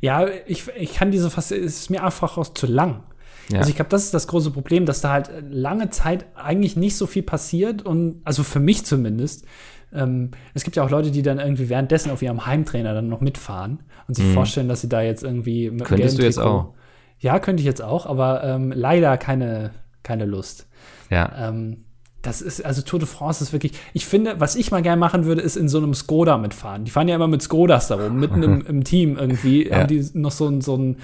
Ja, 0.00 0.26
ich, 0.46 0.68
ich 0.76 0.94
kann 0.94 1.10
diese 1.10 1.30
fast, 1.30 1.52
es 1.52 1.80
ist 1.80 1.90
mir 1.90 2.02
einfach 2.04 2.36
auch 2.36 2.52
zu 2.52 2.66
lang. 2.66 3.04
Ja. 3.50 3.58
Also 3.58 3.70
ich 3.70 3.76
glaube, 3.76 3.88
das 3.88 4.04
ist 4.04 4.14
das 4.14 4.26
große 4.26 4.50
Problem, 4.50 4.86
dass 4.86 5.00
da 5.00 5.10
halt 5.10 5.30
lange 5.48 5.88
Zeit 5.90 6.26
eigentlich 6.34 6.76
nicht 6.76 6.96
so 6.96 7.06
viel 7.06 7.22
passiert 7.22 7.82
und 7.82 8.20
also 8.24 8.42
für 8.42 8.60
mich 8.60 8.84
zumindest. 8.84 9.46
Ähm, 9.94 10.30
es 10.54 10.64
gibt 10.64 10.76
ja 10.76 10.84
auch 10.84 10.90
Leute, 10.90 11.10
die 11.10 11.22
dann 11.22 11.38
irgendwie 11.38 11.68
währenddessen 11.68 12.10
auf 12.10 12.22
ihrem 12.22 12.46
Heimtrainer 12.46 12.92
dann 12.94 13.08
noch 13.08 13.20
mitfahren 13.20 13.80
und 14.08 14.14
sich 14.14 14.26
mhm. 14.26 14.34
vorstellen, 14.34 14.68
dass 14.68 14.80
sie 14.80 14.88
da 14.88 15.02
jetzt 15.02 15.22
irgendwie 15.22 15.70
mit 15.70 15.84
Könntest 15.84 16.18
du 16.18 16.22
jetzt 16.22 16.38
auch? 16.38 16.74
Ja, 17.22 17.38
könnte 17.38 17.60
ich 17.62 17.66
jetzt 17.66 17.80
auch, 17.82 18.04
aber 18.04 18.42
ähm, 18.44 18.72
leider 18.74 19.16
keine, 19.16 19.70
keine 20.02 20.26
Lust. 20.26 20.66
Ja. 21.08 21.48
Ähm, 21.48 21.84
das 22.20 22.40
ist, 22.42 22.64
also 22.64 22.82
Tour 22.82 22.98
de 23.00 23.08
France 23.08 23.42
ist 23.42 23.52
wirklich, 23.52 23.72
ich 23.92 24.06
finde, 24.06 24.38
was 24.38 24.54
ich 24.54 24.70
mal 24.70 24.82
gerne 24.82 24.98
machen 25.00 25.24
würde, 25.24 25.40
ist 25.40 25.56
in 25.56 25.68
so 25.68 25.78
einem 25.78 25.94
Skoda 25.94 26.36
mitfahren. 26.38 26.84
Die 26.84 26.90
fahren 26.90 27.08
ja 27.08 27.16
immer 27.16 27.26
mit 27.28 27.42
Skodas 27.42 27.88
da 27.88 27.96
rum, 27.96 28.18
mitten 28.18 28.42
im, 28.42 28.60
im 28.66 28.84
Team 28.84 29.16
irgendwie, 29.18 29.68
Ja. 29.68 29.78
haben 29.78 29.88
die 29.88 30.04
noch 30.14 30.30
so 30.32 30.46
ein, 30.48 30.60
so 30.60 30.76
ein, 30.76 30.98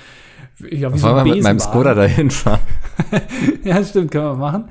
ja, 0.70 0.92
wie 0.94 1.02
Wollen 1.02 1.24
wir 1.26 1.34
mit 1.34 1.42
meinem. 1.42 1.58
Skoda 1.60 1.94
dahin 1.94 2.30
fahren? 2.30 2.60
ja, 3.64 3.82
stimmt, 3.84 4.10
können 4.10 4.24
wir 4.26 4.34
machen. 4.36 4.64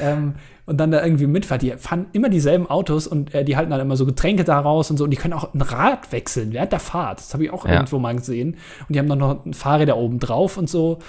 ähm, 0.00 0.34
und 0.64 0.78
dann 0.78 0.92
da 0.92 1.02
irgendwie 1.04 1.26
mitfahren. 1.26 1.60
Die 1.60 1.72
fahren 1.72 2.06
immer 2.12 2.28
dieselben 2.28 2.68
Autos 2.70 3.08
und 3.08 3.34
äh, 3.34 3.44
die 3.44 3.56
halten 3.56 3.70
dann 3.70 3.80
immer 3.80 3.96
so 3.96 4.06
Getränke 4.06 4.44
da 4.44 4.60
raus 4.60 4.90
und 4.90 4.96
so. 4.96 5.04
Und 5.04 5.10
die 5.10 5.16
können 5.16 5.34
auch 5.34 5.52
ein 5.52 5.60
Rad 5.60 6.12
wechseln 6.12 6.52
während 6.52 6.70
der 6.70 6.78
Fahrt. 6.78 7.18
Das 7.18 7.34
habe 7.34 7.44
ich 7.44 7.50
auch 7.50 7.66
Ja. 7.66 7.72
irgendwo 7.74 7.98
mal 7.98 8.14
gesehen. 8.14 8.56
Und 8.88 8.94
die 8.94 8.98
haben 9.00 9.08
dann 9.08 9.18
noch 9.18 9.44
Fahrräder 9.52 9.96
oben 9.96 10.20
drauf 10.20 10.56
und 10.56 10.70
so. 10.70 11.00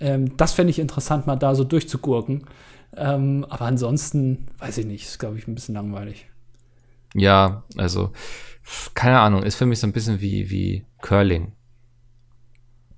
Ähm, 0.00 0.34
das 0.38 0.52
fände 0.52 0.70
ich 0.70 0.78
interessant, 0.78 1.26
mal 1.26 1.36
da 1.36 1.54
so 1.54 1.62
durchzugurken. 1.64 2.44
Ähm, 2.96 3.44
aber 3.50 3.66
ansonsten, 3.66 4.46
weiß 4.58 4.78
ich 4.78 4.86
nicht, 4.86 5.04
ist, 5.06 5.18
glaube 5.18 5.36
ich, 5.36 5.46
ein 5.46 5.54
bisschen 5.54 5.74
langweilig. 5.74 6.26
Ja, 7.14 7.62
also, 7.76 8.12
keine 8.94 9.20
Ahnung, 9.20 9.42
ist 9.42 9.56
für 9.56 9.66
mich 9.66 9.78
so 9.80 9.86
ein 9.86 9.92
bisschen 9.92 10.22
wie, 10.22 10.50
wie 10.50 10.84
Curling. 11.02 11.52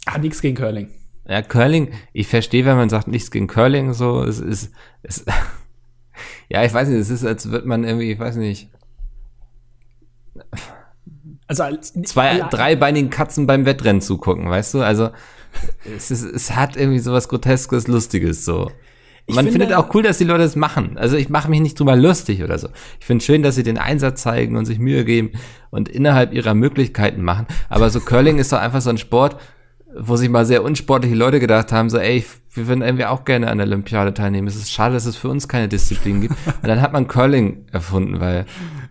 Ah, 0.06 0.18
nichts 0.18 0.40
gegen 0.40 0.56
Curling. 0.56 0.88
Ja, 1.26 1.40
Curling, 1.42 1.92
ich 2.12 2.28
verstehe, 2.28 2.64
wenn 2.66 2.76
man 2.76 2.90
sagt, 2.90 3.08
nichts 3.08 3.30
gegen 3.30 3.46
Curling, 3.46 3.94
so, 3.94 4.22
es 4.22 4.40
ist, 4.40 4.72
es, 5.02 5.24
ja, 6.48 6.62
ich 6.64 6.74
weiß 6.74 6.88
nicht, 6.88 6.98
es 6.98 7.10
ist, 7.10 7.24
als 7.24 7.50
würde 7.50 7.66
man 7.66 7.84
irgendwie, 7.84 8.12
ich 8.12 8.18
weiß 8.18 8.36
nicht, 8.36 8.68
Also 11.46 11.62
als, 11.62 11.92
zwei, 12.04 12.40
dreibeinigen 12.50 13.10
Katzen 13.10 13.46
beim 13.46 13.66
Wettrennen 13.66 14.00
zugucken, 14.02 14.48
weißt 14.48 14.74
du? 14.74 14.82
Also, 14.82 15.10
es 15.96 16.10
ist, 16.10 16.24
es 16.24 16.54
hat 16.56 16.76
irgendwie 16.76 16.98
sowas 16.98 17.28
Groteskes, 17.28 17.86
Lustiges, 17.86 18.44
so. 18.44 18.70
Ich 19.26 19.34
Man 19.34 19.46
finde- 19.46 19.60
findet 19.60 19.78
auch 19.78 19.94
cool, 19.94 20.02
dass 20.02 20.18
die 20.18 20.24
Leute 20.24 20.42
es 20.42 20.54
machen. 20.56 20.98
Also 20.98 21.16
ich 21.16 21.30
mache 21.30 21.48
mich 21.48 21.60
nicht 21.60 21.80
drüber 21.80 21.96
lustig 21.96 22.42
oder 22.42 22.58
so. 22.58 22.68
Ich 23.00 23.06
finde 23.06 23.24
schön, 23.24 23.42
dass 23.42 23.54
sie 23.54 23.62
den 23.62 23.78
Einsatz 23.78 24.20
zeigen 24.20 24.54
und 24.56 24.66
sich 24.66 24.78
Mühe 24.78 25.06
geben 25.06 25.30
und 25.70 25.88
innerhalb 25.88 26.34
ihrer 26.34 26.52
Möglichkeiten 26.52 27.22
machen. 27.22 27.46
Aber 27.70 27.88
so 27.88 28.00
Curling 28.00 28.36
ist 28.38 28.52
doch 28.52 28.58
einfach 28.58 28.82
so 28.82 28.90
ein 28.90 28.98
Sport, 28.98 29.40
wo 29.98 30.16
sich 30.16 30.28
mal 30.28 30.44
sehr 30.46 30.64
unsportliche 30.64 31.14
Leute 31.14 31.40
gedacht 31.40 31.72
haben, 31.72 31.88
so 31.90 31.98
ey, 31.98 32.24
wir 32.52 32.66
würden 32.68 32.82
irgendwie 32.82 33.04
auch 33.06 33.24
gerne 33.24 33.50
an 33.50 33.58
der 33.58 33.66
Olympiade 33.66 34.14
teilnehmen. 34.14 34.46
Es 34.48 34.56
ist 34.56 34.70
schade, 34.72 34.94
dass 34.94 35.06
es 35.06 35.16
für 35.16 35.28
uns 35.28 35.48
keine 35.48 35.68
Disziplin 35.68 36.20
gibt. 36.20 36.34
Und 36.62 36.68
dann 36.68 36.80
hat 36.80 36.92
man 36.92 37.08
Curling 37.08 37.66
erfunden, 37.72 38.20
weil 38.20 38.46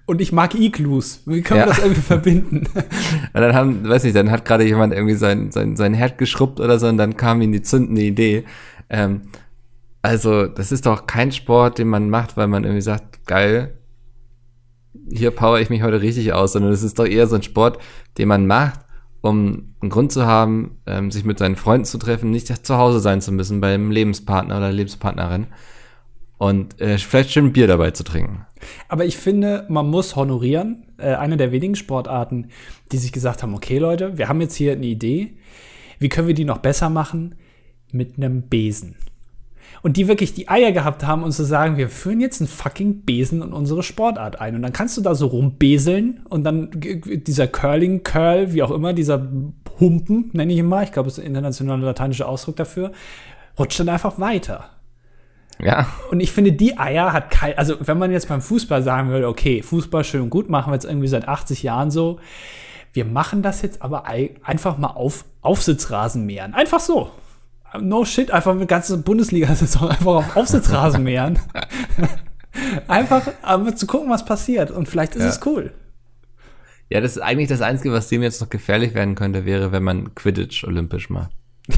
Und 0.06 0.20
ich 0.22 0.32
mag 0.32 0.54
Iglus. 0.56 1.22
Wie 1.26 1.42
können 1.42 1.62
Ja. 1.62 1.66
wir 1.66 1.70
das 1.70 1.80
irgendwie 1.80 2.02
verbinden? 2.14 2.58
Und 2.68 3.42
dann 3.42 3.54
haben, 3.56 3.88
weiß 3.88 4.04
nicht, 4.04 4.16
dann 4.16 4.32
hat 4.32 4.44
gerade 4.46 4.66
jemand 4.66 4.94
irgendwie 4.94 5.16
sein, 5.16 5.52
sein, 5.52 5.76
sein 5.76 5.94
Herd 5.94 6.18
geschrubbt 6.18 6.60
oder 6.60 6.78
so 6.80 6.88
und 6.88 6.98
dann 6.98 7.16
kam 7.18 7.42
ihm 7.42 7.52
die 7.52 7.62
zündende 7.62 8.02
Idee. 8.02 8.44
Ähm, 8.90 9.22
also, 10.02 10.48
das 10.48 10.74
ist 10.74 10.86
doch 10.86 11.08
kein 11.08 11.32
Sport, 11.32 11.78
den 11.78 11.88
man 11.88 12.10
macht, 12.10 12.36
weil 12.36 12.48
man 12.48 12.66
irgendwie 12.66 12.82
sagt, 12.82 13.26
geil, 13.26 13.78
hier 15.10 15.32
power 15.32 15.60
ich 15.60 15.70
mich 15.70 15.82
heute 15.84 16.02
richtig 16.02 16.34
aus, 16.34 16.54
sondern 16.54 16.72
es 16.74 16.84
ist 16.84 17.00
doch 17.00 17.06
eher 17.06 17.28
so 17.28 17.36
ein 17.38 17.44
Sport, 17.44 17.78
den 18.18 18.28
man 18.28 18.46
macht, 18.46 18.82
um 19.24 19.74
einen 19.80 19.90
Grund 19.90 20.12
zu 20.12 20.26
haben, 20.26 20.82
ähm, 20.86 21.10
sich 21.10 21.24
mit 21.24 21.40
seinen 21.40 21.56
Freunden 21.56 21.86
zu 21.86 21.98
treffen, 21.98 22.30
nicht 22.30 22.48
zu 22.66 22.78
Hause 22.78 23.00
sein 23.00 23.22
zu 23.22 23.32
müssen 23.32 23.62
beim 23.62 23.90
Lebenspartner 23.90 24.58
oder 24.58 24.72
Lebenspartnerin 24.72 25.48
und 26.38 26.82
äh, 26.82 26.98
vielleicht 26.98 27.32
schön 27.32 27.54
Bier 27.54 27.68
dabei 27.68 27.92
zu 27.92 28.04
trinken. 28.04 28.46
Aber 28.90 29.06
ich 29.06 29.16
finde, 29.16 29.66
man 29.70 29.90
muss 29.90 30.18
honorieren. 30.18 30.88
Äh, 30.98 31.16
eine 31.16 31.38
der 31.38 31.54
wenigen 31.54 31.76
Sportarten, 31.76 32.50
die 32.92 32.98
sich 32.98 33.14
gesagt 33.14 33.44
haben: 33.44 33.56
Okay, 33.56 33.78
Leute, 33.78 34.18
wir 34.18 34.28
haben 34.28 34.42
jetzt 34.42 34.56
hier 34.56 34.74
eine 34.74 34.86
Idee. 34.86 35.38
Wie 36.00 36.10
können 36.10 36.28
wir 36.28 36.36
die 36.36 36.44
noch 36.44 36.58
besser 36.58 36.90
machen? 36.90 37.36
Mit 37.94 38.18
einem 38.18 38.42
Besen. 38.42 38.96
Und 39.84 39.98
die 39.98 40.08
wirklich 40.08 40.34
die 40.34 40.48
Eier 40.50 40.72
gehabt 40.72 41.06
haben, 41.06 41.22
uns 41.24 41.36
zu 41.38 41.44
sagen: 41.44 41.78
Wir 41.78 41.90
führen 41.90 42.20
jetzt 42.22 42.42
einen 42.42 42.48
fucking 42.48 43.02
Besen 43.02 43.42
in 43.44 43.54
unsere 43.54 43.84
Sportart 43.84 44.40
ein. 44.42 44.56
Und 44.56 44.62
dann 44.64 44.74
kannst 44.74 44.98
du 44.98 45.02
da 45.02 45.14
so 45.14 45.28
rumbeseln 45.28 46.22
und 46.30 46.44
dann 46.46 46.72
dieser 46.74 47.48
Curling-Curl, 47.48 48.54
wie 48.54 48.64
auch 48.64 48.72
immer, 48.72 48.94
dieser 48.94 49.28
Humpen, 49.80 50.30
nenne 50.34 50.54
ich 50.54 50.60
ihn 50.60 50.66
mal, 50.68 50.84
ich 50.84 50.92
glaube, 50.94 51.08
das 51.08 51.18
ist 51.18 51.24
der 51.24 51.28
internationale 51.28 51.86
lateinische 51.86 52.28
Ausdruck 52.28 52.56
dafür, 52.56 52.92
rutscht 53.60 53.80
dann 53.80 53.90
einfach 53.90 54.20
weiter. 54.20 54.70
Ja, 55.62 55.88
Und 56.12 56.20
ich 56.20 56.32
finde, 56.32 56.52
die 56.54 56.78
Eier 56.80 57.14
hat 57.14 57.30
kein, 57.30 57.58
also 57.58 57.76
wenn 57.80 57.98
man 58.00 58.12
jetzt 58.12 58.28
beim 58.28 58.42
Fußball 58.42 58.82
sagen 58.84 59.10
würde, 59.10 59.28
okay, 59.28 59.62
Fußball 59.62 60.04
schön 60.04 60.22
und 60.22 60.30
gut, 60.30 60.50
machen 60.50 60.72
wir 60.72 60.76
jetzt 60.76 60.86
irgendwie 60.86 61.08
seit 61.08 61.28
80 61.28 61.62
Jahren 61.64 61.92
so. 61.92 62.20
Wir 62.92 63.06
machen 63.06 63.42
das 63.44 63.62
jetzt 63.62 63.82
aber 63.82 64.08
ei- 64.08 64.36
einfach 64.44 64.78
mal 64.78 64.88
auf 64.88 65.26
Aufsitzrasenmähern. 65.42 66.54
Einfach 66.54 66.80
so. 66.80 67.12
No 67.82 68.06
shit, 68.06 68.32
einfach 68.32 68.54
mit 68.56 68.68
ganze 68.68 68.98
Bundesliga-Saison 68.98 69.90
einfach 69.90 70.06
auf 70.16 70.36
Aufsitzrasenmähern. 70.36 71.40
einfach 72.88 73.28
aber 73.42 73.76
zu 73.76 73.88
gucken, 73.88 74.10
was 74.10 74.26
passiert. 74.26 74.72
Und 74.72 74.88
vielleicht 74.88 75.16
ist 75.16 75.24
Ja. 75.24 75.30
es 75.30 75.40
cool. 75.46 75.72
Ja, 76.90 77.02
das 77.02 77.16
ist 77.16 77.22
eigentlich 77.24 77.50
das 77.50 77.62
Einzige, 77.62 77.92
was 77.94 78.08
dem 78.10 78.22
jetzt 78.22 78.42
noch 78.42 78.50
gefährlich 78.50 78.94
werden 78.94 79.16
könnte, 79.16 79.46
wäre, 79.46 79.72
wenn 79.72 79.84
man 79.84 80.14
Quidditch 80.16 80.64
olympisch 80.64 81.10
macht. 81.10 81.32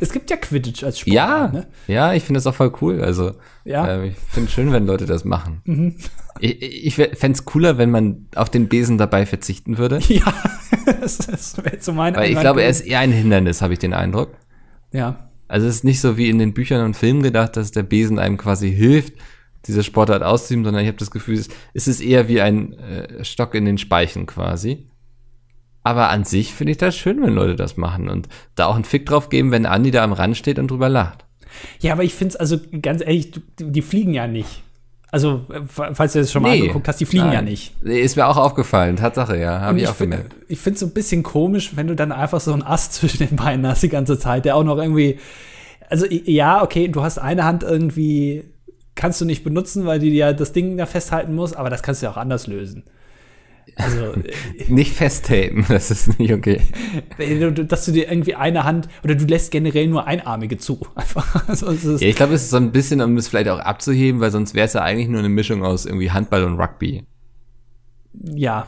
Es 0.00 0.12
gibt 0.12 0.30
ja 0.30 0.36
Quidditch 0.36 0.82
als 0.82 0.98
Sport. 0.98 1.14
Ja, 1.14 1.46
Ne? 1.46 1.66
ja, 1.86 2.12
ich 2.12 2.24
finde 2.24 2.38
das 2.38 2.46
auch 2.48 2.54
voll 2.56 2.72
cool. 2.82 3.00
Also, 3.02 3.34
Ja. 3.64 3.86
äh, 3.86 4.08
ich 4.08 4.16
finde 4.30 4.48
es 4.48 4.52
schön, 4.52 4.72
wenn 4.72 4.84
Leute 4.84 5.06
das 5.06 5.24
machen. 5.24 5.62
Ich, 6.40 6.60
ich 6.60 6.94
fände 6.96 7.30
es 7.38 7.44
cooler, 7.44 7.78
wenn 7.78 7.92
man 7.92 8.26
auf 8.34 8.50
den 8.50 8.68
Besen 8.68 8.98
dabei 8.98 9.24
verzichten 9.26 9.78
würde. 9.78 10.00
Ja, 10.08 10.34
das, 11.00 11.18
das 11.18 11.56
wäre 11.64 11.76
so 11.80 11.92
mein 11.92 12.16
Weil 12.16 12.32
ich 12.32 12.40
glaube, 12.40 12.62
er 12.62 12.68
ist 12.68 12.80
eher 12.80 12.98
ein 12.98 13.12
Hindernis, 13.12 13.62
habe 13.62 13.74
ich 13.74 13.78
den 13.78 13.94
Eindruck. 13.94 14.34
Ja. 14.96 15.28
Also 15.48 15.66
es 15.68 15.76
ist 15.76 15.84
nicht 15.84 16.00
so 16.00 16.16
wie 16.16 16.28
in 16.28 16.38
den 16.38 16.54
Büchern 16.54 16.84
und 16.84 16.96
Filmen 16.96 17.22
gedacht, 17.22 17.56
dass 17.56 17.70
der 17.70 17.82
Besen 17.82 18.18
einem 18.18 18.36
quasi 18.36 18.72
hilft, 18.72 19.14
diese 19.66 19.84
Sportart 19.84 20.22
auszuüben, 20.22 20.64
sondern 20.64 20.82
ich 20.82 20.88
habe 20.88 20.98
das 20.98 21.10
Gefühl, 21.10 21.40
es 21.74 21.88
ist 21.88 22.00
eher 22.00 22.28
wie 22.28 22.40
ein 22.40 22.72
äh, 22.74 23.24
Stock 23.24 23.54
in 23.54 23.64
den 23.64 23.78
Speichen 23.78 24.26
quasi. 24.26 24.88
Aber 25.82 26.10
an 26.10 26.24
sich 26.24 26.52
finde 26.52 26.72
ich 26.72 26.78
das 26.78 26.96
schön, 26.96 27.22
wenn 27.22 27.34
Leute 27.34 27.54
das 27.54 27.76
machen 27.76 28.08
und 28.08 28.28
da 28.56 28.66
auch 28.66 28.74
einen 28.74 28.84
Fick 28.84 29.06
drauf 29.06 29.28
geben, 29.28 29.52
wenn 29.52 29.66
Andi 29.66 29.92
da 29.92 30.02
am 30.02 30.12
Rand 30.12 30.36
steht 30.36 30.58
und 30.58 30.70
drüber 30.70 30.88
lacht. 30.88 31.24
Ja, 31.80 31.92
aber 31.92 32.02
ich 32.02 32.14
finde 32.14 32.34
es, 32.34 32.36
also 32.36 32.58
ganz 32.82 33.02
ehrlich, 33.02 33.40
die 33.60 33.82
fliegen 33.82 34.14
ja 34.14 34.26
nicht. 34.26 34.62
Also, 35.16 35.46
äh, 35.50 35.60
falls 35.94 36.12
du 36.12 36.18
das 36.18 36.30
schon 36.30 36.42
mal 36.42 36.50
Nee. 36.54 36.60
angeguckt 36.60 36.86
hast, 36.88 37.00
die 37.00 37.06
fliegen 37.06 37.24
ja 37.28 37.36
Nein. 37.36 37.46
nicht. 37.46 37.72
Nee, 37.82 38.00
Ist 38.00 38.16
mir 38.16 38.26
auch 38.26 38.36
aufgefallen, 38.36 38.96
Tatsache, 38.96 39.38
ja, 39.38 39.62
habe 39.62 39.78
ich 39.78 39.84
ich 39.84 39.88
auch 39.88 39.96
gemerkt. 39.96 40.34
ich 40.46 40.58
finde 40.58 40.74
es 40.74 40.80
so 40.80 40.86
ein 40.86 40.92
bisschen 40.92 41.22
komisch, 41.22 41.74
wenn 41.74 41.86
du 41.86 41.96
dann 41.96 42.12
einfach 42.12 42.38
so 42.40 42.52
einen 42.52 42.62
Ast 42.62 42.92
zwischen 42.96 43.26
den 43.26 43.34
Beinen 43.36 43.66
hast 43.66 43.82
die 43.82 43.88
ganze 43.88 44.18
Zeit, 44.18 44.44
der 44.44 44.56
auch 44.56 44.62
noch 44.64 44.76
irgendwie. 44.76 45.18
Also, 45.88 46.04
ja, 46.10 46.62
okay, 46.62 46.88
du 46.88 47.02
hast 47.02 47.16
eine 47.16 47.44
Hand 47.44 47.62
irgendwie, 47.62 48.44
kannst 48.94 49.18
du 49.22 49.24
nicht 49.24 49.42
benutzen, 49.42 49.86
weil 49.86 50.00
die 50.00 50.10
ja 50.10 50.34
das 50.34 50.52
Ding 50.52 50.76
da 50.76 50.84
festhalten 50.84 51.34
muss, 51.34 51.54
aber 51.54 51.70
das 51.70 51.82
kannst 51.82 52.02
du 52.02 52.06
ja 52.06 52.12
auch 52.12 52.18
anders 52.18 52.46
lösen. 52.46 52.84
Also, 53.76 54.14
Nicht 54.68 54.94
festtapen, 54.94 55.64
das 55.68 55.90
ist 55.90 56.18
nicht 56.18 56.32
okay. 56.32 56.62
dass 57.68 57.84
du 57.84 57.92
dir 57.92 58.08
irgendwie 58.08 58.34
eine 58.34 58.64
Hand 58.64 58.88
oder 59.04 59.14
du 59.14 59.26
lässt 59.26 59.50
generell 59.50 59.86
nur 59.86 60.06
Einarmige 60.06 60.56
zu. 60.56 60.80
Einfach. 60.94 61.46
Also, 61.48 61.70
Ja, 61.70 62.08
ich 62.08 62.16
glaube, 62.16 62.34
es 62.34 62.44
ist 62.44 62.50
so 62.50 62.56
ein 62.56 62.72
bisschen, 62.72 63.00
um 63.02 63.16
es 63.18 63.28
vielleicht 63.28 63.48
auch 63.48 63.60
abzuheben, 63.60 64.20
weil 64.20 64.30
sonst 64.30 64.54
wäre 64.54 64.66
es 64.66 64.72
ja 64.72 64.82
eigentlich 64.82 65.08
nur 65.08 65.18
eine 65.18 65.28
Mischung 65.28 65.62
aus 65.62 65.84
irgendwie 65.84 66.10
Handball 66.10 66.44
und 66.44 66.58
Rugby. 66.58 67.06
ja, 68.14 68.66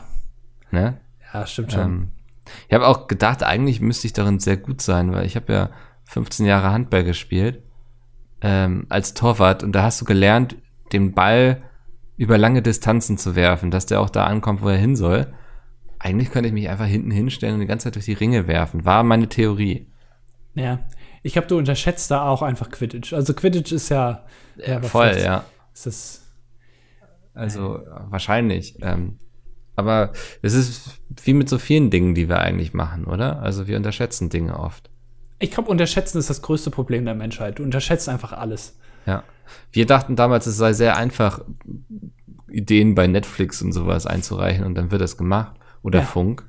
Ne? 0.71 0.99
ja, 1.33 1.47
stimmt 1.47 1.71
schon. 1.71 1.81
Ähm, 1.81 2.11
ich 2.67 2.73
habe 2.73 2.87
auch 2.87 3.07
gedacht, 3.07 3.43
eigentlich 3.43 3.81
müsste 3.81 4.05
ich 4.05 4.13
darin 4.13 4.39
sehr 4.39 4.57
gut 4.57 4.81
sein, 4.81 5.11
weil 5.11 5.25
ich 5.25 5.35
habe 5.35 5.51
ja 5.51 5.69
15 6.05 6.45
Jahre 6.45 6.71
Handball 6.71 7.03
gespielt 7.03 7.63
ähm, 8.41 8.85
als 8.89 9.13
Torwart 9.15 9.63
und 9.63 9.71
da 9.73 9.83
hast 9.83 10.01
du 10.01 10.05
gelernt, 10.05 10.55
den 10.93 11.13
Ball 11.13 11.61
über 12.19 12.37
lange 12.37 12.61
Distanzen 12.61 13.17
zu 13.17 13.33
werfen, 13.35 13.71
dass 13.71 13.85
der 13.85 14.01
auch 14.01 14.09
da 14.09 14.25
ankommt, 14.25 14.61
wo 14.61 14.67
er 14.67 14.75
hin 14.75 14.97
soll. 14.97 15.33
Eigentlich 15.99 16.31
könnte 16.31 16.49
ich 16.49 16.53
mich 16.53 16.67
einfach 16.67 16.85
hinten 16.85 17.11
hinstellen 17.11 17.53
und 17.53 17.61
die 17.61 17.65
ganze 17.65 17.85
Zeit 17.85 17.95
durch 17.95 18.05
die 18.05 18.13
Ringe 18.13 18.45
werfen. 18.45 18.83
War 18.83 19.03
meine 19.03 19.29
Theorie. 19.29 19.87
Ja. 20.53 20.79
Ich 21.23 21.31
glaube, 21.31 21.47
du 21.47 21.57
unterschätzt 21.57 22.11
da 22.11 22.27
auch 22.27 22.41
einfach 22.41 22.71
Quidditch. 22.71 23.13
Also 23.13 23.33
Quidditch 23.33 23.71
ist 23.71 23.87
ja, 23.87 24.25
ja 24.57 24.81
Voll, 24.81 25.17
ja. 25.17 25.45
Ist 25.73 25.85
das, 25.85 26.27
Also 27.33 27.79
wahrscheinlich. 28.09 28.75
Ähm, 28.81 29.17
aber 29.77 30.11
es 30.41 30.55
ist 30.55 30.99
wie 31.23 31.33
mit 31.33 31.47
so 31.47 31.57
vielen 31.57 31.89
Dingen, 31.89 32.15
die 32.15 32.27
wir 32.27 32.39
eigentlich 32.39 32.73
machen, 32.73 33.05
oder? 33.05 33.41
Also 33.41 33.65
wir 33.67 33.77
unterschätzen 33.77 34.29
Dinge 34.29 34.59
oft. 34.59 34.89
ich 35.39 35.51
glaube, 35.51 35.69
unterschätzen 35.69 36.17
ist 36.17 36.29
das 36.29 36.41
größte 36.41 36.69
Problem 36.69 37.05
der 37.05 37.15
Menschheit. 37.15 37.59
Du 37.59 37.63
unterschätzt 37.63 38.09
einfach 38.09 38.33
alles. 38.33 38.77
Ja. 39.05 39.23
Wir 39.71 39.85
dachten 39.85 40.15
damals, 40.15 40.45
es 40.47 40.57
sei 40.57 40.73
sehr 40.73 40.97
einfach, 40.97 41.41
Ideen 42.51 42.95
bei 42.95 43.07
Netflix 43.07 43.61
und 43.61 43.71
sowas 43.73 44.05
einzureichen 44.07 44.65
und 44.65 44.75
dann 44.75 44.91
wird 44.91 45.01
das 45.01 45.17
gemacht. 45.17 45.55
Oder 45.83 45.99
Ja. 45.99 46.05
Funk. 46.05 46.45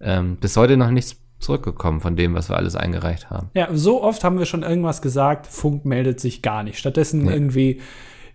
Ähm, 0.00 0.36
bis 0.36 0.56
heute 0.56 0.76
noch 0.76 0.90
nichts 0.90 1.16
zurückgekommen 1.38 2.00
von 2.00 2.16
dem, 2.16 2.34
was 2.34 2.48
wir 2.48 2.56
alles 2.56 2.74
eingereicht 2.76 3.30
haben. 3.30 3.50
Ja, 3.54 3.68
so 3.72 4.02
oft 4.02 4.24
haben 4.24 4.38
wir 4.38 4.46
schon 4.46 4.62
irgendwas 4.62 5.00
gesagt, 5.02 5.46
Funk 5.46 5.84
meldet 5.84 6.20
sich 6.20 6.42
gar 6.42 6.62
nicht. 6.62 6.78
Stattdessen 6.78 7.22
Nee. 7.24 7.32
irgendwie 7.32 7.80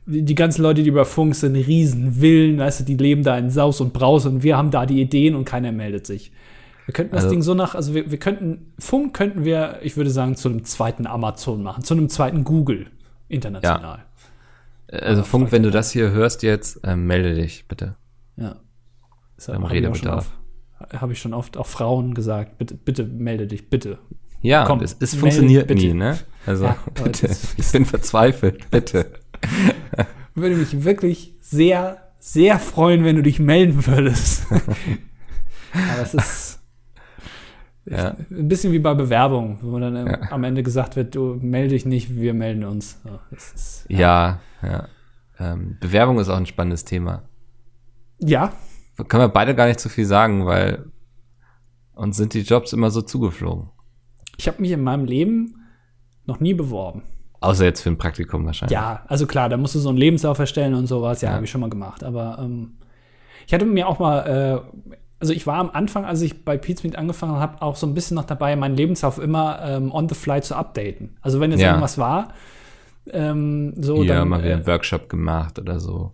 die 0.06 0.34
ganzen 0.36 0.64
Leute, 0.64 0.82
die 0.82 0.90
über 0.90 1.06
Funk 1.06 1.36
sind, 1.36 1.56
Riesenwillen, 1.56 2.58
weißt 2.58 2.80
du, 2.80 2.84
die 2.86 2.96
leben 2.96 3.24
da 3.24 3.38
in 3.38 3.50
Saus 3.52 3.80
und 3.82 3.94
Braus 3.94 4.26
und 4.26 4.42
wir 4.42 4.58
haben 4.58 4.72
da 4.72 4.86
die 4.86 5.02
Ideen 5.02 5.36
und 5.36 5.46
keiner 5.46 5.72
meldet 5.72 6.08
sich. 6.08 6.32
Wir 6.86 6.94
könnten 6.94 7.14
das 7.14 7.26
Also- 7.26 7.34
Ding 7.36 7.42
so 7.44 7.54
nach, 7.54 7.76
also 7.76 7.94
wir, 7.94 8.10
wir 8.10 8.18
könnten, 8.18 8.72
Funk 8.80 9.14
könnten 9.16 9.44
wir, 9.46 9.80
ich 9.84 9.98
würde 9.98 10.10
sagen, 10.10 10.36
zu 10.36 10.50
einem 10.50 10.64
zweiten 10.64 11.06
Amazon 11.06 11.62
machen, 11.62 11.84
zu 11.84 11.94
einem 11.94 12.10
zweiten 12.10 12.44
Google 12.44 12.88
international. 13.28 14.00
Also 14.92 15.24
Funk, 15.24 15.52
wenn 15.52 15.64
du 15.64 15.72
das 15.72 15.92
hier 15.92 16.12
hörst 16.12 16.42
jetzt, 16.44 16.84
äh, 16.84 16.96
melde 16.96 17.36
dich 17.36 17.68
bitte. 17.68 17.96
Ja. 18.38 18.56
Beim 19.48 19.64
Redebedarf. 19.64 20.32
Habe 20.94 21.14
ich 21.14 21.20
schon 21.20 21.34
oft 21.34 21.58
auch 21.58 21.68
Frauen 21.68 22.14
gesagt, 22.14 22.58
bitte, 22.58 22.74
bitte 22.76 23.04
melde 23.04 23.48
dich, 23.48 23.70
bitte. 23.70 24.00
Ja, 24.42 24.66
Komm, 24.66 24.80
es, 24.82 24.96
es 25.00 25.16
funktioniert 25.16 25.68
bitte. 25.68 25.86
nie, 25.86 25.94
ne? 25.94 26.18
Also 26.46 26.66
Ja, 26.66 26.78
bitte, 27.04 27.30
ich 27.58 27.72
bin 27.72 27.86
verzweifelt, 27.86 28.72
bitte. 28.72 29.12
Würde 30.36 30.56
mich 30.56 30.84
wirklich 30.86 31.34
sehr, 31.42 31.98
sehr 32.20 32.58
freuen, 32.60 33.04
wenn 33.04 33.18
du 33.18 33.22
dich 33.24 33.40
melden 33.40 33.86
würdest. 33.86 34.46
Aber 34.52 36.02
es 36.02 36.14
ist 36.14 36.60
Ja. 37.86 38.16
ein 38.32 38.48
bisschen 38.48 38.72
wie 38.72 38.80
bei 38.80 38.94
Bewerbung, 38.94 39.60
wo 39.62 39.78
dann 39.80 40.08
Ja. 40.08 40.32
am 40.32 40.44
Ende 40.46 40.64
gesagt 40.64 40.96
wird, 40.96 41.16
du 41.16 41.38
melde 41.42 41.70
dich 41.70 41.86
nicht, 41.86 42.16
wir 42.16 42.34
melden 42.34 42.64
uns. 42.64 42.98
So, 43.04 43.20
ist, 43.36 43.86
Ja, 43.90 44.00
ja. 44.00 44.40
Ähm, 45.40 45.78
Bewerbung 45.80 46.20
ist 46.20 46.30
auch 46.30 46.38
ein 46.38 46.46
spannendes 46.46 46.84
Thema. 46.86 47.24
ja, 48.20 48.52
Können 49.08 49.24
wir 49.24 49.30
beide 49.30 49.56
gar 49.56 49.68
nicht 49.68 49.80
zu 49.80 49.88
viel 49.90 50.06
sagen, 50.06 50.46
weil 50.46 50.86
uns 51.94 52.18
sind 52.18 52.34
die 52.34 52.42
Jobs 52.42 52.74
immer 52.74 52.92
so 52.92 53.02
zugeflogen. 53.02 53.70
ich 54.38 54.48
habe 54.48 54.62
mich 54.62 54.72
in 54.72 54.82
meinem 54.84 55.06
Leben 55.06 55.56
noch 56.26 56.40
nie 56.40 56.54
beworben. 56.54 57.04
Außer 57.42 57.64
jetzt 57.64 57.82
für 57.82 57.90
ein 57.90 57.98
Praktikum 57.98 58.46
wahrscheinlich. 58.46 58.74
Ja, 58.74 59.04
also 59.08 59.26
klar, 59.26 59.48
da 59.48 59.56
musst 59.56 59.74
du 59.76 59.80
so 59.80 59.88
einen 59.90 59.98
Lebenslauf 59.98 60.38
erstellen 60.40 60.74
und 60.74 60.88
sowas. 60.88 61.22
Ja, 61.22 61.30
Ja. 61.30 61.36
habe 61.36 61.46
ich 61.46 61.52
schon 61.52 61.62
mal 61.62 61.70
gemacht. 61.70 62.04
Aber 62.04 62.38
ähm, 62.42 62.74
ich 63.48 63.54
hatte 63.54 63.66
mir 63.66 63.88
auch 63.88 64.00
mal, 64.00 64.20
äh, 64.28 64.96
also 65.22 65.32
ich 65.34 65.48
war 65.48 65.58
am 65.60 65.70
Anfang, 65.70 66.04
als 66.04 66.22
ich 66.22 66.44
bei 66.44 66.58
Pizmeet 66.58 66.98
angefangen 66.98 67.36
habe, 67.40 67.62
auch 67.62 67.78
so 67.78 67.88
ein 67.88 67.94
bisschen 67.94 68.16
noch 68.16 68.26
dabei, 68.26 68.56
meinen 68.58 68.76
Lebenslauf 68.76 69.18
immer 69.20 69.62
ähm, 69.64 69.92
on 69.94 70.10
the 70.10 70.16
fly 70.16 70.42
zu 70.42 70.56
updaten. 70.56 71.18
Also 71.22 71.40
wenn 71.40 71.52
jetzt 71.52 71.62
Ja. 71.62 71.70
irgendwas 71.70 71.98
war, 71.98 72.34
ähm, 73.14 73.74
so 73.82 73.98
Hier 74.04 74.16
dann, 74.16 74.30
mal 74.30 74.40
wieder 74.42 74.52
äh, 74.52 74.54
einen 74.56 74.68
Workshop 74.68 75.10
gemacht 75.10 75.60
oder 75.60 75.80
so. 75.80 76.14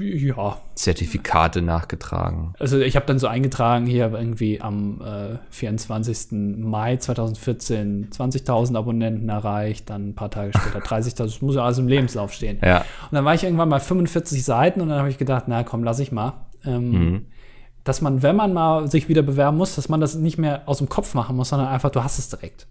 ja, 0.00 0.58
Zertifikate 0.74 1.62
nachgetragen. 1.62 2.52
also 2.58 2.78
ich 2.78 2.96
habe 2.96 3.06
dann 3.06 3.18
so 3.18 3.26
eingetragen, 3.26 3.86
hier 3.86 4.12
irgendwie 4.12 4.60
am 4.60 5.00
äh, 5.00 5.38
24. 5.50 6.32
Mai 6.58 6.96
2014 6.96 8.10
20.000 8.10 8.76
Abonnenten 8.76 9.28
erreicht, 9.28 9.88
dann 9.90 10.10
ein 10.10 10.14
paar 10.14 10.30
Tage 10.30 10.52
später 10.56 10.78
30.000, 10.84 11.16
das 11.16 11.42
muss 11.42 11.54
ja 11.56 11.64
alles 11.64 11.78
im 11.78 11.88
Lebenslauf 11.88 12.32
stehen. 12.32 12.58
Ja. 12.62 12.78
Und 12.80 13.12
dann 13.12 13.24
war 13.24 13.34
ich 13.34 13.44
irgendwann 13.44 13.70
bei 13.70 13.80
45 13.80 14.44
Seiten 14.44 14.80
und 14.80 14.88
dann 14.90 14.98
habe 14.98 15.08
ich 15.08 15.18
gedacht, 15.18 15.44
na 15.46 15.62
komm, 15.64 15.82
lass 15.84 15.98
ich 15.98 16.12
mal. 16.12 16.34
Ähm, 16.64 16.90
Mhm. 16.90 17.26
Dass 17.84 18.02
man, 18.02 18.22
wenn 18.22 18.36
man 18.36 18.52
mal 18.52 18.90
sich 18.90 19.08
wieder 19.08 19.22
bewerben 19.22 19.56
muss, 19.56 19.76
dass 19.76 19.88
man 19.88 19.98
das 20.00 20.14
nicht 20.14 20.36
mehr 20.36 20.62
aus 20.66 20.76
dem 20.78 20.90
Kopf 20.90 21.14
machen 21.14 21.36
muss, 21.36 21.48
sondern 21.48 21.68
einfach, 21.68 21.88
du 21.88 22.04
hast 22.04 22.18
es 22.18 22.28
direkt. 22.28 22.66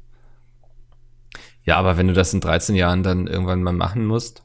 Ja, 1.68 1.78
aber 1.78 1.98
wenn 1.98 2.08
du 2.08 2.14
das 2.14 2.34
in 2.34 2.40
13 2.40 2.76
Jahren 2.76 3.04
dann 3.04 3.28
irgendwann 3.28 3.62
mal 3.62 3.74
machen 3.74 4.06
musst, 4.06 4.44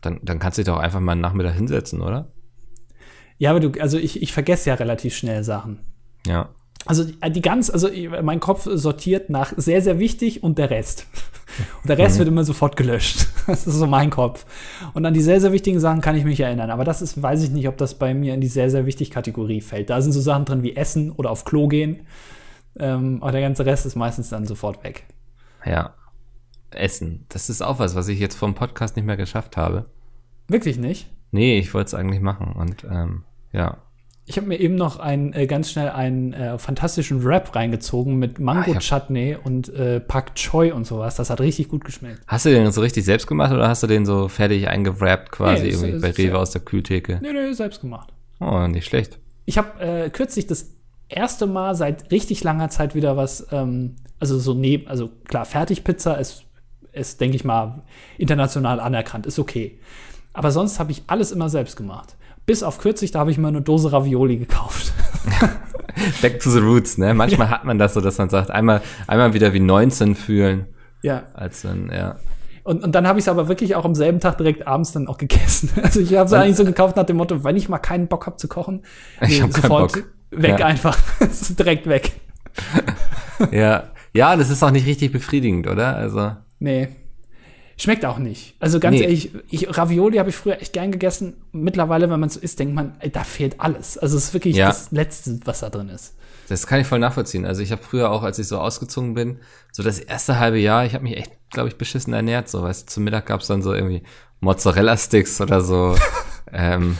dann, 0.00 0.20
dann 0.22 0.38
kannst 0.38 0.56
du 0.56 0.62
dich 0.62 0.72
doch 0.72 0.78
einfach 0.78 1.00
mal 1.00 1.12
einen 1.12 1.20
Nachmittag 1.20 1.54
hinsetzen, 1.54 2.00
oder? 2.00 2.30
Ja, 3.36 3.50
aber 3.50 3.60
du, 3.60 3.80
also 3.80 3.98
ich, 3.98 4.22
ich 4.22 4.32
vergesse 4.32 4.70
ja 4.70 4.76
relativ 4.76 5.16
schnell 5.16 5.42
Sachen. 5.42 5.80
Ja. 6.24 6.50
Also 6.86 7.02
die, 7.04 7.18
die 7.32 7.40
ganz, 7.42 7.68
also 7.68 7.88
mein 8.22 8.38
Kopf 8.38 8.68
sortiert 8.70 9.28
nach 9.28 9.52
sehr, 9.56 9.82
sehr 9.82 9.98
wichtig 9.98 10.42
und 10.44 10.56
der 10.58 10.70
Rest. 10.70 11.06
Und 11.82 11.88
der 11.88 11.98
Rest 11.98 12.14
Mhm. 12.14 12.18
wird 12.20 12.28
immer 12.28 12.44
sofort 12.44 12.76
gelöscht. 12.76 13.26
Das 13.48 13.66
ist 13.66 13.74
so 13.74 13.86
mein 13.88 14.10
Kopf. 14.10 14.46
Und 14.92 15.04
an 15.06 15.14
die 15.14 15.22
sehr, 15.22 15.40
sehr 15.40 15.50
wichtigen 15.50 15.80
Sachen 15.80 16.00
kann 16.02 16.14
ich 16.14 16.22
mich 16.24 16.38
erinnern. 16.38 16.70
Aber 16.70 16.84
das 16.84 17.02
ist, 17.02 17.20
weiß 17.20 17.42
ich 17.42 17.50
nicht, 17.50 17.66
ob 17.66 17.76
das 17.78 17.98
bei 17.98 18.14
mir 18.14 18.34
in 18.34 18.40
die 18.40 18.46
sehr, 18.46 18.70
sehr 18.70 18.86
wichtig 18.86 19.10
Kategorie 19.10 19.60
fällt. 19.62 19.90
Da 19.90 20.00
sind 20.00 20.12
so 20.12 20.20
Sachen 20.20 20.44
drin 20.44 20.62
wie 20.62 20.76
Essen 20.76 21.10
oder 21.10 21.30
auf 21.30 21.44
Klo 21.44 21.66
gehen. 21.66 22.06
Ähm, 22.78 23.18
aber 23.22 23.32
der 23.32 23.40
ganze 23.40 23.66
Rest 23.66 23.86
ist 23.86 23.96
meistens 23.96 24.28
dann 24.28 24.46
sofort 24.46 24.84
weg. 24.84 25.06
Ja. 25.68 25.94
Essen. 26.70 27.24
Das 27.28 27.48
ist 27.48 27.62
auch 27.62 27.78
was, 27.78 27.94
was 27.94 28.08
ich 28.08 28.18
jetzt 28.18 28.36
vom 28.36 28.54
Podcast 28.54 28.96
nicht 28.96 29.06
mehr 29.06 29.16
geschafft 29.16 29.56
habe. 29.56 29.86
Wirklich 30.48 30.78
nicht. 30.78 31.08
Nee, 31.30 31.58
ich 31.58 31.74
wollte 31.74 31.88
es 31.88 31.94
eigentlich 31.94 32.20
machen 32.20 32.52
und 32.52 32.84
ähm, 32.90 33.24
ja. 33.52 33.78
Ich 34.24 34.36
habe 34.36 34.46
mir 34.46 34.60
eben 34.60 34.74
noch 34.74 34.98
ein, 34.98 35.32
äh, 35.32 35.46
ganz 35.46 35.70
schnell 35.70 35.88
einen 35.88 36.34
äh, 36.34 36.58
fantastischen 36.58 37.22
Rap 37.22 37.54
reingezogen 37.54 38.16
mit 38.16 38.38
Mango 38.38 38.74
Ah, 38.74 39.36
und 39.42 39.68
äh, 39.70 40.00
Pak 40.00 40.34
Choi 40.34 40.70
und 40.70 40.86
sowas. 40.86 41.16
Das 41.16 41.30
hat 41.30 41.40
richtig 41.40 41.68
gut 41.68 41.82
geschmeckt. 41.84 42.20
Hast 42.26 42.44
du 42.44 42.50
den 42.50 42.70
so 42.70 42.82
richtig 42.82 43.06
selbst 43.06 43.26
gemacht 43.26 43.52
oder 43.52 43.68
hast 43.68 43.82
du 43.82 43.86
den 43.86 44.04
so 44.04 44.28
fertig 44.28 44.68
eingewrappt 44.68 45.30
quasi 45.30 45.64
Nee, 45.64 45.70
irgendwie 45.70 45.90
es 45.92 46.02
bei 46.02 46.10
ist 46.10 46.18
Rewe 46.18 46.38
aus 46.38 46.50
der 46.50 46.60
Kühltheke? 46.60 47.20
Nee, 47.22 47.32
nee, 47.32 47.52
selbst 47.54 47.80
gemacht. 47.80 48.12
Oh, 48.40 48.66
nicht 48.66 48.84
schlecht. 48.86 49.18
Ich 49.46 49.56
habe 49.56 49.80
äh, 49.80 50.10
kürzlich 50.10 50.46
das 50.46 50.74
erste 51.08 51.46
Mal 51.46 51.74
seit 51.74 52.10
richtig 52.10 52.44
langer 52.44 52.68
Zeit 52.68 52.94
wieder 52.94 53.16
was, 53.16 53.46
ähm, 53.50 53.96
also 54.20 54.38
so 54.38 54.54
neben, 54.54 54.88
also 54.88 55.10
klar, 55.24 55.44
Fertigpizza 55.44 56.14
ist, 56.14 56.44
ist 56.92 57.20
denke 57.20 57.36
ich 57.36 57.44
mal, 57.44 57.82
international 58.16 58.80
anerkannt, 58.80 59.26
ist 59.26 59.38
okay. 59.38 59.78
Aber 60.32 60.50
sonst 60.50 60.78
habe 60.78 60.92
ich 60.92 61.02
alles 61.06 61.32
immer 61.32 61.48
selbst 61.48 61.76
gemacht. 61.76 62.16
Bis 62.46 62.62
auf 62.62 62.78
kürzlich, 62.78 63.10
da 63.10 63.20
habe 63.20 63.30
ich 63.30 63.38
mal 63.38 63.48
eine 63.48 63.60
Dose 63.60 63.92
Ravioli 63.92 64.38
gekauft. 64.38 64.92
Back 66.22 66.40
to 66.40 66.50
the 66.50 66.60
roots, 66.60 66.96
ne? 66.96 67.12
Manchmal 67.12 67.50
hat 67.50 67.64
man 67.64 67.78
das 67.78 67.94
so, 67.94 68.00
dass 68.00 68.18
man 68.18 68.30
sagt, 68.30 68.50
einmal, 68.50 68.80
einmal 69.06 69.34
wieder 69.34 69.52
wie 69.52 69.60
19 69.60 70.14
fühlen, 70.14 70.66
ja. 71.02 71.24
als 71.34 71.62
dann, 71.62 71.90
ja. 71.92 72.16
Und, 72.62 72.84
und 72.84 72.92
dann 72.94 73.06
habe 73.06 73.18
ich 73.18 73.24
es 73.24 73.28
aber 73.28 73.48
wirklich 73.48 73.74
auch 73.76 73.84
am 73.84 73.94
selben 73.94 74.20
Tag 74.20 74.38
direkt 74.38 74.66
abends 74.66 74.92
dann 74.92 75.08
auch 75.08 75.18
gegessen. 75.18 75.70
Also 75.82 76.00
ich 76.00 76.14
habe 76.14 76.26
es 76.26 76.32
eigentlich 76.32 76.56
so 76.56 76.64
gekauft 76.64 76.96
nach 76.96 77.06
dem 77.06 77.16
Motto, 77.16 77.42
wenn 77.44 77.56
ich 77.56 77.68
mal 77.68 77.78
keinen 77.78 78.08
Bock 78.08 78.26
habe 78.26 78.36
zu 78.36 78.48
kochen, 78.48 78.82
Ich 79.22 79.42
hab 79.42 79.52
keinen 79.52 79.68
Bock. 79.68 80.04
weg 80.30 80.58
Ja. 80.60 80.66
einfach. 80.66 80.96
Direkt 81.58 81.86
weg. 81.86 82.12
Ja, 83.50 83.84
ja, 84.14 84.36
das 84.36 84.50
ist 84.50 84.62
auch 84.62 84.70
nicht 84.70 84.86
richtig 84.86 85.12
befriedigend, 85.12 85.66
oder? 85.66 85.96
Also, 85.96 86.32
Nee. 86.58 86.88
Schmeckt 87.80 88.04
auch 88.04 88.18
nicht. 88.18 88.56
Also 88.58 88.80
ganz 88.80 88.96
Nee. 88.96 89.02
ehrlich, 89.04 89.30
ich, 89.50 89.78
Ravioli 89.78 90.16
habe 90.18 90.30
ich 90.30 90.34
früher 90.36 90.60
echt 90.60 90.72
gern 90.72 90.90
gegessen. 90.90 91.34
Mittlerweile, 91.52 92.10
wenn 92.10 92.18
man 92.18 92.28
so 92.28 92.40
isst, 92.40 92.58
denkt 92.58 92.74
man, 92.74 92.96
ey, 92.98 93.08
da 93.10 93.22
fehlt 93.22 93.60
alles. 93.60 93.96
Also 93.96 94.16
es 94.16 94.24
ist 94.24 94.34
wirklich 94.34 94.56
Ja. 94.56 94.66
das 94.66 94.90
Letzte, 94.90 95.38
was 95.44 95.60
da 95.60 95.70
drin 95.70 95.88
ist. 95.88 96.14
das 96.48 96.66
kann 96.66 96.80
ich 96.80 96.86
voll 96.88 96.98
nachvollziehen. 96.98 97.44
Also 97.46 97.62
ich 97.62 97.70
habe 97.70 97.82
früher 97.82 98.10
auch, 98.10 98.22
als 98.24 98.38
ich 98.40 98.48
so 98.48 98.58
ausgezogen 98.58 99.14
bin, 99.14 99.38
so 99.70 99.82
das 99.84 99.98
erste 100.00 100.40
halbe 100.40 100.58
Jahr, 100.58 100.84
ich 100.86 100.94
habe 100.94 101.04
mich 101.04 101.16
echt, 101.18 101.30
glaube 101.50 101.68
ich, 101.68 101.76
beschissen 101.76 102.12
ernährt. 102.14 102.48
So, 102.48 102.62
weißt 102.62 102.88
du, 102.88 102.92
zum 102.94 103.04
Mittag 103.04 103.26
gab's 103.26 103.46
dann 103.46 103.62
so 103.62 103.72
irgendwie 103.74 104.02
Mozzarella-Sticks 104.40 105.40
oder 105.40 105.60
so. 105.60 105.94
ähm, 106.52 106.96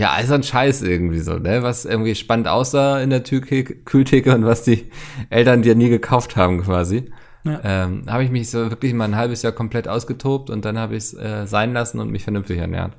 ja, 0.00 0.12
also 0.12 0.32
ein 0.32 0.42
Scheiß 0.42 0.80
irgendwie 0.80 1.18
so, 1.20 1.34
ne? 1.38 1.62
Was 1.62 1.84
irgendwie 1.84 2.14
spannend 2.14 2.48
aussah 2.48 3.00
in 3.00 3.10
der 3.10 3.22
Türke, 3.22 3.62
Kühltheke 3.64 4.34
und 4.34 4.46
was 4.46 4.62
die 4.62 4.90
Eltern 5.28 5.60
dir 5.60 5.74
nie 5.74 5.90
gekauft 5.90 6.36
haben 6.36 6.62
quasi. 6.62 7.10
Ja. 7.44 7.60
Ähm, 7.62 8.04
habe 8.08 8.24
ich 8.24 8.30
mich 8.30 8.50
so 8.50 8.70
wirklich 8.70 8.94
mal 8.94 9.04
ein 9.04 9.16
halbes 9.16 9.42
Jahr 9.42 9.52
komplett 9.52 9.88
ausgetobt 9.88 10.48
und 10.48 10.64
dann 10.64 10.78
habe 10.78 10.96
ich 10.96 11.04
es 11.04 11.14
äh, 11.14 11.46
sein 11.46 11.74
lassen 11.74 12.00
und 12.00 12.10
mich 12.10 12.24
vernünftig 12.24 12.58
ernährt. 12.58 12.92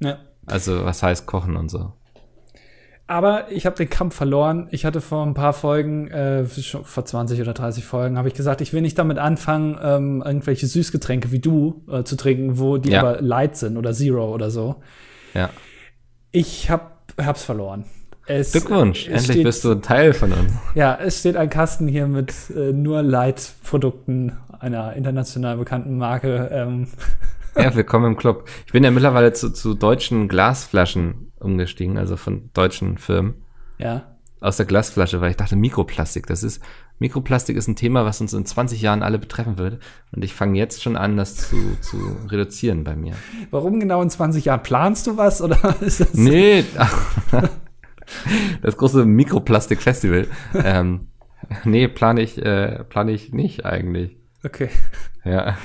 Ja. 0.00 0.18
Also 0.44 0.84
was 0.84 1.02
heißt 1.02 1.26
kochen 1.26 1.56
und 1.56 1.70
so. 1.70 1.92
Aber 3.06 3.50
ich 3.50 3.64
habe 3.66 3.76
den 3.76 3.88
Kampf 3.90 4.14
verloren. 4.14 4.68
Ich 4.70 4.84
hatte 4.84 5.00
vor 5.02 5.24
ein 5.26 5.34
paar 5.34 5.52
Folgen, 5.54 6.08
äh, 6.08 6.46
schon 6.46 6.84
vor 6.84 7.04
20 7.06 7.40
oder 7.40 7.52
30 7.54 7.84
Folgen, 7.84 8.16
habe 8.18 8.28
ich 8.28 8.34
gesagt, 8.34 8.60
ich 8.60 8.72
will 8.74 8.80
nicht 8.82 8.98
damit 8.98 9.16
anfangen, 9.18 9.78
ähm, 9.82 10.22
irgendwelche 10.24 10.66
Süßgetränke 10.66 11.30
wie 11.30 11.40
du 11.40 11.84
äh, 11.90 12.04
zu 12.04 12.16
trinken, 12.16 12.58
wo 12.58 12.76
die 12.78 12.90
Ja. 12.90 13.00
aber 13.00 13.20
light 13.22 13.56
sind 13.56 13.76
oder 13.78 13.92
Zero 13.92 14.32
oder 14.34 14.50
so. 14.50 14.76
Ja. 15.34 15.50
Ich 16.36 16.68
hab, 16.68 17.12
hab's 17.16 17.44
verloren. 17.44 17.84
Es, 18.26 18.50
Glückwunsch, 18.50 19.06
endlich 19.06 19.24
steht, 19.24 19.44
bist 19.44 19.64
du 19.64 19.70
ein 19.70 19.82
Teil 19.82 20.12
von 20.12 20.32
uns. 20.32 20.52
Ja, 20.74 20.98
es 21.00 21.20
steht 21.20 21.36
ein 21.36 21.48
Kasten 21.48 21.86
hier 21.86 22.08
mit 22.08 22.34
äh, 22.50 22.72
nur 22.72 23.04
Light-Produkten 23.04 24.32
einer 24.58 24.94
international 24.94 25.58
bekannten 25.58 25.96
Marke. 25.96 26.50
Ähm, 26.52 26.88
Ja, 27.56 27.72
willkommen 27.76 28.06
im 28.06 28.16
Club. 28.16 28.48
Ich 28.66 28.72
bin 28.72 28.82
ja 28.82 28.90
mittlerweile 28.90 29.32
zu, 29.32 29.50
zu 29.50 29.74
deutschen 29.74 30.26
Glasflaschen 30.26 31.30
umgestiegen, 31.38 31.98
also 31.98 32.16
von 32.16 32.50
deutschen 32.52 32.98
Firmen. 32.98 33.34
ja. 33.78 34.10
Aus 34.40 34.56
der 34.56 34.66
Glasflasche, 34.66 35.20
weil 35.20 35.30
ich 35.30 35.36
dachte, 35.36 35.54
Mikroplastik, 35.54 36.26
das 36.26 36.42
ist, 36.42 36.60
Mikroplastik 36.98 37.56
ist 37.56 37.68
ein 37.68 37.76
Thema, 37.76 38.04
was 38.04 38.20
uns 38.20 38.32
in 38.32 38.46
20 38.46 38.80
Jahren 38.80 39.02
alle 39.02 39.18
betreffen 39.18 39.58
wird. 39.58 39.80
Und 40.12 40.24
ich 40.24 40.32
fange 40.32 40.58
jetzt 40.58 40.82
schon 40.82 40.96
an, 40.96 41.16
das 41.16 41.36
zu, 41.36 41.56
zu 41.80 42.16
reduzieren 42.28 42.84
bei 42.84 42.94
mir. 42.94 43.14
Warum 43.50 43.80
genau 43.80 44.00
in 44.00 44.10
20 44.10 44.44
Jahren? 44.44 44.62
Planst 44.62 45.06
du 45.06 45.16
was 45.16 45.42
oder 45.42 45.76
ist 45.80 46.00
das? 46.00 46.14
Nee, 46.14 46.64
das 48.62 48.76
große 48.76 49.04
Mikroplastik-Festival. 49.04 50.28
ähm, 50.54 51.08
nee, 51.64 51.88
plane 51.88 52.22
ich, 52.22 52.38
äh, 52.38 52.84
plane 52.84 53.12
ich 53.12 53.32
nicht 53.32 53.64
eigentlich. 53.64 54.16
Okay. 54.44 54.68
Ja. 55.24 55.56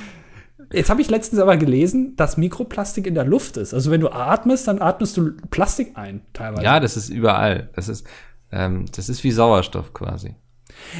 Jetzt 0.72 0.89
habe 0.89 1.02
ich 1.02 1.10
letztens 1.10 1.42
aber 1.42 1.58
gelesen, 1.58 2.15
dass 2.15 2.38
Mikroplastik 2.38 3.08
in 3.08 3.15
der 3.15 3.26
Luft 3.26 3.58
ist. 3.58 3.74
Also 3.74 3.92
wenn 3.92 4.02
du 4.02 4.10
atmest, 4.10 4.68
dann 4.68 4.82
atmest 4.82 5.18
du 5.18 5.32
Plastik 5.49 5.91
ein, 5.95 6.22
teilweise. 6.34 6.64
Ja, 6.64 6.80
das 6.80 6.95
ist 6.95 7.10
überall. 7.10 7.70
Das 7.76 7.89
ist, 7.89 8.08
ähm, 8.51 8.86
das 8.95 9.10
ist 9.10 9.24
wie 9.24 9.32
Sauerstoff 9.32 9.93
quasi. 9.93 10.36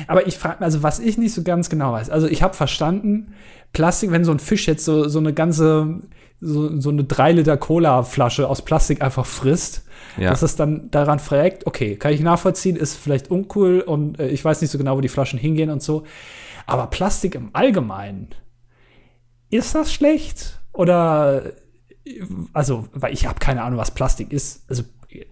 Aber 0.08 0.28
ich 0.28 0.38
frage, 0.38 0.62
also 0.62 0.84
was 0.84 1.00
ich 1.00 1.18
nicht 1.18 1.34
so 1.34 1.44
ganz 1.44 1.70
genau 1.70 1.94
weiß. 1.94 2.10
Also 2.10 2.28
ich 2.28 2.42
habe 2.44 2.54
verstanden, 2.54 3.34
Plastik, 3.74 4.12
wenn 4.12 4.24
so 4.26 4.32
ein 4.32 4.40
Fisch 4.40 4.68
jetzt 4.68 4.86
so, 4.86 5.08
so 5.08 5.20
eine 5.20 5.34
ganze, 5.34 6.00
so, 6.42 6.80
so 6.80 6.90
eine 6.90 7.04
3 7.04 7.34
Liter 7.34 7.58
Cola-Flasche 7.58 8.48
aus 8.48 8.64
Plastik 8.64 9.02
einfach 9.02 9.26
frisst, 9.26 9.84
Ja. 10.18 10.30
dass 10.32 10.42
es 10.42 10.56
dann 10.56 10.90
daran 10.92 11.20
fragt, 11.20 11.68
okay, 11.68 11.96
kann 11.96 12.14
ich 12.14 12.22
nachvollziehen, 12.22 12.76
ist 12.76 12.96
vielleicht 12.96 13.30
uncool 13.30 13.82
und 13.82 14.20
äh, 14.20 14.30
ich 14.30 14.44
weiß 14.44 14.62
nicht 14.62 14.72
so 14.72 14.78
genau, 14.78 14.98
wo 14.98 15.02
die 15.02 15.10
Flaschen 15.10 15.38
hingehen 15.40 15.70
und 15.70 15.84
so. 15.84 16.04
Aber 16.66 16.88
Plastik 16.88 17.36
im 17.36 17.50
Allgemeinen, 17.54 18.30
ist 19.50 19.76
das 19.76 19.92
schlecht? 19.94 20.60
Oder 20.74 21.54
also, 22.54 22.88
weil 22.94 23.14
ich 23.14 23.28
habe 23.28 23.40
keine 23.40 23.62
Ahnung, 23.64 23.78
was 23.80 23.92
Plastik 23.92 24.32
ist. 24.32 24.64
Also, 24.70 24.84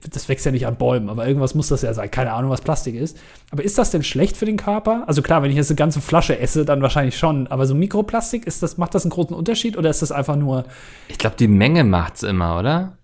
das 0.09 0.28
wächst 0.28 0.45
ja 0.45 0.51
nicht 0.51 0.65
an 0.65 0.78
Bäumen, 0.78 1.09
aber 1.09 1.28
irgendwas 1.28 1.53
muss 1.53 1.67
das 1.67 1.84
ja 1.84 1.93
sein. 1.93 2.09
Keine 2.09 2.34
Ahnung, 2.34 2.49
was 2.49 2.61
Plastik 2.61 2.95
ist. 2.95 3.17
Aber 3.51 3.63
ist 3.63 3.78
das 3.78 3.91
denn 3.91 4.03
schlecht 4.03 4.36
für 4.36 4.45
den 4.45 4.57
Körper? 4.57 5.03
Also 5.05 5.21
klar, 5.21 5.43
wenn 5.43 5.51
ich 5.51 5.57
jetzt 5.57 5.69
eine 5.69 5.75
ganze 5.75 6.01
Flasche 6.01 6.39
esse, 6.39 6.65
dann 6.65 6.82
wahrscheinlich 6.82 7.17
schon. 7.17 7.47
Aber 7.47 7.67
so 7.67 7.75
Mikroplastik, 7.75 8.47
ist 8.47 8.63
das, 8.63 8.78
macht 8.78 8.95
das 8.95 9.03
einen 9.03 9.11
großen 9.11 9.36
Unterschied 9.36 9.78
oder 9.78 9.89
ist 9.89 10.01
das 10.01 10.11
einfach 10.11 10.36
nur. 10.36 10.65
Ich 11.09 11.19
glaube, 11.19 11.36
die 11.38 11.47
Menge 11.47 11.84
macht's 11.84 12.23
immer, 12.23 12.57
oder? 12.57 12.97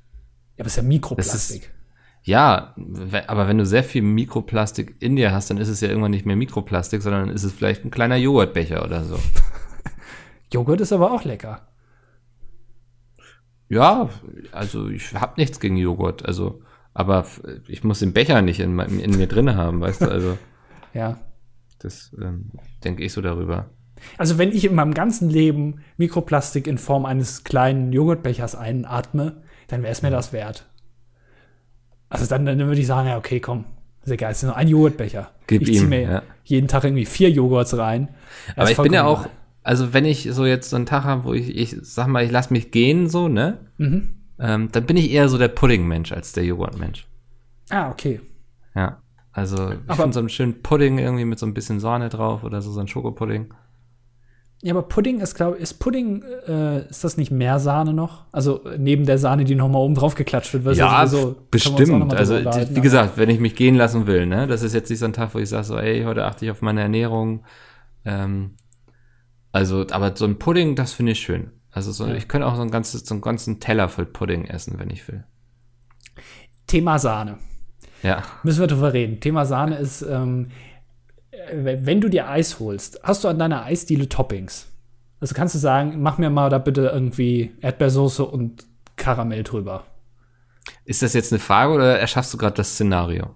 Ja, 0.55 0.59
aber 0.59 0.65
es 0.65 0.73
ist 0.73 0.77
ja 0.77 0.83
Mikroplastik. 0.83 1.71
Ja, 2.23 2.73
aber 3.27 3.47
wenn 3.47 3.57
du 3.57 3.65
sehr 3.65 3.83
viel 3.83 4.01
Mikroplastik 4.01 4.95
in 4.99 5.17
dir 5.17 5.33
hast, 5.33 5.49
dann 5.49 5.57
ist 5.57 5.67
es 5.67 5.81
ja 5.81 5.89
irgendwann 5.89 6.11
nicht 6.11 6.25
mehr 6.25 6.37
Mikroplastik, 6.37 7.01
sondern 7.01 7.29
ist 7.29 7.43
es 7.43 7.51
vielleicht 7.51 7.83
ein 7.83 7.91
kleiner 7.91 8.15
Joghurtbecher 8.15 8.83
oder 8.83 9.03
so. 9.03 9.19
Joghurt 10.53 10.81
ist 10.81 10.93
aber 10.93 11.11
auch 11.11 11.23
lecker. 11.23 11.67
Ja, 13.67 14.09
also 14.51 14.87
ich 14.87 15.13
habe 15.13 15.33
nichts 15.37 15.59
gegen 15.59 15.77
Joghurt, 15.77 16.25
also, 16.25 16.61
aber 16.93 17.25
ich 17.67 17.83
muss 17.83 17.99
den 17.99 18.13
Becher 18.13 18.41
nicht 18.41 18.59
in, 18.59 18.77
in 18.79 19.17
mir 19.17 19.27
drin 19.27 19.55
haben, 19.55 19.81
weißt 19.81 20.01
du, 20.01 20.11
also. 20.11 20.37
ja. 20.93 21.17
Das 21.79 22.15
ähm, 22.21 22.51
denke 22.83 23.03
ich 23.03 23.11
so 23.11 23.21
darüber. 23.21 23.69
Also 24.17 24.37
wenn 24.37 24.51
ich 24.51 24.65
in 24.65 24.75
meinem 24.75 24.93
ganzen 24.93 25.29
Leben 25.29 25.81
Mikroplastik 25.97 26.67
in 26.67 26.77
Form 26.77 27.05
eines 27.05 27.43
kleinen 27.43 27.91
Joghurtbechers 27.91 28.55
einatme, 28.55 29.41
dann 29.67 29.81
wäre 29.81 29.91
es 29.91 30.01
mir 30.01 30.11
das 30.11 30.33
wert. 30.33 30.69
Also 32.09 32.25
dann, 32.25 32.45
dann 32.45 32.59
würde 32.59 32.79
ich 32.79 32.87
sagen, 32.87 33.07
ja, 33.07 33.17
okay, 33.17 33.39
komm, 33.39 33.65
sehr 34.03 34.17
geil, 34.17 34.31
es 34.31 34.37
ist 34.37 34.43
nur 34.43 34.55
ein 34.55 34.67
Joghurtbecher. 34.67 35.31
Gib 35.47 35.63
ich 35.63 35.69
ziehe 35.69 35.81
ihm, 35.81 35.89
mir 35.89 36.01
ja. 36.01 36.21
jeden 36.43 36.67
Tag 36.67 36.83
irgendwie 36.83 37.05
vier 37.05 37.29
Joghurts 37.31 37.77
rein. 37.77 38.09
Das 38.47 38.57
Aber 38.57 38.71
ich 38.71 38.77
bin 38.77 38.93
ja 38.93 39.05
auch, 39.05 39.27
also 39.63 39.93
wenn 39.93 40.05
ich 40.05 40.29
so 40.31 40.45
jetzt 40.45 40.69
so 40.69 40.75
einen 40.75 40.85
Tag 40.85 41.05
habe, 41.05 41.23
wo 41.23 41.33
ich, 41.33 41.55
ich 41.55 41.75
sag 41.81 42.07
mal, 42.07 42.23
ich 42.23 42.31
lass 42.31 42.51
mich 42.51 42.71
gehen, 42.71 43.09
so, 43.09 43.27
ne? 43.27 43.59
Mhm. 43.77 44.22
Ähm, 44.39 44.69
dann 44.71 44.85
bin 44.85 44.97
ich 44.97 45.11
eher 45.11 45.29
so 45.29 45.37
der 45.37 45.47
Pudding-Mensch 45.47 46.11
als 46.11 46.33
der 46.33 46.43
Joghurt-Mensch. 46.45 47.07
Ah, 47.69 47.89
okay. 47.89 48.19
Ja. 48.75 49.01
Also 49.31 49.71
ich 49.71 49.77
Aber- 49.87 49.95
finde 50.03 50.13
so 50.13 50.19
einen 50.19 50.29
schönen 50.29 50.61
Pudding 50.61 50.99
irgendwie 50.99 51.25
mit 51.25 51.39
so 51.39 51.45
ein 51.45 51.53
bisschen 51.53 51.79
Sahne 51.79 52.09
drauf 52.09 52.43
oder 52.43 52.61
so, 52.61 52.71
so 52.71 52.79
ein 52.79 52.87
Schokopudding. 52.87 53.53
Ja, 54.61 54.73
aber 54.73 54.83
Pudding 54.83 55.19
ist, 55.19 55.35
glaube 55.35 55.57
ist 55.57 55.73
Pudding, 55.79 56.23
äh, 56.47 56.87
ist 56.87 57.03
das 57.03 57.17
nicht 57.17 57.31
mehr 57.31 57.59
Sahne 57.59 57.93
noch? 57.93 58.23
Also 58.31 58.61
neben 58.77 59.05
der 59.05 59.17
Sahne, 59.17 59.43
die 59.43 59.55
nochmal 59.55 59.81
oben 59.81 59.93
drauf 59.95 60.15
geklatscht 60.15 60.53
wird. 60.53 60.77
Ja, 60.77 61.03
auch 61.03 61.11
noch 61.11 61.35
bestimmt. 61.51 62.13
Also, 62.13 62.35
wie 62.35 62.79
gesagt, 62.79 63.17
wenn 63.17 63.29
ich 63.29 63.41
mich 63.41 63.55
gehen 63.55 63.75
lassen 63.75 64.07
will, 64.07 64.25
ne, 64.25 64.47
das 64.47 64.61
ist 64.61 64.73
jetzt 64.73 64.89
nicht 64.89 64.99
so 64.99 65.05
ein 65.05 65.11
Tag, 65.13 65.33
wo 65.35 65.39
ich 65.39 65.49
sage 65.49 65.65
so, 65.65 65.77
ey, 65.77 66.03
heute 66.03 66.23
achte 66.23 66.45
ich 66.45 66.51
auf 66.51 66.61
meine 66.61 66.79
Ernährung. 66.81 67.43
Ähm, 68.05 68.51
also, 69.51 69.85
aber 69.91 70.15
so 70.15 70.23
ein 70.25 70.39
Pudding, 70.39 70.75
das 70.77 70.93
finde 70.93 71.11
ich 71.11 71.19
schön. 71.19 71.51
Also, 71.73 71.91
so, 71.91 72.07
ich 72.07 72.27
könnte 72.27 72.47
auch 72.47 72.55
so 72.55 72.61
ein 72.61 72.71
ganzes, 72.71 73.05
so 73.05 73.15
einen 73.15 73.21
ganzen 73.21 73.59
Teller 73.59 73.89
voll 73.89 74.05
Pudding 74.05 74.45
essen, 74.45 74.77
wenn 74.79 74.89
ich 74.89 75.07
will. 75.07 75.23
Thema 76.67 76.99
Sahne. 76.99 77.37
Ja. 78.03 78.23
Müssen 78.43 78.59
wir 78.59 78.67
drüber 78.67 78.93
reden. 78.93 79.19
Thema 79.19 79.45
Sahne 79.45 79.77
ist, 79.77 80.01
ähm, 80.01 80.49
äh, 81.31 81.77
wenn 81.85 82.01
du 82.01 82.09
dir 82.09 82.29
Eis 82.29 82.59
holst, 82.59 82.99
hast 83.03 83.23
du 83.23 83.27
an 83.27 83.39
deiner 83.39 83.63
Eisdiele 83.63 84.07
Toppings. 84.09 84.67
Also 85.19 85.33
kannst 85.35 85.55
du 85.55 85.59
sagen, 85.59 86.01
mach 86.01 86.17
mir 86.17 86.29
mal 86.29 86.49
da 86.49 86.57
bitte 86.57 86.87
irgendwie 86.93 87.53
Erdbeersoße 87.61 88.25
und 88.25 88.65
Karamell 88.97 89.43
drüber. 89.43 89.85
Ist 90.85 91.01
das 91.01 91.13
jetzt 91.13 91.31
eine 91.31 91.39
Frage 91.39 91.73
oder 91.73 91.97
erschaffst 91.99 92.33
du 92.33 92.37
gerade 92.37 92.55
das 92.55 92.73
Szenario? 92.73 93.35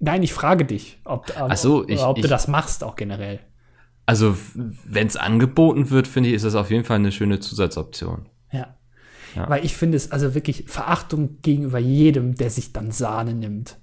Nein, 0.00 0.22
ich 0.22 0.32
frage 0.32 0.64
dich, 0.64 0.98
ob, 1.04 1.32
ob, 1.40 1.54
so, 1.56 1.88
ich- 1.88 2.00
ob 2.02 2.16
du 2.16 2.22
ich- 2.22 2.28
das 2.28 2.48
machst 2.48 2.84
auch 2.84 2.96
generell. 2.96 3.40
Also, 4.08 4.38
wenn 4.54 5.06
es 5.06 5.16
angeboten 5.16 5.90
wird, 5.90 6.08
finde 6.08 6.30
ich, 6.30 6.36
ist 6.36 6.46
das 6.46 6.54
auf 6.54 6.70
jeden 6.70 6.84
Fall 6.84 6.96
eine 6.96 7.12
schöne 7.12 7.40
Zusatzoption. 7.40 8.24
Ja. 8.50 8.74
Ja. 9.36 9.50
Weil 9.50 9.66
ich 9.66 9.76
finde 9.76 9.98
es 9.98 10.10
also 10.10 10.34
wirklich 10.34 10.64
Verachtung 10.66 11.42
gegenüber 11.42 11.78
jedem, 11.78 12.34
der 12.34 12.48
sich 12.48 12.72
dann 12.72 12.90
Sahne 12.90 13.34
nimmt. 13.34 13.76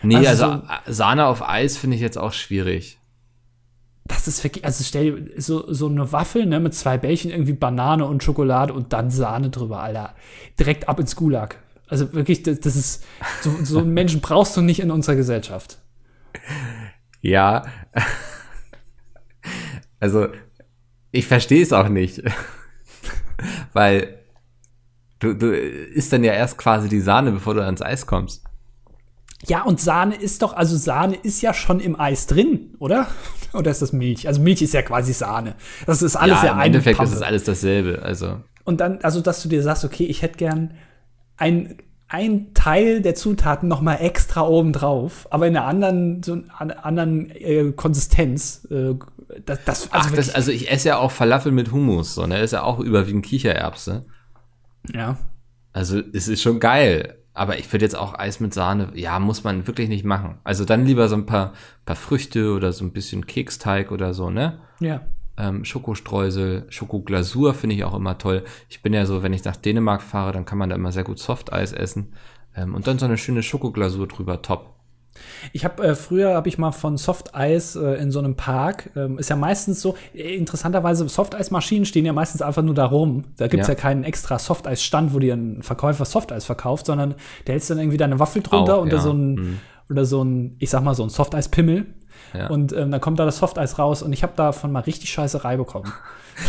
Nee, 0.00 0.24
Also 0.28 0.44
also, 0.44 0.62
Sahne 0.86 1.26
auf 1.26 1.42
Eis 1.42 1.76
finde 1.76 1.96
ich 1.96 2.02
jetzt 2.02 2.16
auch 2.16 2.32
schwierig. 2.32 3.00
Das 4.04 4.28
ist 4.28 4.44
wirklich, 4.44 4.64
also 4.64 4.84
stell 4.84 5.22
dir 5.22 5.42
so, 5.42 5.72
so 5.72 5.88
eine 5.88 6.12
Waffel, 6.12 6.46
ne, 6.46 6.60
mit 6.60 6.74
zwei 6.74 6.96
Bällchen, 6.96 7.32
irgendwie 7.32 7.54
Banane 7.54 8.06
und 8.06 8.22
Schokolade 8.22 8.72
und 8.72 8.92
dann 8.92 9.10
Sahne 9.10 9.50
drüber, 9.50 9.80
Alter. 9.80 10.14
Direkt 10.56 10.88
ab 10.88 11.00
ins 11.00 11.16
Gulag. 11.16 11.58
Also 11.88 12.12
wirklich, 12.12 12.44
das, 12.44 12.60
das 12.60 12.76
ist, 12.76 13.04
so, 13.42 13.50
so 13.64 13.80
einen 13.80 13.92
Menschen 13.92 14.20
brauchst 14.20 14.56
du 14.56 14.60
nicht 14.60 14.78
in 14.78 14.92
unserer 14.92 15.16
Gesellschaft. 15.16 15.78
Ja. 17.26 17.64
Also, 20.04 20.28
ich 21.12 21.26
verstehe 21.26 21.62
es 21.62 21.72
auch 21.72 21.88
nicht. 21.88 22.20
Weil 23.72 24.18
du, 25.18 25.32
du 25.34 25.50
isst 25.50 26.12
dann 26.12 26.22
ja 26.22 26.34
erst 26.34 26.58
quasi 26.58 26.90
die 26.90 27.00
Sahne, 27.00 27.32
bevor 27.32 27.54
du 27.54 27.64
ans 27.64 27.80
Eis 27.80 28.06
kommst. 28.06 28.44
Ja, 29.46 29.62
und 29.62 29.80
Sahne 29.80 30.14
ist 30.14 30.42
doch, 30.42 30.52
also 30.52 30.76
Sahne 30.76 31.16
ist 31.16 31.40
ja 31.40 31.54
schon 31.54 31.80
im 31.80 31.98
Eis 31.98 32.26
drin, 32.26 32.74
oder? 32.80 33.06
Oder 33.54 33.70
ist 33.70 33.80
das 33.80 33.94
Milch? 33.94 34.28
Also 34.28 34.42
Milch 34.42 34.60
ist 34.60 34.74
ja 34.74 34.82
quasi 34.82 35.14
Sahne. 35.14 35.54
Das 35.86 36.02
ist 36.02 36.16
alles 36.16 36.42
ja, 36.42 36.50
im 36.50 36.56
eine 36.56 36.66
Endeffekt 36.66 36.98
Pampe. 36.98 37.10
ist 37.10 37.16
es 37.16 37.22
alles 37.22 37.44
dasselbe. 37.44 38.02
Also, 38.02 38.42
Und 38.64 38.80
dann, 38.80 38.98
also, 39.02 39.22
dass 39.22 39.42
du 39.42 39.48
dir 39.48 39.62
sagst, 39.62 39.86
okay, 39.86 40.04
ich 40.04 40.20
hätte 40.20 40.36
gern 40.36 40.74
ein, 41.38 41.78
ein 42.08 42.52
Teil 42.52 43.00
der 43.00 43.14
Zutaten 43.14 43.68
noch 43.68 43.80
mal 43.80 43.94
extra 43.94 44.46
oben 44.46 44.74
drauf, 44.74 45.28
aber 45.30 45.46
in 45.46 45.56
einer 45.56 45.66
anderen, 45.66 46.22
so 46.22 46.42
einer 46.58 46.84
anderen 46.84 47.30
äh, 47.30 47.72
Konsistenz. 47.72 48.66
Äh, 48.70 48.96
das, 49.44 49.64
das, 49.64 49.88
ach, 49.92 50.04
also 50.04 50.16
das, 50.16 50.26
wirklich- 50.28 50.36
also 50.36 50.50
ich 50.52 50.70
esse 50.70 50.88
ja 50.88 50.96
auch 50.98 51.10
Falafel 51.10 51.52
mit 51.52 51.72
Hummus, 51.72 52.14
so, 52.14 52.26
ne? 52.26 52.40
Ist 52.40 52.52
ja 52.52 52.62
auch 52.62 52.78
überwiegend 52.80 53.24
Kichererbse. 53.26 54.06
ja. 54.92 55.16
Also, 55.72 55.98
es 56.12 56.28
ist 56.28 56.40
schon 56.42 56.60
geil. 56.60 57.18
Aber 57.36 57.58
ich 57.58 57.72
würde 57.72 57.84
jetzt 57.84 57.96
auch 57.96 58.16
Eis 58.16 58.38
mit 58.38 58.54
Sahne, 58.54 58.92
ja, 58.94 59.18
muss 59.18 59.42
man 59.42 59.66
wirklich 59.66 59.88
nicht 59.88 60.04
machen. 60.04 60.38
Also 60.44 60.64
dann 60.64 60.86
lieber 60.86 61.08
so 61.08 61.16
ein 61.16 61.26
paar, 61.26 61.52
paar 61.84 61.96
Früchte 61.96 62.52
oder 62.54 62.72
so 62.72 62.84
ein 62.84 62.92
bisschen 62.92 63.26
Keksteig 63.26 63.90
oder 63.90 64.14
so, 64.14 64.30
ne? 64.30 64.60
Ja. 64.78 65.00
ähm, 65.36 65.64
Schokostreusel, 65.64 66.66
Schokoglasur 66.68 67.54
finde 67.54 67.74
ich 67.74 67.82
auch 67.82 67.94
immer 67.94 68.18
toll. 68.18 68.44
Ich 68.68 68.82
bin 68.82 68.92
ja 68.92 69.04
so, 69.04 69.24
wenn 69.24 69.32
ich 69.32 69.42
nach 69.42 69.56
Dänemark 69.56 70.00
fahre, 70.02 70.30
dann 70.30 70.44
kann 70.44 70.58
man 70.58 70.68
da 70.70 70.76
immer 70.76 70.92
sehr 70.92 71.02
gut 71.02 71.18
Softeis 71.18 71.72
essen. 71.72 72.12
Ähm, 72.54 72.72
und 72.72 72.86
dann 72.86 73.00
so 73.00 73.06
eine 73.06 73.18
schöne 73.18 73.42
Schokoglasur 73.42 74.06
drüber, 74.06 74.40
top. 74.42 74.73
Ich 75.52 75.64
habe 75.64 75.82
äh, 75.82 75.94
früher 75.94 76.34
habe 76.34 76.48
ich 76.48 76.58
mal 76.58 76.72
von 76.72 76.96
Softeis 76.96 77.76
äh, 77.76 77.94
in 78.02 78.10
so 78.10 78.18
einem 78.18 78.34
Park, 78.36 78.90
ähm, 78.96 79.18
ist 79.18 79.30
ja 79.30 79.36
meistens 79.36 79.80
so, 79.80 79.96
äh, 80.14 80.34
interessanterweise, 80.34 81.08
Softeismaschinen 81.08 81.84
stehen 81.84 82.04
ja 82.04 82.12
meistens 82.12 82.42
einfach 82.42 82.62
nur 82.62 82.74
da 82.74 82.86
rum. 82.86 83.24
Da 83.36 83.46
gibt's 83.48 83.68
ja. 83.68 83.74
Ja. 83.74 83.80
keinen 83.80 84.04
extra 84.04 84.38
Softeis-Stand, 84.38 85.14
wo 85.14 85.18
dir 85.18 85.34
ein 85.34 85.62
Verkäufer 85.62 86.04
Softeis 86.04 86.44
verkauft, 86.44 86.86
sondern 86.86 87.14
der 87.46 87.52
hältst 87.54 87.70
dann 87.70 87.78
irgendwie 87.78 87.96
deine 87.98 88.18
Waffel 88.18 88.42
drunter 88.42 88.78
Auch, 88.78 88.82
und 88.82 88.92
ja. 88.92 88.98
so 89.00 89.12
ein, 89.12 89.34
Mhm. 89.34 89.58
oder 89.90 90.04
so 90.04 90.22
ein, 90.24 90.56
ich 90.58 90.70
sag 90.70 90.82
mal, 90.82 90.94
so 90.94 91.02
ein 91.02 91.10
Softeis-Pimmel. 91.10 91.86
Ja. 92.36 92.48
Und 92.48 92.72
ähm, 92.72 92.90
dann 92.90 93.00
kommt 93.00 93.18
da 93.18 93.24
das 93.24 93.38
Softeis 93.38 93.78
raus 93.78 94.02
und 94.02 94.12
ich 94.12 94.22
habe 94.22 94.32
davon 94.36 94.72
mal 94.72 94.80
richtig 94.80 95.10
Scheißerei 95.10 95.56
bekommen. 95.56 95.92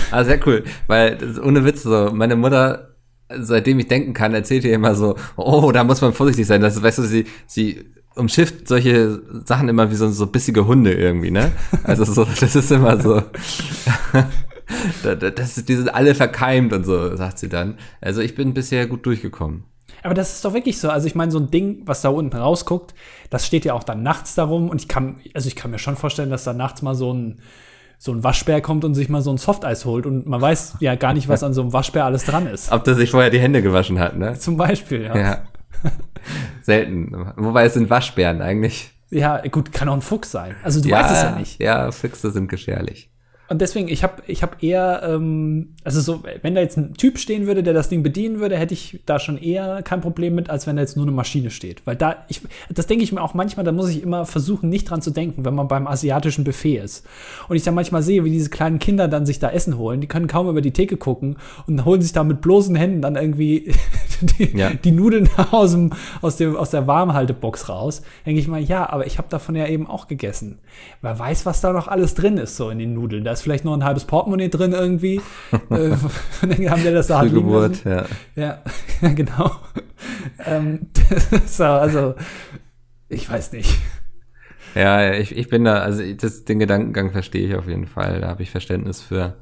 Ah, 0.09 0.23
sehr 0.23 0.39
cool. 0.47 0.63
Weil, 0.87 1.19
ohne 1.43 1.63
Witz, 1.63 1.83
so, 1.83 2.09
meine 2.11 2.35
Mutter, 2.35 2.95
seitdem 3.29 3.77
ich 3.77 3.87
denken 3.87 4.13
kann, 4.15 4.33
erzählt 4.33 4.63
ihr 4.63 4.73
immer 4.73 4.95
so, 4.95 5.15
oh, 5.37 5.71
da 5.71 5.83
muss 5.83 6.01
man 6.01 6.11
vorsichtig 6.11 6.47
sein. 6.47 6.59
Das 6.61 6.81
weißt 6.81 6.97
du, 6.97 7.03
sie, 7.03 7.25
sie 7.45 7.85
umschifft 8.15 8.67
solche 8.67 9.21
Sachen 9.45 9.67
immer 9.69 9.91
wie 9.91 9.95
so, 9.95 10.09
so 10.09 10.27
bissige 10.27 10.65
Hunde 10.67 10.93
irgendwie, 10.93 11.31
ne? 11.31 11.51
Also 11.83 12.05
so, 12.05 12.25
das 12.39 12.55
ist 12.55 12.71
immer 12.71 12.99
so. 13.01 13.21
da- 15.03 15.15
da- 15.15 15.29
das 15.31 15.55
die 15.65 15.75
sind 15.75 15.93
alle 15.93 16.15
verkeimt 16.15 16.73
und 16.73 16.85
so, 16.85 17.15
sagt 17.15 17.39
sie 17.39 17.49
dann. 17.49 17.77
Also 18.01 18.21
ich 18.21 18.35
bin 18.35 18.53
bisher 18.53 18.87
gut 18.87 19.05
durchgekommen. 19.05 19.63
Aber 20.03 20.13
das 20.13 20.33
ist 20.35 20.45
doch 20.45 20.53
wirklich 20.53 20.79
so. 20.79 20.89
Also 20.89 21.07
ich 21.07 21.15
meine, 21.15 21.31
so 21.31 21.39
ein 21.39 21.49
Ding, 21.49 21.81
was 21.85 22.01
da 22.01 22.09
unten 22.09 22.35
rausguckt, 22.37 22.93
das 23.31 23.45
steht 23.45 23.65
ja 23.65 23.73
auch 23.73 23.83
dann 23.83 24.03
nachts 24.03 24.35
darum. 24.35 24.69
Und 24.69 24.81
ich 24.81 24.87
kann, 24.87 25.17
also 25.33 25.47
ich 25.47 25.55
kann 25.55 25.71
mir 25.71 25.79
schon 25.79 25.95
vorstellen, 25.95 26.29
dass 26.29 26.43
da 26.43 26.53
nachts 26.53 26.81
mal 26.83 26.93
so 26.93 27.11
ein, 27.11 27.39
so 27.97 28.11
ein 28.11 28.23
Waschbär 28.23 28.61
kommt 28.61 28.85
und 28.85 28.93
sich 28.93 29.09
mal 29.09 29.21
so 29.23 29.31
ein 29.31 29.37
Softeis 29.37 29.83
holt. 29.85 30.05
Und 30.05 30.27
man 30.27 30.41
weiß 30.41 30.75
ja 30.79 30.93
gar 30.95 31.13
nicht, 31.13 31.27
was 31.27 31.41
an 31.41 31.53
so 31.55 31.61
einem 31.61 31.73
Waschbär 31.73 32.05
alles 32.05 32.23
dran 32.23 32.45
ist. 32.45 32.71
Ob 32.71 32.83
der 32.83 32.93
sich 32.93 33.09
vorher 33.09 33.31
die 33.31 33.39
Hände 33.39 33.63
gewaschen 33.63 33.99
hat, 33.99 34.15
ne? 34.17 34.37
Zum 34.37 34.57
Beispiel, 34.57 35.01
ja. 35.03 35.17
Ja. 35.17 35.43
Selten. 36.61 37.11
Wobei 37.35 37.65
es 37.65 37.73
sind 37.73 37.89
Waschbären 37.89 38.41
eigentlich. 38.41 38.91
Ja, 39.09 39.41
gut, 39.47 39.71
kann 39.71 39.87
auch 39.87 39.93
ein 39.93 40.01
Fuchs 40.01 40.31
sein. 40.31 40.55
Also 40.63 40.81
du 40.81 40.89
weißt 40.89 41.11
es 41.11 41.21
ja 41.23 41.31
nicht. 41.37 41.61
Ja, 41.61 41.91
Füchse 41.91 42.31
sind 42.31 42.49
gefährlich. 42.49 43.11
Und 43.47 43.61
deswegen, 43.61 43.87
ich 43.89 44.03
habe 44.03 44.23
ich 44.25 44.41
hab 44.41 44.63
eher, 44.63 45.03
ähm, 45.03 45.75
also 45.83 46.01
so, 46.01 46.23
wenn 46.41 46.55
da 46.55 46.61
jetzt 46.61 46.77
ein 46.77 46.95
Typ 46.95 47.19
stehen 47.19 47.45
würde, 47.45 47.61
der 47.61 47.73
das 47.73 47.89
Ding 47.89 48.01
bedienen 48.01 48.39
würde, 48.39 48.57
hätte 48.57 48.73
ich 48.73 49.01
da 49.05 49.19
schon 49.19 49.37
eher 49.37 49.83
kein 49.83 50.01
Problem 50.01 50.33
mit, 50.33 50.49
als 50.49 50.65
wenn 50.65 50.75
da 50.77 50.81
jetzt 50.81 50.95
nur 50.95 51.05
eine 51.05 51.11
Maschine 51.11 51.51
steht. 51.51 51.85
Weil 51.85 51.95
da, 51.95 52.25
ich, 52.27 52.41
das 52.69 52.87
denke 52.87 53.03
ich 53.03 53.11
mir 53.11 53.21
auch 53.21 53.35
manchmal, 53.35 53.63
da 53.63 53.71
muss 53.71 53.89
ich 53.89 54.01
immer 54.01 54.25
versuchen, 54.25 54.69
nicht 54.69 54.89
dran 54.89 55.03
zu 55.03 55.11
denken, 55.11 55.45
wenn 55.45 55.53
man 55.53 55.67
beim 55.67 55.85
asiatischen 55.85 56.43
Buffet 56.43 56.77
ist. 56.77 57.05
Und 57.47 57.55
ich 57.55 57.61
dann 57.63 57.75
manchmal 57.75 58.01
sehe, 58.01 58.23
wie 58.23 58.31
diese 58.31 58.49
kleinen 58.49 58.79
Kinder 58.79 59.07
dann 59.07 59.27
sich 59.27 59.37
da 59.37 59.51
Essen 59.51 59.77
holen, 59.77 60.01
die 60.01 60.07
können 60.07 60.27
kaum 60.27 60.49
über 60.49 60.61
die 60.61 60.71
Theke 60.71 60.97
gucken 60.97 61.37
und 61.67 61.85
holen 61.85 62.01
sich 62.01 62.13
da 62.13 62.23
mit 62.23 62.41
bloßen 62.41 62.75
Händen 62.75 63.03
dann 63.03 63.15
irgendwie 63.15 63.71
die, 64.39 64.57
Ja. 64.57 64.71
die 64.71 64.91
Nudeln 64.91 65.29
aus, 65.51 65.73
dem, 65.73 65.91
aus, 66.23 66.37
dem, 66.37 66.55
aus 66.55 66.71
der 66.71 66.87
Warmhaltebox 66.87 67.69
raus. 67.69 68.01
Denke 68.25 68.39
ich 68.39 68.47
mal, 68.47 68.59
ja, 68.59 68.89
aber 68.89 69.05
ich 69.05 69.19
habe 69.19 69.27
davon 69.29 69.55
ja 69.55 69.67
eben 69.67 69.85
auch 69.85 70.07
gegessen. 70.07 70.57
Wer 71.03 71.19
weiß, 71.19 71.45
was 71.45 71.61
da 71.61 71.71
noch 71.73 71.87
alles 71.87 72.15
drin 72.15 72.37
ist, 72.37 72.57
so 72.57 72.71
in 72.71 72.79
den 72.79 72.95
Nudeln. 72.95 73.23
Da 73.23 73.34
ist 73.39 73.43
vielleicht 73.43 73.65
noch 73.65 73.73
ein 73.73 73.83
halbes 73.83 74.05
Portemonnaie 74.05 74.49
drin 74.49 74.73
irgendwie. 74.73 75.21
äh, 75.69 75.95
dann 76.41 76.69
haben 76.69 76.83
wir 76.83 76.93
das 76.93 77.07
da 77.07 77.19
Frühgeburt, 77.19 77.83
ja. 77.85 78.05
Ja, 78.35 78.63
ja 79.01 79.09
genau. 79.09 79.51
ähm, 80.45 80.87
so, 81.45 81.63
also, 81.65 82.15
ich 83.09 83.29
weiß 83.29 83.51
nicht. 83.51 83.77
Ja, 84.73 85.13
ich, 85.13 85.35
ich 85.35 85.47
bin 85.47 85.63
da, 85.63 85.75
also 85.75 86.03
das, 86.15 86.43
den 86.43 86.59
Gedankengang 86.59 87.11
verstehe 87.11 87.47
ich 87.47 87.55
auf 87.55 87.67
jeden 87.67 87.87
Fall. 87.87 88.21
Da 88.21 88.27
habe 88.27 88.43
ich 88.43 88.51
Verständnis 88.51 89.01
für. 89.01 89.37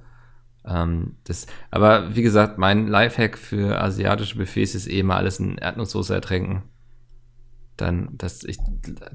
Ähm, 0.66 1.18
das, 1.26 1.48
aber 1.72 2.16
wie 2.16 2.22
gesagt, 2.22 2.58
mein 2.58 2.88
Lifehack 2.88 3.38
für 3.38 3.82
asiatische 3.82 4.38
Buffets 4.38 4.76
ist 4.76 4.88
eh 4.88 5.04
mal 5.04 5.18
alles 5.18 5.40
in 5.40 5.58
Erdnusssoße 5.58 6.14
ertränken. 6.14 6.64
Dann, 7.78 8.10
das, 8.14 8.44
ich 8.44 8.58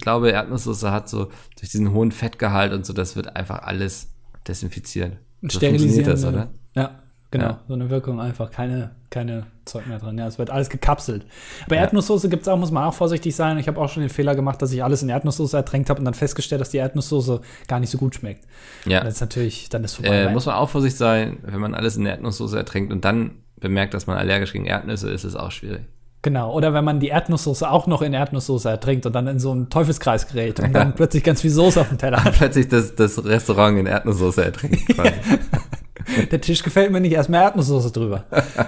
glaube, 0.00 0.30
Erdnusssoße 0.30 0.90
hat 0.90 1.08
so 1.08 1.30
durch 1.58 1.70
diesen 1.70 1.92
hohen 1.92 2.10
Fettgehalt 2.10 2.72
und 2.72 2.84
so, 2.84 2.92
das 2.92 3.14
wird 3.14 3.36
einfach 3.36 3.62
alles 3.62 4.17
desinfiziert. 4.48 5.16
So 5.42 5.60
funktioniert 5.60 6.06
das, 6.06 6.24
oder? 6.24 6.48
Ja, 6.74 7.02
genau. 7.30 7.44
Ja. 7.44 7.60
So 7.68 7.74
eine 7.74 7.90
Wirkung 7.90 8.20
einfach. 8.20 8.50
Keine, 8.50 8.90
keine 9.10 9.46
Zeug 9.64 9.86
mehr 9.86 9.98
drin. 9.98 10.18
Ja, 10.18 10.26
es 10.26 10.38
wird 10.38 10.50
alles 10.50 10.68
gekapselt. 10.68 11.26
Aber 11.66 11.76
Erdnusssoße 11.76 12.28
gibt 12.28 12.42
es 12.42 12.48
auch, 12.48 12.58
muss 12.58 12.72
man 12.72 12.84
auch 12.84 12.94
vorsichtig 12.94 13.36
sein. 13.36 13.58
Ich 13.58 13.68
habe 13.68 13.80
auch 13.80 13.88
schon 13.88 14.02
den 14.02 14.10
Fehler 14.10 14.34
gemacht, 14.34 14.60
dass 14.60 14.72
ich 14.72 14.82
alles 14.82 15.02
in 15.02 15.08
Erdnusssoße 15.08 15.56
ertränkt 15.56 15.90
habe 15.90 16.00
und 16.00 16.04
dann 16.04 16.14
festgestellt, 16.14 16.60
dass 16.60 16.70
die 16.70 16.78
Erdnusssoße 16.78 17.40
gar 17.68 17.78
nicht 17.78 17.90
so 17.90 17.98
gut 17.98 18.16
schmeckt. 18.16 18.46
Ja. 18.84 19.04
Das 19.04 19.14
ist 19.14 19.20
natürlich, 19.20 19.68
dann 19.68 19.84
ist 19.84 19.94
vorbei. 19.94 20.22
Äh, 20.22 20.32
muss 20.32 20.46
man 20.46 20.56
auch 20.56 20.68
vorsichtig 20.68 20.98
sein, 20.98 21.38
wenn 21.42 21.60
man 21.60 21.74
alles 21.74 21.96
in 21.96 22.06
Erdnusssoße 22.06 22.56
ertränkt 22.56 22.92
und 22.92 23.04
dann 23.04 23.42
bemerkt, 23.60 23.94
dass 23.94 24.06
man 24.06 24.16
allergisch 24.16 24.52
gegen 24.52 24.66
Erdnüsse 24.66 25.10
ist, 25.10 25.24
ist 25.24 25.34
es 25.34 25.36
auch 25.36 25.50
schwierig. 25.50 25.82
Genau, 26.28 26.52
oder 26.52 26.74
wenn 26.74 26.84
man 26.84 27.00
die 27.00 27.08
Erdnusssoße 27.08 27.70
auch 27.70 27.86
noch 27.86 28.02
in 28.02 28.12
Erdnusssoße 28.12 28.68
ertrinkt 28.68 29.06
und 29.06 29.14
dann 29.14 29.26
in 29.28 29.38
so 29.38 29.50
einen 29.50 29.70
Teufelskreis 29.70 30.28
gerät 30.28 30.60
und 30.60 30.74
dann 30.74 30.94
plötzlich 30.94 31.24
ganz 31.24 31.40
viel 31.40 31.48
Soße 31.48 31.80
auf 31.80 31.88
dem 31.88 31.96
Teller 31.96 32.22
hat. 32.22 32.34
Plötzlich 32.36 32.68
das, 32.68 32.94
das 32.94 33.24
Restaurant 33.24 33.78
in 33.78 33.86
Erdnusssoße 33.86 34.44
ertrinkt. 34.44 34.86
quasi. 34.94 35.12
Der 36.30 36.38
Tisch 36.42 36.62
gefällt 36.62 36.90
mir 36.92 37.00
nicht, 37.00 37.12
erstmal 37.12 37.44
Erdnusssoße 37.44 37.92
drüber. 37.92 38.24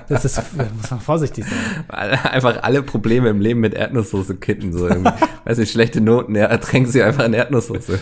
Das 0.08 0.24
ist, 0.24 0.40
muss 0.80 0.90
man 0.90 1.00
vorsichtig 1.00 1.44
sein. 1.44 2.18
einfach 2.32 2.62
alle 2.62 2.82
Probleme 2.82 3.28
im 3.28 3.42
Leben 3.42 3.60
mit 3.60 3.74
Erdnusssoße 3.74 4.36
kitten. 4.36 4.72
So 4.72 4.88
irgendwie. 4.88 5.12
Weiß 5.44 5.58
nicht, 5.58 5.70
schlechte 5.70 6.00
Noten, 6.00 6.34
ja, 6.36 6.46
ertränken 6.46 6.90
sie 6.90 7.02
einfach 7.02 7.26
in 7.26 7.34
Erdnusssoße. 7.34 7.98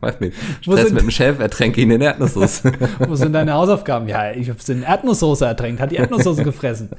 Weiß 0.00 0.20
nicht. 0.20 0.36
Stress 0.60 0.82
sind- 0.84 0.94
mit 0.94 1.02
dem 1.02 1.10
Chef, 1.10 1.40
ertränke 1.40 1.80
ihn 1.80 1.90
in 1.90 2.00
Erdnusssoße. 2.00 2.72
Wo 3.08 3.16
sind 3.16 3.32
deine 3.32 3.54
Hausaufgaben? 3.54 4.06
Ja, 4.08 4.30
ich 4.30 4.48
hab's 4.48 4.68
in 4.68 4.84
Erdnusssoße 4.84 5.46
ertränkt, 5.46 5.80
hat 5.80 5.90
die 5.90 5.96
Erdnusssoße 5.96 6.44
gefressen. 6.44 6.90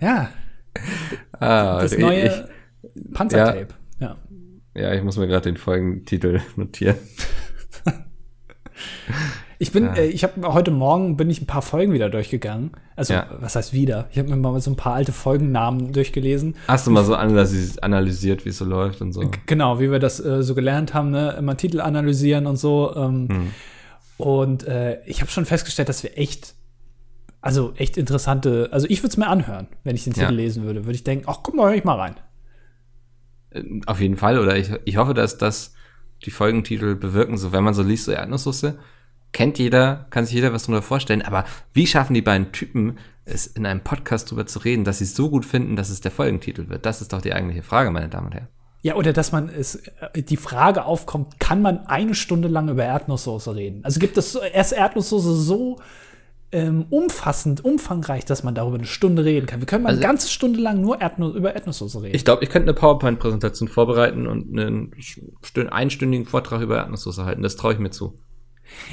Ja, 0.00 0.30
ah, 1.38 1.80
das 1.80 1.92
ich, 1.92 1.98
neue 1.98 2.48
Panzertape. 3.14 3.68
Ja. 4.00 4.16
ja, 4.74 4.92
ich 4.94 5.02
muss 5.02 5.16
mir 5.16 5.26
gerade 5.26 5.44
den 5.50 5.56
Folgentitel 5.56 6.40
notieren. 6.56 6.96
Ich 9.58 9.70
bin, 9.70 9.84
Ja. 9.84 9.94
äh, 9.94 10.06
ich 10.08 10.24
habe 10.24 10.52
heute 10.52 10.72
Morgen 10.72 11.16
bin 11.16 11.30
ich 11.30 11.40
ein 11.40 11.46
paar 11.46 11.62
Folgen 11.62 11.92
wieder 11.92 12.10
durchgegangen. 12.10 12.72
Also, 12.96 13.14
Ja. 13.14 13.28
was 13.38 13.54
heißt 13.54 13.72
wieder? 13.72 14.08
Ich 14.10 14.18
habe 14.18 14.28
mir 14.28 14.36
mal 14.36 14.60
so 14.60 14.70
ein 14.72 14.76
paar 14.76 14.94
alte 14.94 15.12
Folgennamen 15.12 15.92
durchgelesen. 15.92 16.56
Hast 16.66 16.86
du 16.86 16.90
mal 16.90 17.04
so 17.04 17.14
analysi- 17.14 17.78
analysiert, 17.80 18.44
wie 18.44 18.48
es 18.48 18.58
so 18.58 18.64
läuft 18.64 19.00
und 19.02 19.12
so? 19.12 19.30
Genau, 19.46 19.78
wie 19.78 19.90
wir 19.90 20.00
das 20.00 20.18
äh, 20.18 20.42
so 20.42 20.54
gelernt 20.56 20.94
haben, 20.94 21.10
ne? 21.12 21.36
immer 21.38 21.56
Titel 21.56 21.80
analysieren 21.80 22.46
und 22.46 22.56
so. 22.56 22.94
Ähm, 22.96 23.28
Hm. 23.30 23.50
Und 24.18 24.64
äh, 24.68 25.00
ich 25.06 25.20
habe 25.20 25.30
schon 25.32 25.46
festgestellt, 25.46 25.88
dass 25.88 26.02
wir 26.04 26.16
echt, 26.18 26.54
also 27.42 27.74
echt 27.76 27.96
interessante, 27.98 28.68
also 28.72 28.86
ich 28.88 29.00
würde 29.02 29.08
es 29.10 29.16
mir 29.18 29.26
anhören, 29.26 29.66
wenn 29.84 29.94
ich 29.94 30.04
den 30.04 30.14
Titel 30.14 30.26
Ja. 30.26 30.30
lesen 30.30 30.62
würde. 30.64 30.84
Würde 30.86 30.94
ich 30.94 31.04
denken, 31.04 31.24
ach 31.28 31.40
komm, 31.42 31.58
da 31.58 31.64
höre 31.64 31.74
ich 31.74 31.84
mal 31.84 31.98
rein. 31.98 32.14
Äh, 33.50 33.62
Auf 33.86 34.00
jeden 34.00 34.16
Fall, 34.16 34.38
oder 34.38 34.56
ich, 34.56 34.70
ich 34.84 34.96
hoffe, 34.96 35.12
dass 35.12 35.38
das 35.38 35.74
die 36.24 36.30
Folgentitel 36.30 36.94
bewirken. 36.94 37.36
So, 37.36 37.52
wenn 37.52 37.64
man 37.64 37.74
so 37.74 37.82
liest, 37.82 38.04
so 38.04 38.12
Erdnusssoße, 38.12 38.78
kennt 39.32 39.58
jeder, 39.58 40.06
kann 40.10 40.24
sich 40.24 40.34
jeder 40.34 40.52
was 40.52 40.64
drunter 40.64 40.82
vorstellen, 40.82 41.22
aber 41.22 41.44
wie 41.72 41.86
schaffen 41.86 42.14
die 42.14 42.22
beiden 42.22 42.52
Typen, 42.52 42.98
es 43.24 43.46
in 43.46 43.66
einem 43.66 43.80
Podcast 43.80 44.30
drüber 44.30 44.46
zu 44.46 44.58
reden, 44.60 44.84
dass 44.84 44.98
sie 44.98 45.04
es 45.04 45.14
so 45.14 45.30
gut 45.30 45.44
finden, 45.44 45.76
dass 45.76 45.90
es 45.90 46.00
der 46.00 46.10
Folgentitel 46.10 46.68
wird? 46.68 46.86
Das 46.86 47.00
ist 47.00 47.12
doch 47.12 47.22
die 47.22 47.32
eigentliche 47.32 47.62
Frage, 47.62 47.90
meine 47.90 48.08
Damen 48.08 48.26
und 48.26 48.34
Herren. 48.34 48.48
Ja, 48.82 48.96
oder 48.96 49.12
dass 49.12 49.30
man 49.32 49.48
es, 49.48 49.76
äh, 49.76 50.22
die 50.22 50.36
Frage 50.36 50.84
aufkommt, 50.84 51.38
kann 51.38 51.62
man 51.62 51.86
eine 51.86 52.14
Stunde 52.14 52.48
lang 52.48 52.68
über 52.68 52.84
Erdnusssoße 52.84 53.54
reden? 53.54 53.84
Also 53.84 54.00
gibt 54.00 54.16
es 54.18 54.34
erst 54.34 54.72
Erdnusssoße 54.72 55.34
so 55.36 55.78
ähm, 56.52 56.86
umfassend, 56.90 57.64
umfangreich, 57.64 58.24
dass 58.26 58.42
man 58.44 58.54
darüber 58.54 58.76
eine 58.76 58.86
Stunde 58.86 59.24
reden 59.24 59.46
kann. 59.46 59.60
Wir 59.60 59.66
können 59.66 59.82
mal 59.84 59.90
Also- 59.90 60.00
eine 60.00 60.06
ganze 60.08 60.28
Stunde 60.28 60.60
lang 60.60 60.80
nur 60.80 61.00
Erdnuss, 61.00 61.34
über 61.34 61.54
Erdnusssoße 61.54 62.02
reden. 62.02 62.14
Ich 62.14 62.24
glaube, 62.24 62.44
ich 62.44 62.50
könnte 62.50 62.68
eine 62.68 62.74
PowerPoint-Präsentation 62.78 63.68
vorbereiten 63.68 64.26
und 64.26 64.50
einen 64.58 64.92
stün- 65.42 65.68
einstündigen 65.68 66.26
Vortrag 66.26 66.60
über 66.60 66.76
Erdnusssoße 66.76 67.24
halten. 67.24 67.42
Das 67.42 67.56
traue 67.56 67.72
ich 67.72 67.78
mir 67.78 67.90
zu. 67.90 68.18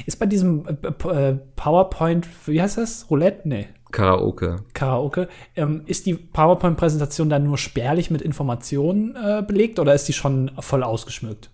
Ist 0.06 0.18
bei 0.18 0.26
diesem 0.26 0.66
äh, 0.66 1.08
äh, 1.08 1.38
PowerPoint, 1.56 2.26
wie 2.46 2.60
heißt 2.60 2.78
das? 2.78 3.10
Roulette? 3.10 3.48
Nee. 3.48 3.68
Karaoke. 3.92 4.64
Karaoke. 4.72 5.28
Ähm, 5.56 5.82
ist 5.86 6.06
die 6.06 6.14
PowerPoint-Präsentation 6.14 7.28
dann 7.28 7.44
nur 7.44 7.58
spärlich 7.58 8.10
mit 8.10 8.22
Informationen 8.22 9.16
äh, 9.16 9.42
belegt 9.46 9.78
oder 9.78 9.94
ist 9.94 10.06
die 10.08 10.12
schon 10.12 10.50
voll 10.60 10.82
ausgeschmückt? 10.82 11.50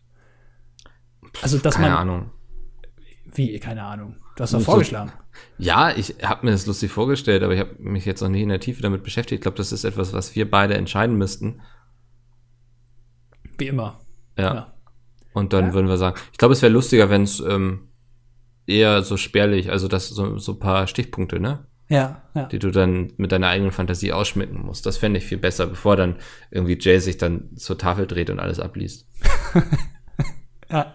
Also, 1.42 1.58
dass 1.58 1.74
Keine 1.76 1.90
man. 1.90 1.98
Ahnung. 1.98 2.30
Wie? 3.34 3.58
Keine 3.58 3.82
Ahnung. 3.84 4.16
Du 4.36 4.42
hast 4.42 4.52
doch 4.54 4.60
vorgeschlagen. 4.60 5.12
Ja, 5.58 5.90
ich 5.96 6.16
habe 6.22 6.44
mir 6.46 6.52
das 6.52 6.66
lustig 6.66 6.90
vorgestellt, 6.90 7.42
aber 7.42 7.54
ich 7.54 7.60
habe 7.60 7.74
mich 7.78 8.04
jetzt 8.04 8.20
noch 8.20 8.28
nie 8.28 8.42
in 8.42 8.50
der 8.50 8.60
Tiefe 8.60 8.82
damit 8.82 9.02
beschäftigt. 9.02 9.38
Ich 9.38 9.42
glaube, 9.42 9.56
das 9.56 9.72
ist 9.72 9.84
etwas, 9.84 10.12
was 10.12 10.34
wir 10.36 10.50
beide 10.50 10.74
entscheiden 10.74 11.16
müssten. 11.16 11.62
Wie 13.58 13.68
immer. 13.68 14.00
Ja. 14.36 14.54
Ja. 14.54 14.72
Und 15.32 15.52
dann 15.52 15.66
Ja. 15.68 15.74
würden 15.74 15.88
wir 15.88 15.96
sagen, 15.98 16.18
ich 16.32 16.38
glaube, 16.38 16.52
es 16.52 16.62
wäre 16.62 16.72
lustiger, 16.72 17.08
wenn 17.10 17.22
es 17.22 17.40
ähm, 17.40 17.88
eher 18.66 19.02
so 19.02 19.16
spärlich, 19.16 19.70
also 19.70 19.88
das 19.88 20.08
so, 20.08 20.38
so 20.38 20.52
ein 20.52 20.58
paar 20.58 20.86
Stichpunkte, 20.86 21.40
ne? 21.40 21.66
Ja, 21.88 22.22
ja. 22.34 22.46
Die 22.46 22.58
du 22.58 22.70
dann 22.70 23.12
mit 23.16 23.30
deiner 23.32 23.48
eigenen 23.48 23.70
Fantasie 23.70 24.12
ausschmücken 24.12 24.60
musst. 24.60 24.86
Das 24.86 24.96
fände 24.98 25.18
ich 25.18 25.24
viel 25.24 25.38
besser, 25.38 25.66
bevor 25.66 25.96
dann 25.96 26.16
irgendwie 26.50 26.76
Jay 26.80 26.98
sich 26.98 27.16
dann 27.16 27.56
zur 27.56 27.78
Tafel 27.78 28.06
dreht 28.06 28.28
und 28.28 28.40
alles 28.40 28.58
abliest. 28.58 29.06
ja. 30.70 30.94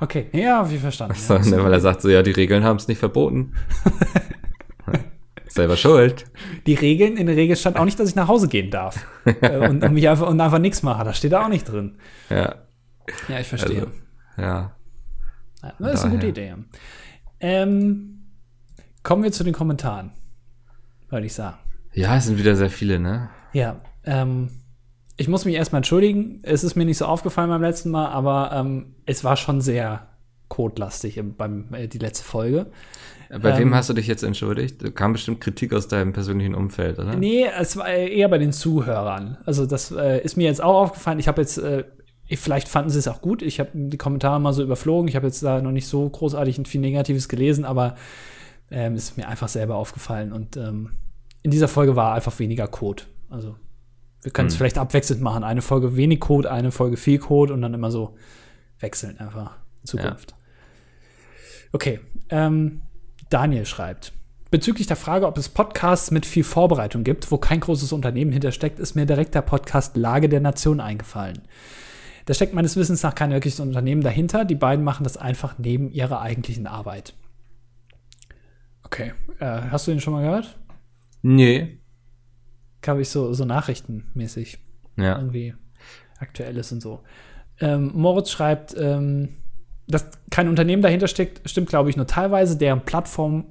Okay, 0.00 0.26
ja, 0.32 0.68
wie 0.70 0.78
verstanden. 0.78 1.14
So, 1.18 1.34
ja. 1.34 1.40
ne, 1.44 1.64
weil 1.64 1.72
er 1.72 1.80
sagt 1.80 2.02
so, 2.02 2.08
ja, 2.08 2.22
die 2.22 2.32
Regeln 2.32 2.64
haben 2.64 2.76
es 2.76 2.88
nicht 2.88 2.98
verboten. 2.98 3.54
Selber 5.48 5.76
schuld. 5.76 6.26
Die 6.66 6.74
Regeln, 6.74 7.16
in 7.16 7.26
der 7.26 7.36
Regel 7.36 7.56
stand 7.56 7.78
auch 7.78 7.84
nicht, 7.86 7.98
dass 7.98 8.10
ich 8.10 8.14
nach 8.14 8.28
Hause 8.28 8.46
gehen 8.48 8.70
darf. 8.70 9.06
äh, 9.24 9.56
und, 9.68 9.82
und 9.82 9.94
mich 9.94 10.08
einfach, 10.08 10.28
und 10.28 10.40
einfach 10.40 10.58
nichts 10.58 10.82
mache. 10.82 11.04
Das 11.04 11.16
steht 11.16 11.32
da 11.32 11.44
auch 11.44 11.48
nicht 11.48 11.64
drin. 11.64 11.96
Ja, 12.28 12.56
Ja, 13.28 13.40
ich 13.40 13.46
verstehe. 13.46 13.86
also, 13.86 13.92
ja. 14.36 14.76
ja, 15.62 15.72
das 15.78 15.94
ist 15.94 16.04
eine 16.04 16.14
gute. 16.14 16.26
Idee. 16.26 16.54
Ähm, 17.40 18.26
kommen 19.02 19.22
wir 19.22 19.32
zu 19.32 19.44
den 19.44 19.54
Kommentaren, 19.54 20.12
würde 21.08 21.26
ich 21.26 21.32
sagen. 21.32 21.56
Ja, 21.94 22.16
es 22.16 22.26
sind 22.26 22.38
wieder 22.38 22.54
sehr 22.56 22.68
viele, 22.70 22.98
ne? 22.98 23.30
Ja, 23.54 23.80
ähm, 24.04 24.50
ich 25.16 25.28
muss 25.28 25.44
mich 25.44 25.54
erstmal 25.54 25.80
entschuldigen. 25.80 26.40
Es 26.42 26.64
ist 26.64 26.74
mir 26.76 26.84
nicht 26.84 26.98
so 26.98 27.06
aufgefallen 27.06 27.48
beim 27.50 27.62
letzten 27.62 27.90
Mal, 27.90 28.08
aber 28.08 28.50
ähm, 28.52 28.94
es 29.06 29.24
war 29.24 29.36
schon 29.36 29.60
sehr 29.60 30.08
codelastig 30.48 31.16
im- 31.18 31.34
beim 31.34 31.72
äh, 31.74 31.88
die 31.88 31.98
letzte 31.98 32.24
Folge. 32.24 32.66
Bei 33.42 33.50
Ähm, 33.52 33.58
wem 33.58 33.74
hast 33.74 33.88
du 33.88 33.94
dich 33.94 34.06
jetzt 34.06 34.22
entschuldigt? 34.22 34.82
Da 34.84 34.90
kam 34.90 35.12
bestimmt 35.12 35.40
Kritik 35.40 35.72
aus 35.72 35.88
deinem 35.88 36.12
persönlichen 36.12 36.54
Umfeld, 36.54 36.98
oder? 36.98 37.16
Nee, 37.16 37.46
es 37.58 37.76
war 37.76 37.88
eher 37.88 38.28
bei 38.28 38.38
den 38.38 38.52
Zuhörern. 38.52 39.38
Also 39.44 39.66
das 39.66 39.90
äh, 39.90 40.20
ist 40.22 40.36
mir 40.36 40.44
jetzt 40.44 40.62
auch 40.62 40.82
aufgefallen. 40.82 41.18
Ich 41.18 41.26
habe 41.26 41.40
jetzt, 41.40 41.58
äh, 41.58 41.84
ich- 42.28 42.38
vielleicht 42.38 42.68
fanden 42.68 42.90
sie 42.90 42.98
es 43.00 43.08
auch 43.08 43.20
gut. 43.20 43.42
Ich 43.42 43.58
habe 43.58 43.70
die 43.74 43.96
Kommentare 43.96 44.40
mal 44.40 44.52
so 44.52 44.62
überflogen. 44.62 45.08
Ich 45.08 45.16
habe 45.16 45.26
jetzt 45.26 45.42
da 45.42 45.60
noch 45.60 45.72
nicht 45.72 45.88
so 45.88 46.08
großartig 46.08 46.60
viel 46.68 46.80
Negatives 46.80 47.28
gelesen, 47.28 47.64
aber 47.64 47.96
ähm, 48.70 48.94
es 48.94 49.04
ist 49.10 49.16
mir 49.16 49.26
einfach 49.28 49.48
selber 49.48 49.74
aufgefallen. 49.76 50.32
Und 50.32 50.56
ähm, 50.56 50.90
in 51.42 51.50
dieser 51.50 51.68
Folge 51.68 51.96
war 51.96 52.14
einfach 52.14 52.38
weniger 52.38 52.68
Code. 52.68 53.04
Also 53.30 53.56
wir 54.22 54.32
können 54.32 54.48
es 54.48 54.54
Hm. 54.54 54.58
vielleicht 54.58 54.78
abwechselnd 54.78 55.22
machen. 55.22 55.44
Eine 55.44 55.62
Folge 55.62 55.96
wenig 55.96 56.20
Code, 56.20 56.50
eine 56.50 56.72
Folge 56.72 56.96
viel 56.96 57.18
Code 57.18 57.52
und 57.52 57.62
dann 57.62 57.74
immer 57.74 57.90
so 57.90 58.16
wechseln 58.80 59.18
einfach 59.18 59.56
in 59.82 59.86
Zukunft. 59.86 60.34
Okay, 61.72 62.00
ähm, 62.30 62.82
Daniel 63.30 63.66
schreibt. 63.66 64.12
Bezüglich 64.50 64.86
der 64.86 64.96
Frage, 64.96 65.26
ob 65.26 65.36
es 65.38 65.48
Podcasts 65.48 66.10
mit 66.10 66.24
viel 66.24 66.44
Vorbereitung 66.44 67.02
gibt, 67.04 67.30
wo 67.30 67.38
kein 67.38 67.60
großes 67.60 67.92
Unternehmen 67.92 68.32
hintersteckt, 68.32 68.78
ist 68.78 68.94
mir 68.94 69.04
direkt 69.04 69.34
der 69.34 69.42
Podcast 69.42 69.96
Lage 69.96 70.28
der 70.28 70.40
Nation 70.40 70.80
eingefallen. 70.80 71.42
Da 72.26 72.34
steckt 72.34 72.54
meines 72.54 72.76
Wissens 72.76 73.02
nach 73.02 73.14
kein 73.14 73.30
wirkliches 73.30 73.60
Unternehmen 73.60 74.02
dahinter. 74.02 74.44
Die 74.44 74.54
beiden 74.54 74.84
machen 74.84 75.04
das 75.04 75.16
einfach 75.16 75.58
neben 75.58 75.90
ihrer 75.90 76.20
eigentlichen 76.20 76.66
Arbeit. 76.66 77.14
Okay. 78.84 79.12
Äh, 79.40 79.62
hast 79.70 79.86
du 79.86 79.90
den 79.90 80.00
schon 80.00 80.12
mal 80.12 80.22
gehört? 80.22 80.56
Nee. 81.22 81.78
Habe 82.86 83.02
ich 83.02 83.08
so, 83.08 83.32
so 83.32 83.44
nachrichtenmäßig 83.44 84.58
Ja. 84.96 85.18
irgendwie 85.18 85.54
aktuelles 86.18 86.72
und 86.72 86.80
so. 86.80 87.02
Ähm, 87.60 87.90
Moritz 87.94 88.30
schreibt, 88.30 88.76
ähm, 88.78 89.36
dass 89.88 90.06
kein 90.30 90.48
Unternehmen 90.48 90.82
dahinter 90.82 91.08
steckt, 91.08 91.48
stimmt, 91.48 91.68
glaube 91.68 91.90
ich, 91.90 91.96
nur 91.96 92.06
teilweise. 92.06 92.56
Deren 92.58 92.82
Plattform 92.84 93.46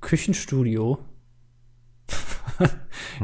Küchenstudio 0.00 0.98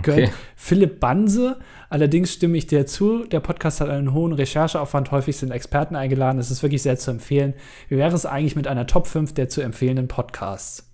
gehört 0.02 0.28
Okay. 0.28 0.32
Philipp 0.54 1.00
Banse. 1.00 1.58
Allerdings 1.88 2.32
stimme 2.32 2.56
ich 2.58 2.66
dir 2.66 2.86
zu. 2.86 3.24
Der 3.24 3.40
Podcast 3.40 3.80
hat 3.80 3.88
einen 3.88 4.12
hohen 4.12 4.32
Rechercheaufwand. 4.32 5.10
Häufig 5.10 5.36
sind 5.36 5.52
Experten 5.52 5.94
eingeladen. 5.96 6.38
Es 6.38 6.50
ist 6.50 6.62
wirklich 6.62 6.82
sehr 6.82 6.96
zu 6.98 7.10
empfehlen. 7.12 7.54
Wie 7.88 7.96
wäre 7.96 8.14
es 8.14 8.26
eigentlich 8.26 8.56
mit 8.56 8.66
einer 8.66 8.86
Top 8.86 9.06
5 9.06 9.34
der 9.34 9.48
zu 9.48 9.60
empfehlenden 9.62 10.08
Podcasts? 10.08 10.92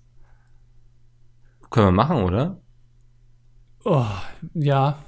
Können 1.71 1.87
wir 1.89 1.93
machen, 1.93 2.23
oder? 2.23 2.62
Oh, 3.85 4.05
ja. 4.55 4.99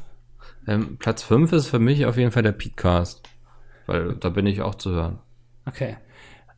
Ähm, 0.67 0.97
Platz 0.99 1.23
5 1.23 1.53
ist 1.53 1.69
für 1.69 1.79
mich 1.79 2.07
auf 2.07 2.17
jeden 2.17 2.31
Fall 2.31 2.43
der 2.43 2.53
Petecast. 2.53 3.23
Weil 3.87 4.15
da 4.15 4.31
bin 4.31 4.47
ich 4.47 4.63
auch 4.63 4.75
zu 4.75 4.91
hören. 4.91 5.19
Okay. 5.67 5.97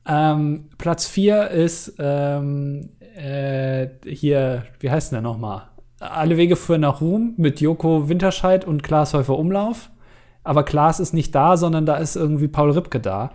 Ähm, 0.06 0.68
Platz 0.78 1.06
4 1.06 1.48
ist 1.50 1.94
ähm, 1.98 2.90
äh, 3.16 3.88
hier, 4.06 4.64
wie 4.80 4.90
heißt 4.90 5.10
denn 5.10 5.16
der 5.16 5.30
nochmal? 5.30 5.68
Alle 5.98 6.36
Wege 6.36 6.56
führen 6.56 6.82
nach 6.82 7.00
Ruhm 7.00 7.34
mit 7.36 7.60
Joko 7.60 8.08
Winterscheid 8.08 8.64
und 8.64 8.82
Klaas 8.82 9.14
Häufer 9.14 9.36
Umlauf. 9.36 9.90
Aber 10.44 10.62
Klaas 10.62 11.00
ist 11.00 11.12
nicht 11.12 11.34
da, 11.34 11.56
sondern 11.56 11.86
da 11.86 11.96
ist 11.96 12.14
irgendwie 12.14 12.48
Paul 12.48 12.70
Ripke 12.70 13.00
da. 13.00 13.32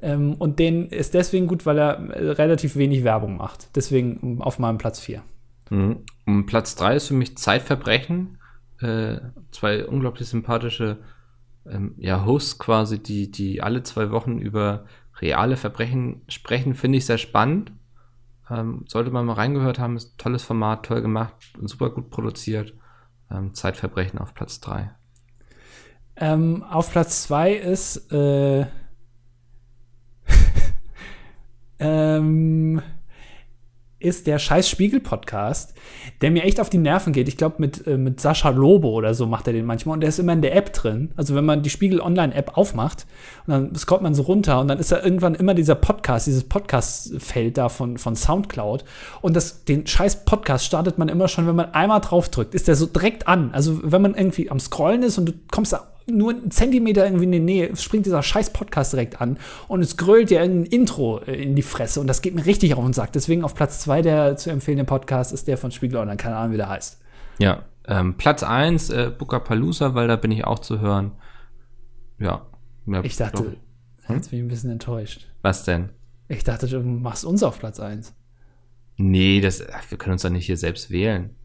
Ähm, 0.00 0.34
und 0.38 0.60
den 0.60 0.88
ist 0.88 1.14
deswegen 1.14 1.48
gut, 1.48 1.66
weil 1.66 1.78
er 1.78 1.98
äh, 2.10 2.30
relativ 2.30 2.76
wenig 2.76 3.02
Werbung 3.02 3.36
macht. 3.36 3.74
Deswegen 3.74 4.18
um, 4.18 4.42
auf 4.42 4.60
meinem 4.60 4.78
Platz 4.78 5.00
4. 5.00 5.22
Mhm. 5.70 6.04
Und 6.26 6.46
Platz 6.46 6.74
3 6.76 6.96
ist 6.96 7.08
für 7.08 7.14
mich 7.14 7.36
Zeitverbrechen. 7.36 8.38
Äh, 8.80 9.18
zwei 9.50 9.86
unglaublich 9.86 10.28
sympathische 10.28 10.98
ähm, 11.66 11.94
ja, 11.98 12.24
Hosts 12.24 12.58
quasi, 12.58 13.02
die, 13.02 13.30
die 13.30 13.62
alle 13.62 13.82
zwei 13.82 14.10
Wochen 14.10 14.38
über 14.38 14.84
reale 15.20 15.56
Verbrechen 15.56 16.22
sprechen, 16.28 16.74
finde 16.74 16.98
ich 16.98 17.06
sehr 17.06 17.18
spannend. 17.18 17.72
Ähm, 18.50 18.84
sollte 18.86 19.10
man 19.10 19.26
mal 19.26 19.34
reingehört 19.34 19.78
haben, 19.78 19.96
ist 19.96 20.14
ein 20.14 20.18
tolles 20.18 20.42
Format, 20.44 20.86
toll 20.86 21.02
gemacht 21.02 21.34
und 21.58 21.68
super 21.68 21.90
gut 21.90 22.10
produziert. 22.10 22.74
Ähm, 23.30 23.52
Zeitverbrechen 23.52 24.18
auf 24.18 24.34
Platz 24.34 24.60
3. 24.60 24.90
Ähm, 26.16 26.62
auf 26.62 26.90
Platz 26.90 27.24
2 27.24 27.52
ist 27.54 28.10
äh, 28.12 28.62
ähm, 31.78 32.82
ist 34.00 34.28
der 34.28 34.38
scheiß 34.38 34.68
Spiegel-Podcast, 34.68 35.74
der 36.20 36.30
mir 36.30 36.44
echt 36.44 36.60
auf 36.60 36.70
die 36.70 36.78
Nerven 36.78 37.12
geht. 37.12 37.26
Ich 37.26 37.36
glaube, 37.36 37.56
mit, 37.58 37.84
äh, 37.86 37.96
mit 37.96 38.20
Sascha 38.20 38.50
Lobo 38.50 38.90
oder 38.90 39.12
so 39.14 39.26
macht 39.26 39.48
er 39.48 39.52
den 39.52 39.66
manchmal. 39.66 39.94
Und 39.94 40.00
der 40.02 40.08
ist 40.08 40.20
immer 40.20 40.32
in 40.32 40.42
der 40.42 40.54
App 40.54 40.72
drin. 40.72 41.10
Also 41.16 41.34
wenn 41.34 41.44
man 41.44 41.62
die 41.62 41.70
Spiegel 41.70 42.00
Online-App 42.00 42.56
aufmacht 42.56 43.06
und 43.46 43.52
dann 43.52 43.74
scrollt 43.74 44.02
man 44.02 44.14
so 44.14 44.22
runter 44.22 44.60
und 44.60 44.68
dann 44.68 44.78
ist 44.78 44.92
da 44.92 45.02
irgendwann 45.02 45.34
immer 45.34 45.54
dieser 45.54 45.74
Podcast, 45.74 46.28
dieses 46.28 46.44
Podcast-Feld 46.44 47.58
da 47.58 47.68
von, 47.68 47.98
von 47.98 48.14
Soundcloud. 48.14 48.84
Und 49.20 49.34
das, 49.34 49.64
den 49.64 49.84
scheiß 49.84 50.24
Podcast 50.24 50.64
startet 50.64 50.98
man 50.98 51.08
immer 51.08 51.26
schon, 51.26 51.48
wenn 51.48 51.56
man 51.56 51.74
einmal 51.74 52.00
draufdrückt, 52.00 52.54
ist 52.54 52.68
der 52.68 52.76
so 52.76 52.86
direkt 52.86 53.26
an. 53.26 53.50
Also 53.52 53.80
wenn 53.82 54.02
man 54.02 54.14
irgendwie 54.14 54.48
am 54.48 54.60
Scrollen 54.60 55.02
ist 55.02 55.18
und 55.18 55.26
du 55.26 55.32
kommst 55.50 55.72
da 55.72 55.88
nur 56.10 56.30
einen 56.30 56.50
Zentimeter 56.50 57.04
irgendwie 57.04 57.24
in 57.24 57.32
die 57.32 57.40
Nähe, 57.40 57.76
springt 57.76 58.06
dieser 58.06 58.22
scheiß 58.22 58.52
Podcast 58.52 58.92
direkt 58.92 59.20
an 59.20 59.38
und 59.68 59.82
es 59.82 59.96
grölt 59.96 60.30
dir 60.30 60.40
ein 60.42 60.64
Intro 60.64 61.20
äh, 61.20 61.42
in 61.42 61.54
die 61.56 61.62
Fresse 61.62 62.00
und 62.00 62.06
das 62.06 62.22
geht 62.22 62.34
mir 62.34 62.46
richtig 62.46 62.74
auf 62.74 62.84
den 62.84 62.92
Sack. 62.92 63.12
Deswegen 63.12 63.44
auf 63.44 63.54
Platz 63.54 63.80
zwei 63.80 64.02
der 64.02 64.36
zu 64.36 64.50
empfehlende 64.50 64.84
Podcast 64.84 65.32
ist 65.32 65.48
der 65.48 65.58
von 65.58 65.70
Spiegel 65.70 65.98
Online, 65.98 66.16
keine 66.16 66.36
Ahnung, 66.36 66.52
wie 66.52 66.58
der 66.58 66.68
heißt. 66.68 67.00
Ja, 67.38 67.64
ähm, 67.86 68.16
Platz 68.16 68.42
1, 68.42 68.90
äh, 68.90 69.10
Palooza, 69.10 69.94
weil 69.94 70.08
da 70.08 70.16
bin 70.16 70.30
ich 70.30 70.44
auch 70.44 70.58
zu 70.58 70.80
hören. 70.80 71.12
Ja. 72.18 72.46
ja 72.86 73.04
Ich 73.04 73.16
dachte, 73.16 73.56
Hm? 74.08 74.16
jetzt 74.16 74.30
bin 74.30 74.40
ich 74.40 74.44
ein 74.44 74.48
bisschen 74.48 74.70
enttäuscht. 74.70 75.26
Was 75.42 75.64
denn? 75.64 75.90
Ich 76.28 76.44
dachte, 76.44 76.66
du 76.66 76.80
machst 76.80 77.24
uns 77.24 77.42
auf 77.42 77.58
Platz 77.58 77.80
eins. 77.80 78.14
Nee, 78.96 79.40
das, 79.40 79.62
ach, 79.66 79.90
wir 79.90 79.96
können 79.98 80.14
uns 80.14 80.22
doch 80.22 80.30
nicht 80.30 80.46
hier 80.46 80.56
selbst 80.56 80.90
wählen. 80.90 81.36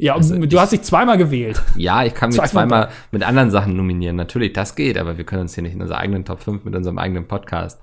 Ja, 0.00 0.14
Also 0.14 0.36
du 0.38 0.44
ich- 0.46 0.58
hast 0.58 0.72
dich 0.72 0.82
zweimal 0.82 1.18
gewählt. 1.18 1.60
Ja, 1.76 2.04
ich 2.04 2.14
kann 2.14 2.30
mich 2.30 2.36
Zweimal 2.38 2.50
zweimal 2.50 2.88
mit 3.10 3.22
anderen 3.22 3.50
Sachen 3.50 3.76
nominieren. 3.76 4.16
Natürlich, 4.16 4.52
das 4.54 4.74
geht, 4.74 4.96
aber 4.96 5.18
wir 5.18 5.24
können 5.24 5.42
uns 5.42 5.54
hier 5.54 5.62
nicht 5.62 5.74
in 5.74 5.82
unserer 5.82 5.98
eigenen 5.98 6.24
Top 6.24 6.40
5 6.42 6.64
mit 6.64 6.74
unserem 6.74 6.96
eigenen 6.98 7.28
Podcast. 7.28 7.78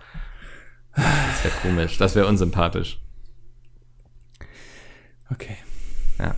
Das 0.95 1.43
wäre 1.43 1.53
komisch. 1.61 1.97
Das 1.99 2.15
wäre 2.15 2.25
unsympathisch. 2.27 2.99
Okay. 5.31 5.57
Ja. 6.19 6.33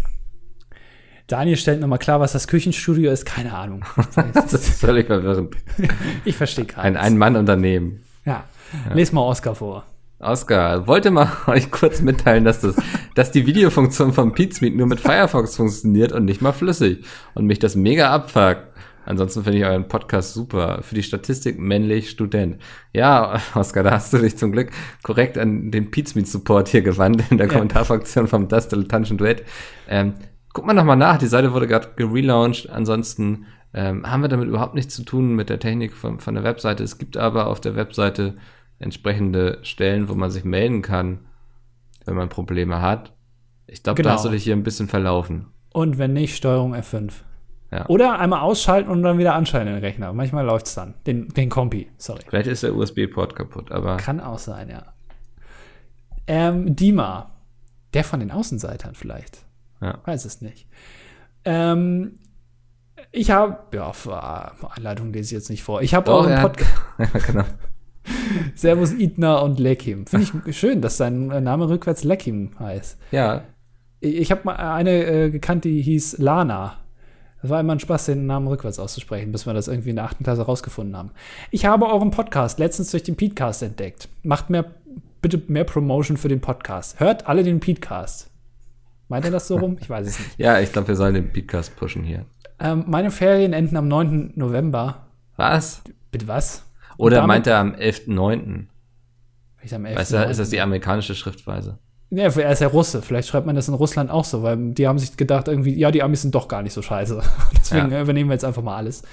Daniel 1.27 1.57
stellt 1.57 1.79
nochmal 1.79 1.99
klar, 1.99 2.19
was 2.19 2.33
das 2.33 2.47
Küchenstudio 2.47 3.11
ist. 3.11 3.25
Keine 3.25 3.53
Ahnung. 3.53 3.85
Das 4.33 4.51
ist 4.53 4.79
völlig 4.81 5.07
verwirrend. 5.07 5.55
Ich 6.25 6.35
verstehe 6.35 6.65
gerade. 6.65 6.87
Ein 6.87 6.97
Ein-Mann-Unternehmen. 6.97 8.03
ja. 8.25 8.43
Les 8.93 9.11
mal 9.11 9.21
Oscar 9.21 9.55
vor. 9.55 9.85
Oscar, 10.19 10.85
wollte 10.85 11.11
mal 11.11 11.31
euch 11.47 11.71
kurz 11.71 12.01
mitteilen, 12.01 12.43
dass, 12.43 12.59
das, 12.59 12.75
dass 13.15 13.31
die 13.31 13.45
Videofunktion 13.45 14.13
von 14.13 14.33
Pizmeet 14.33 14.75
nur 14.75 14.87
mit 14.87 14.99
Firefox 14.99 15.55
funktioniert 15.55 16.11
und 16.11 16.25
nicht 16.25 16.41
mal 16.41 16.51
flüssig. 16.51 17.05
Und 17.33 17.45
mich 17.45 17.59
das 17.59 17.75
mega 17.75 18.11
abfuckt. 18.13 18.63
Ansonsten 19.05 19.43
finde 19.43 19.59
ich 19.59 19.65
euren 19.65 19.87
Podcast 19.87 20.33
super. 20.33 20.83
Für 20.83 20.93
die 20.93 21.03
Statistik 21.03 21.57
männlich 21.57 22.09
Student. 22.09 22.57
Ja, 22.93 23.39
Oscar, 23.55 23.81
da 23.81 23.91
hast 23.91 24.13
du 24.13 24.17
dich 24.17 24.37
zum 24.37 24.51
Glück 24.51 24.69
korrekt 25.01 25.37
an 25.37 25.71
den 25.71 25.89
Pizmeet 25.89 26.27
Support 26.27 26.67
hier 26.67 26.81
gewandt 26.81 27.23
in 27.31 27.37
der 27.37 27.47
Ja. 27.47 27.53
Kommentarfunktion 27.53 28.27
vom 28.27 28.49
Das 28.49 28.67
Dilettantischen 28.67 29.17
Duett. 29.17 29.43
Ähm, 29.87 30.13
guck 30.53 30.65
mal 30.65 30.73
nochmal 30.73 30.97
nach. 30.97 31.17
Die 31.17 31.27
Seite 31.27 31.53
wurde 31.53 31.67
gerade 31.67 31.89
gelauncht. 31.95 32.69
Ansonsten 32.69 33.45
ähm, 33.73 34.05
haben 34.09 34.21
wir 34.21 34.29
damit 34.29 34.47
überhaupt 34.47 34.75
nichts 34.75 34.95
zu 34.95 35.03
tun 35.03 35.35
mit 35.35 35.49
der 35.49 35.59
Technik 35.59 35.93
von, 35.93 36.19
von 36.19 36.35
der 36.35 36.43
Webseite. 36.43 36.83
Es 36.83 36.97
gibt 36.97 37.17
aber 37.17 37.47
auf 37.47 37.61
der 37.61 37.75
Webseite 37.75 38.35
entsprechende 38.79 39.59
Stellen, 39.63 40.09
wo 40.09 40.15
man 40.15 40.31
sich 40.31 40.43
melden 40.43 40.81
kann, 40.81 41.19
wenn 42.05 42.15
man 42.15 42.29
Probleme 42.29 42.81
hat. 42.81 43.13
Ich 43.67 43.83
glaube, 43.83 43.97
Genau. 43.97 44.09
da 44.09 44.15
hast 44.15 44.25
du 44.25 44.29
dich 44.29 44.43
hier 44.43 44.55
ein 44.55 44.63
bisschen 44.63 44.87
verlaufen. 44.87 45.47
Und 45.71 45.97
wenn 45.97 46.13
nicht, 46.13 46.35
Steuerung 46.35 46.73
F5. 46.73 47.11
Ja. 47.71 47.87
Oder 47.87 48.17
einmal 48.19 48.39
ausschalten 48.41 48.89
und 48.89 49.03
dann 49.03 49.19
wieder 49.19 49.35
anschalten 49.35 49.71
den 49.71 49.83
Rechner. 49.83 50.11
Manchmal 50.11 50.43
läuft 50.43 50.65
es 50.65 50.73
dann. 50.73 50.95
Den, 51.05 51.27
den 51.29 51.49
Kompi, 51.49 51.87
sorry. 51.97 52.21
Vielleicht 52.27 52.47
ist 52.47 52.63
der 52.63 52.73
USB-Port 52.75 53.35
kaputt, 53.35 53.71
aber 53.71 53.97
Kann 53.97 54.19
auch 54.19 54.39
sein, 54.39 54.69
ja. 54.69 54.93
Ähm, 56.25 56.75
Dima. 56.75 57.31
Der 57.93 58.03
von 58.03 58.19
den 58.19 58.31
Außenseitern 58.31 58.95
vielleicht. 58.95 59.45
Ja. 59.81 59.99
Weiß 60.05 60.25
es 60.25 60.41
nicht. 60.41 60.67
Ähm, 61.45 62.19
ich 63.11 63.31
habe, 63.31 63.57
ja, 63.75 63.93
für 63.93 64.21
Einleitung 64.75 65.13
lese 65.13 65.27
ich 65.35 65.39
jetzt 65.39 65.49
nicht 65.49 65.63
vor. 65.63 65.81
Ich 65.81 65.93
habe 65.93 66.11
euren 66.11 66.41
Podcast. 66.41 66.71
ja, 66.97 67.05
genau. 67.27 67.45
Servus 68.55 68.93
Idna 68.93 69.39
und 69.39 69.59
Lekim. 69.59 70.05
Finde 70.07 70.27
ich 70.45 70.57
schön, 70.57 70.81
dass 70.81 70.97
sein 70.97 71.27
Name 71.27 71.69
rückwärts 71.69 72.03
Lekim 72.03 72.51
heißt. 72.59 72.97
Ja, 73.11 73.43
Ich 73.99 74.31
habe 74.31 74.41
mal 74.45 74.55
eine 74.55 75.03
äh, 75.05 75.29
gekannt, 75.29 75.63
die 75.65 75.81
hieß 75.81 76.17
Lana. 76.19 76.77
Das 77.41 77.49
war 77.51 77.59
immer 77.61 77.73
ein 77.73 77.79
Spaß, 77.79 78.07
den 78.07 78.25
Namen 78.25 78.47
rückwärts 78.47 78.79
auszusprechen, 78.79 79.31
bis 79.31 79.45
wir 79.45 79.53
das 79.53 79.67
irgendwie 79.69 79.91
in 79.91 79.95
der 79.95 80.05
achten 80.05 80.23
Klasse 80.25 80.41
rausgefunden 80.41 80.97
haben. 80.97 81.11
Ich 81.51 81.65
habe 81.65 81.85
euren 81.87 82.11
Podcast 82.11 82.59
letztens 82.59 82.91
durch 82.91 83.03
den 83.03 83.15
Petecast 83.15 83.63
entdeckt. 83.63 84.09
Macht 84.23 84.49
mehr, 84.49 84.65
bitte 85.21 85.41
mehr 85.47 85.63
Promotion 85.63 86.17
für 86.17 86.27
den 86.27 86.41
Podcast. 86.41 86.99
Hört 86.99 87.27
alle 87.27 87.43
den 87.43 87.61
Petecast. 87.61 88.29
Meint 89.07 89.23
er 89.25 89.31
das 89.31 89.47
so 89.47 89.57
rum? 89.57 89.77
Ich 89.81 89.89
weiß 89.89 90.05
es 90.07 90.19
nicht. 90.19 90.37
ja, 90.37 90.59
ich 90.59 90.71
glaube, 90.73 90.89
wir 90.89 90.95
sollen 90.97 91.13
den 91.13 91.31
Podcast 91.31 91.75
pushen 91.77 92.03
hier. 92.03 92.25
Ähm, 92.59 92.83
meine 92.87 93.09
Ferien 93.09 93.53
enden 93.53 93.77
am 93.77 93.87
9. 93.87 94.33
November. 94.35 95.07
Was? 95.37 95.81
Bitte 96.11 96.27
was? 96.27 96.65
Oder 96.99 97.17
damit- 97.17 97.27
meint 97.27 97.47
er 97.47 97.57
am 97.57 97.73
11.9.? 97.73 98.65
Ich 99.63 99.73
am 99.75 99.85
11. 99.85 99.97
Weißt 99.99 100.13
du, 100.13 100.17
ist 100.25 100.39
das 100.39 100.49
die 100.49 100.61
amerikanische 100.61 101.15
Schriftweise? 101.15 101.79
Ja, 102.11 102.23
er 102.23 102.51
ist 102.51 102.59
ja 102.61 102.67
Russe. 102.67 103.01
Vielleicht 103.01 103.27
schreibt 103.27 103.45
man 103.45 103.55
das 103.55 103.67
in 103.67 103.73
Russland 103.73 104.09
auch 104.09 104.25
so, 104.25 104.41
weil 104.41 104.71
die 104.73 104.87
haben 104.87 104.97
sich 104.97 105.15
gedacht, 105.15 105.47
irgendwie, 105.47 105.75
ja, 105.77 105.91
die 105.91 106.01
Amis 106.01 106.21
sind 106.23 106.33
doch 106.33 106.47
gar 106.47 106.63
nicht 106.63 106.73
so 106.73 106.81
scheiße. 106.81 107.21
Deswegen 107.59 107.91
Ja. 107.91 108.01
übernehmen 108.01 108.29
wir 108.29 108.33
jetzt 108.33 108.45
einfach 108.45 108.63
mal 108.63 108.77
alles. 108.77 109.03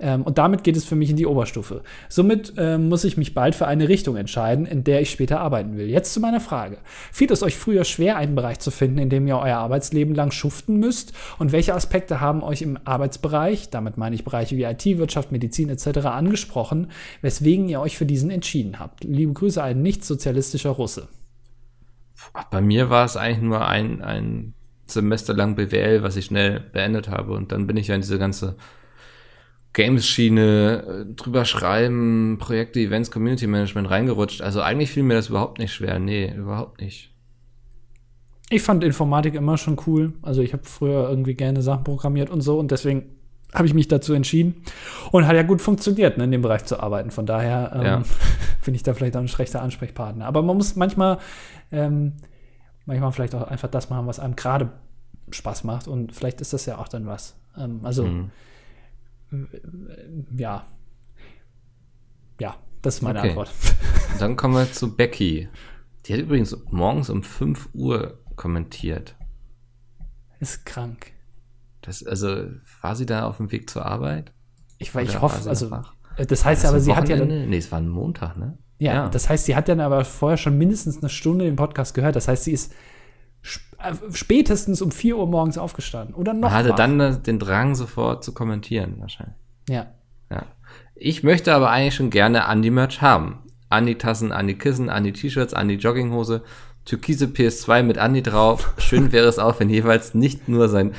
Ähm, 0.00 0.22
und 0.22 0.38
damit 0.38 0.64
geht 0.64 0.76
es 0.76 0.84
für 0.84 0.96
mich 0.96 1.10
in 1.10 1.16
die 1.16 1.26
Oberstufe. 1.26 1.82
Somit 2.08 2.54
ähm, 2.56 2.88
muss 2.88 3.04
ich 3.04 3.16
mich 3.16 3.34
bald 3.34 3.54
für 3.54 3.66
eine 3.66 3.88
Richtung 3.88 4.16
entscheiden, 4.16 4.66
in 4.66 4.84
der 4.84 5.00
ich 5.00 5.10
später 5.10 5.40
arbeiten 5.40 5.76
will. 5.76 5.88
Jetzt 5.88 6.14
zu 6.14 6.20
meiner 6.20 6.40
Frage. 6.40 6.78
Fiel 7.12 7.30
es 7.32 7.42
euch 7.42 7.56
früher 7.56 7.84
schwer, 7.84 8.16
einen 8.16 8.34
Bereich 8.34 8.60
zu 8.60 8.70
finden, 8.70 8.98
in 8.98 9.10
dem 9.10 9.26
ihr 9.26 9.38
euer 9.38 9.56
Arbeitsleben 9.56 10.14
lang 10.14 10.30
schuften 10.30 10.76
müsst? 10.78 11.12
Und 11.38 11.52
welche 11.52 11.74
Aspekte 11.74 12.20
haben 12.20 12.42
euch 12.42 12.62
im 12.62 12.78
Arbeitsbereich, 12.84 13.70
damit 13.70 13.96
meine 13.96 14.14
ich 14.14 14.24
Bereiche 14.24 14.56
wie 14.56 14.64
IT, 14.64 14.84
Wirtschaft, 14.98 15.32
Medizin 15.32 15.68
etc., 15.68 15.98
angesprochen, 16.06 16.90
weswegen 17.20 17.68
ihr 17.68 17.80
euch 17.80 17.96
für 17.96 18.06
diesen 18.06 18.30
entschieden 18.30 18.78
habt? 18.78 19.04
Liebe 19.04 19.32
Grüße, 19.32 19.62
ein 19.62 19.82
nicht 19.82 20.04
sozialistischer 20.04 20.70
Russe. 20.70 21.08
Bei 22.50 22.60
mir 22.60 22.90
war 22.90 23.04
es 23.04 23.16
eigentlich 23.16 23.42
nur 23.42 23.66
ein, 23.66 24.02
ein 24.02 24.54
Semester 24.86 25.34
lang 25.34 25.54
BWL, 25.54 26.02
was 26.02 26.16
ich 26.16 26.26
schnell 26.26 26.60
beendet 26.60 27.08
habe. 27.08 27.32
Und 27.32 27.52
dann 27.52 27.66
bin 27.66 27.76
ich 27.76 27.88
ja 27.88 27.94
in 27.94 28.00
diese 28.00 28.18
ganze 28.18 28.56
Games-Schiene, 29.72 31.06
äh, 31.10 31.14
drüber 31.14 31.44
schreiben, 31.44 32.38
Projekte, 32.40 32.80
Events, 32.80 33.10
Community 33.10 33.46
Management 33.46 33.90
reingerutscht. 33.90 34.40
Also 34.42 34.60
eigentlich 34.60 34.90
fiel 34.90 35.02
mir 35.02 35.14
das 35.14 35.28
überhaupt 35.28 35.58
nicht 35.58 35.72
schwer. 35.72 35.98
Nee, 35.98 36.32
überhaupt 36.34 36.80
nicht. 36.80 37.12
Ich 38.50 38.62
fand 38.62 38.82
Informatik 38.82 39.34
immer 39.34 39.58
schon 39.58 39.78
cool. 39.86 40.14
Also 40.22 40.40
ich 40.40 40.52
habe 40.52 40.64
früher 40.64 41.08
irgendwie 41.08 41.34
gerne 41.34 41.62
Sachen 41.62 41.84
programmiert 41.84 42.30
und 42.30 42.40
so 42.40 42.58
und 42.58 42.70
deswegen 42.70 43.04
habe 43.54 43.66
ich 43.66 43.72
mich 43.74 43.88
dazu 43.88 44.12
entschieden 44.12 44.56
und 45.10 45.26
hat 45.26 45.34
ja 45.34 45.42
gut 45.42 45.62
funktioniert, 45.62 46.18
ne, 46.18 46.24
in 46.24 46.30
dem 46.32 46.42
Bereich 46.42 46.64
zu 46.64 46.80
arbeiten. 46.80 47.10
Von 47.10 47.24
daher 47.26 47.72
ähm, 47.74 47.82
Ja. 47.82 48.02
bin 48.64 48.74
ich 48.74 48.82
da 48.82 48.94
vielleicht 48.94 49.16
auch 49.16 49.20
ein 49.20 49.28
schlechter 49.28 49.62
Ansprechpartner. 49.62 50.26
Aber 50.26 50.42
man 50.42 50.56
muss 50.56 50.76
manchmal, 50.76 51.18
ähm, 51.72 52.14
manchmal 52.84 53.12
vielleicht 53.12 53.34
auch 53.34 53.48
einfach 53.48 53.68
das 53.68 53.88
machen, 53.90 54.06
was 54.06 54.18
einem 54.18 54.36
gerade 54.36 54.70
Spaß 55.30 55.64
macht. 55.64 55.88
Und 55.88 56.14
vielleicht 56.14 56.40
ist 56.40 56.52
das 56.52 56.66
ja 56.66 56.78
auch 56.78 56.88
dann 56.88 57.06
was. 57.06 57.36
Ähm, 57.56 57.80
also, 57.84 58.04
Mhm. 58.04 58.30
Ja. 60.36 60.66
Ja, 62.40 62.56
das 62.82 62.96
ist 62.96 63.02
meine 63.02 63.18
Okay. 63.18 63.28
Antwort. 63.30 63.50
Dann 64.18 64.36
kommen 64.36 64.54
wir 64.54 64.72
zu 64.72 64.94
Becky. 64.94 65.48
Die 66.06 66.12
hat 66.12 66.20
übrigens 66.20 66.56
morgens 66.70 67.10
um 67.10 67.22
5 67.22 67.70
Uhr 67.74 68.18
kommentiert. 68.36 69.16
Ist 70.40 70.64
krank. 70.64 71.12
Das, 71.82 72.04
also, 72.04 72.46
war 72.80 72.96
sie 72.96 73.06
da 73.06 73.26
auf 73.26 73.38
dem 73.38 73.50
Weg 73.50 73.68
zur 73.68 73.84
Arbeit? 73.84 74.32
Ich, 74.78 74.94
ich 74.94 75.20
hoffe, 75.20 75.48
also, 75.48 75.70
äh, 76.16 76.26
das 76.26 76.44
heißt 76.44 76.62
War 76.62 76.70
aber, 76.70 76.78
das 76.78 76.84
sie 76.84 76.92
am 76.92 76.96
hat 76.98 77.08
ja 77.08 77.16
dann, 77.16 77.28
Wochenende? 77.28 77.50
Nee, 77.50 77.56
es 77.56 77.72
war 77.72 77.80
ein 77.80 77.88
Montag, 77.88 78.36
ne? 78.36 78.56
ja, 78.78 79.08
das 79.08 79.28
heißt, 79.28 79.46
sie 79.46 79.56
hat 79.56 79.68
dann 79.68 79.80
aber 79.80 80.04
vorher 80.04 80.36
schon 80.36 80.56
mindestens 80.56 80.98
eine 80.98 81.08
Stunde 81.08 81.44
den 81.44 81.56
Podcast 81.56 81.94
gehört. 81.94 82.14
Das 82.14 82.28
heißt, 82.28 82.44
sie 82.44 82.52
ist 82.52 82.72
äh, 82.72 82.76
spätestens 84.12 84.82
um 84.82 84.90
4 84.90 85.16
Uhr 85.16 85.26
morgens 85.26 85.58
aufgestanden. 85.58 86.14
Oder 86.14 86.34
noch 86.34 86.48
Man 86.48 86.52
hatte 86.52 86.70
wach. 86.70 86.76
dann 86.76 87.00
äh, 87.00 87.16
den 87.18 87.38
Drang, 87.38 87.74
sofort 87.74 88.24
zu 88.24 88.32
kommentieren, 88.32 88.96
wahrscheinlich. 88.98 89.36
Ja. 89.68 89.86
Ja. 90.30 90.44
Ich 90.94 91.22
möchte 91.22 91.54
aber 91.54 91.70
eigentlich 91.70 91.94
schon 91.94 92.10
gerne 92.10 92.46
Andi-Merch 92.46 93.00
haben. 93.00 93.38
Andi-Tassen, 93.70 94.32
Andi-Kissen, 94.32 94.90
Andi-T-Shirts, 94.90 95.54
Andi-Jogginghose, 95.54 96.42
türkise 96.84 97.26
PS2 97.26 97.82
mit 97.82 97.98
Andi 97.98 98.22
drauf. 98.22 98.74
Schön 98.78 99.12
wäre 99.12 99.28
es 99.28 99.38
auch, 99.38 99.60
wenn 99.60 99.70
jeweils 99.70 100.14
nicht 100.14 100.48
nur 100.48 100.68
sein 100.68 100.94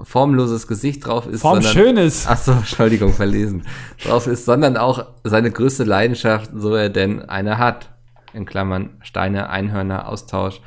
formloses 0.00 0.66
Gesicht 0.66 1.06
drauf 1.06 1.26
ist, 1.26 1.40
Form 1.40 1.62
sondern 1.62 1.72
schönes. 1.72 2.26
Ach 2.28 2.36
so, 2.36 2.52
Entschuldigung, 2.52 3.12
verlesen. 3.12 3.66
Drauf 4.04 4.26
ist, 4.26 4.44
sondern 4.44 4.76
auch 4.76 5.06
seine 5.24 5.50
größte 5.50 5.84
Leidenschaft, 5.84 6.50
so 6.54 6.74
er 6.74 6.90
denn 6.90 7.28
eine 7.28 7.58
hat. 7.58 7.88
In 8.34 8.44
Klammern 8.44 8.90
Steine, 9.02 9.50
Einhörner, 9.50 10.08
Austausch 10.08 10.60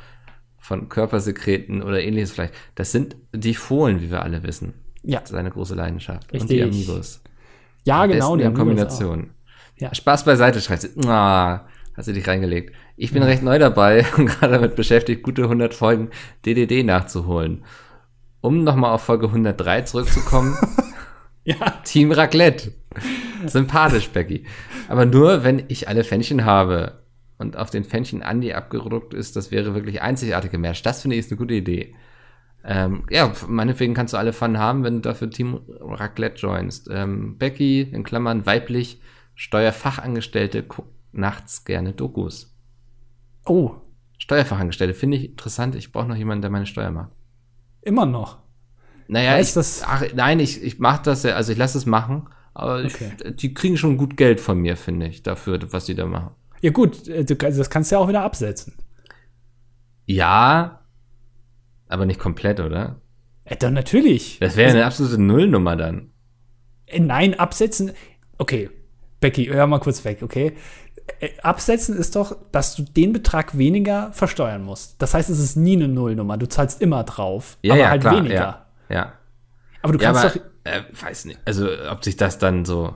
von 0.66 0.88
Körpersekreten 0.88 1.80
oder 1.80 2.02
ähnliches 2.02 2.32
vielleicht. 2.32 2.54
Das 2.74 2.90
sind 2.90 3.14
die 3.32 3.54
Fohlen, 3.54 4.00
wie 4.00 4.10
wir 4.10 4.22
alle 4.22 4.42
wissen. 4.42 4.74
Ja. 5.04 5.20
Seine 5.24 5.50
große 5.50 5.76
Leidenschaft. 5.76 6.32
Und 6.32 6.40
Richtig. 6.40 6.56
die 6.58 6.62
Amigos. 6.64 7.22
Ja, 7.84 8.02
Am 8.02 8.10
genau. 8.10 8.36
die 8.36 8.44
Amigos 8.44 8.58
Kombination. 8.58 9.30
Ja. 9.76 9.94
Spaß 9.94 10.24
beiseite, 10.24 10.60
schreibt 10.60 10.82
sie. 10.82 10.90
Ah, 11.06 11.66
hast 11.96 12.08
du 12.08 12.12
dich 12.12 12.26
reingelegt. 12.26 12.74
Ich 12.96 13.12
bin 13.12 13.22
recht 13.22 13.44
neu 13.44 13.60
dabei 13.60 14.04
und 14.16 14.26
gerade 14.26 14.54
damit 14.54 14.74
beschäftigt, 14.74 15.22
gute 15.22 15.44
100 15.44 15.72
Folgen 15.72 16.10
DDD 16.44 16.82
nachzuholen. 16.82 17.64
Um 18.40 18.64
nochmal 18.64 18.92
auf 18.92 19.02
Folge 19.02 19.26
103 19.28 19.82
zurückzukommen. 19.82 20.56
auch. 20.60 20.82
Ja. 21.48 21.54
Team 21.84 22.10
Raclette. 22.10 22.72
Sympathisch, 23.46 24.08
Becky. 24.08 24.46
Aber 24.88 25.06
nur, 25.06 25.44
wenn 25.44 25.62
ich 25.68 25.86
alle 25.86 26.02
Fännchen 26.02 26.44
habe 26.44 27.05
und 27.38 27.56
auf 27.56 27.70
den 27.70 27.84
Fännchen 27.84 28.22
Andi 28.22 28.52
abgedruckt 28.54 29.14
ist, 29.14 29.36
das 29.36 29.50
wäre 29.50 29.74
wirklich 29.74 30.02
einzigartige 30.02 30.58
Match. 30.58 30.82
Das 30.82 31.02
finde 31.02 31.16
ich 31.16 31.20
ist 31.20 31.32
eine 31.32 31.38
gute 31.38 31.54
Idee. 31.54 31.94
Ähm, 32.64 33.04
ja, 33.10 33.32
meinetwegen 33.48 33.94
kannst 33.94 34.14
du 34.14 34.18
alle 34.18 34.32
Fun 34.32 34.58
haben, 34.58 34.84
wenn 34.84 34.96
du 34.96 35.00
dafür 35.02 35.30
Team 35.30 35.60
Raclette 35.80 36.36
joinst. 36.40 36.88
Ähm, 36.90 37.38
Becky, 37.38 37.82
in 37.82 38.02
Klammern 38.04 38.46
weiblich, 38.46 39.00
Steuerfachangestellte, 39.34 40.62
guckt 40.64 40.90
nachts 41.12 41.64
gerne 41.64 41.92
Dokus. 41.92 42.54
Oh, 43.46 43.74
Steuerfachangestellte, 44.18 44.94
finde 44.94 45.18
ich 45.18 45.24
interessant. 45.30 45.74
Ich 45.76 45.92
brauche 45.92 46.08
noch 46.08 46.16
jemanden, 46.16 46.42
der 46.42 46.50
meine 46.50 46.66
Steuer 46.66 46.90
macht. 46.90 47.10
immer 47.82 48.06
noch. 48.06 48.38
Naja, 49.08 49.38
ich, 49.38 49.52
das- 49.52 49.82
ach, 49.86 50.02
nein, 50.14 50.40
ich, 50.40 50.62
ich 50.62 50.78
mache 50.78 51.02
das 51.04 51.22
ja, 51.22 51.34
also 51.36 51.52
ich 51.52 51.58
lasse 51.58 51.78
es 51.78 51.86
machen, 51.86 52.28
aber 52.54 52.84
Okay. 52.84 53.12
ich, 53.24 53.36
die 53.36 53.54
kriegen 53.54 53.76
schon 53.76 53.96
gut 53.96 54.16
Geld 54.16 54.40
von 54.40 54.58
mir, 54.60 54.76
finde 54.76 55.06
ich, 55.06 55.22
dafür, 55.22 55.60
was 55.72 55.84
die 55.86 55.94
da 55.94 56.06
machen. 56.06 56.30
Ja, 56.60 56.70
gut, 56.70 57.06
äh, 57.08 57.24
du, 57.24 57.34
das 57.36 57.70
kannst 57.70 57.90
du 57.90 57.96
ja 57.96 58.00
auch 58.00 58.08
wieder 58.08 58.22
absetzen. 58.22 58.74
Ja, 60.06 60.80
aber 61.88 62.06
nicht 62.06 62.20
komplett, 62.20 62.60
oder? 62.60 63.00
Äh, 63.44 63.56
dann 63.56 63.74
natürlich. 63.74 64.38
Das 64.40 64.56
wäre 64.56 64.70
eine 64.70 64.84
absolute 64.86 65.20
Nullnummer 65.20 65.76
dann. 65.76 66.10
Äh, 66.86 67.00
Nein, 67.00 67.34
absetzen. 67.38 67.92
Okay, 68.38 68.70
Becky, 69.20 69.46
hör 69.46 69.66
mal 69.66 69.80
kurz 69.80 70.04
weg, 70.04 70.22
okay? 70.22 70.56
Äh, 71.20 71.30
Absetzen 71.42 71.96
ist 71.96 72.16
doch, 72.16 72.36
dass 72.52 72.74
du 72.76 72.82
den 72.82 73.12
Betrag 73.12 73.56
weniger 73.56 74.12
versteuern 74.12 74.62
musst. 74.64 75.00
Das 75.00 75.14
heißt, 75.14 75.30
es 75.30 75.38
ist 75.38 75.56
nie 75.56 75.76
eine 75.76 75.88
Nullnummer. 75.88 76.36
Du 76.36 76.48
zahlst 76.48 76.80
immer 76.82 77.04
drauf, 77.04 77.56
Ja, 77.62 77.74
aber 77.74 77.82
ja, 77.82 77.90
halt 77.90 78.00
klar, 78.02 78.16
weniger. 78.16 78.34
ja. 78.34 78.66
Ja, 78.88 79.12
Aber 79.82 79.92
du 79.94 79.98
ja 79.98 80.12
kannst 80.12 80.24
aber, 80.36 80.44
doch. 80.64 80.72
äh, 80.72 80.82
weiß 80.92 81.24
nicht, 81.24 81.40
also 81.44 81.68
ob 81.90 82.04
sich 82.04 82.16
das 82.16 82.38
dann 82.38 82.64
so, 82.64 82.94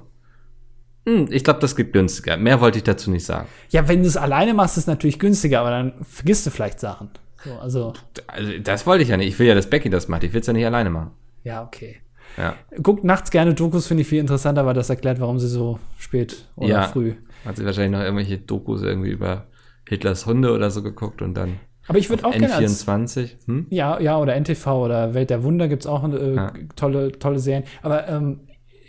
ich 1.04 1.42
glaube, 1.44 1.60
das 1.60 1.74
gibt 1.76 1.92
günstiger. 1.92 2.36
Mehr 2.36 2.60
wollte 2.60 2.78
ich 2.78 2.84
dazu 2.84 3.10
nicht 3.10 3.24
sagen. 3.24 3.48
Ja, 3.70 3.88
wenn 3.88 4.02
du 4.02 4.08
es 4.08 4.16
alleine 4.16 4.54
machst, 4.54 4.76
ist 4.76 4.84
es 4.84 4.86
natürlich 4.86 5.18
günstiger, 5.18 5.60
aber 5.60 5.70
dann 5.70 5.92
vergisst 6.04 6.46
du 6.46 6.50
vielleicht 6.50 6.78
Sachen. 6.80 7.10
So, 7.44 7.54
also, 7.54 7.94
Also, 8.26 8.52
das 8.62 8.86
wollte 8.86 9.02
ich 9.02 9.08
ja 9.08 9.16
nicht. 9.16 9.28
Ich 9.28 9.38
will 9.38 9.46
ja, 9.46 9.54
dass 9.54 9.68
Becky 9.70 9.88
das 9.90 10.08
macht. 10.08 10.24
Ich 10.24 10.32
will 10.32 10.40
es 10.42 10.46
ja 10.46 10.52
nicht 10.52 10.66
alleine 10.66 10.90
machen. 10.90 11.12
ja, 11.44 11.62
okay. 11.64 11.96
Ja, 12.36 12.54
Guckt 12.80 13.02
nachts 13.02 13.32
gerne 13.32 13.54
Dokus, 13.54 13.88
finde 13.88 14.02
ich 14.02 14.08
viel 14.08 14.20
interessanter, 14.20 14.64
weil 14.64 14.74
das 14.74 14.88
erklärt, 14.88 15.18
warum 15.18 15.40
sie 15.40 15.48
so 15.48 15.80
spät 15.98 16.46
oder 16.54 16.68
Ja. 16.68 16.82
früh. 16.82 17.14
hat 17.44 17.56
sie 17.56 17.64
wahrscheinlich 17.64 17.90
noch 17.98 18.04
irgendwelche 18.04 18.38
Dokus 18.38 18.82
irgendwie 18.82 19.10
über 19.10 19.46
Hitlers 19.88 20.26
Hunde 20.26 20.52
oder 20.52 20.70
so 20.70 20.80
geguckt 20.82 21.22
und 21.22 21.34
dann 21.34 21.58
Aber 21.88 21.98
ich 21.98 22.08
würde 22.08 22.24
auch 22.24 22.30
gerne 22.30 22.54
als, 22.54 22.86
N24. 22.86 23.30
Hm? 23.46 23.66
Ja, 23.70 23.98
ja, 24.00 24.16
oder 24.16 24.36
NTV 24.36 24.66
oder 24.84 25.12
Welt 25.14 25.30
der 25.30 25.42
Wunder 25.42 25.66
gibt's 25.66 25.86
auch 25.88 26.04
äh, 26.08 26.34
Ja. 26.36 26.52
tolle, 26.76 27.10
tolle 27.18 27.40
Serien. 27.40 27.64
Aber 27.82 28.06
ähm, 28.06 28.42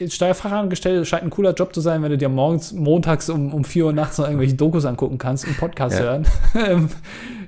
Steuerfachangestellte 0.09 1.05
scheint 1.05 1.23
ein 1.23 1.29
cooler 1.29 1.53
Job 1.53 1.73
zu 1.73 1.81
sein, 1.81 2.01
wenn 2.03 2.11
du 2.11 2.17
dir 2.17 2.29
morgens, 2.29 2.73
montags 2.73 3.29
um, 3.29 3.53
um 3.53 3.63
4 3.63 3.85
Uhr 3.87 3.93
nachts 3.93 4.17
noch 4.17 4.25
irgendwelche 4.25 4.55
Dokus 4.55 4.85
angucken 4.85 5.17
kannst 5.17 5.45
und 5.47 5.57
Podcasts 5.57 5.99
Ja. 5.99 6.05
hören. 6.05 6.89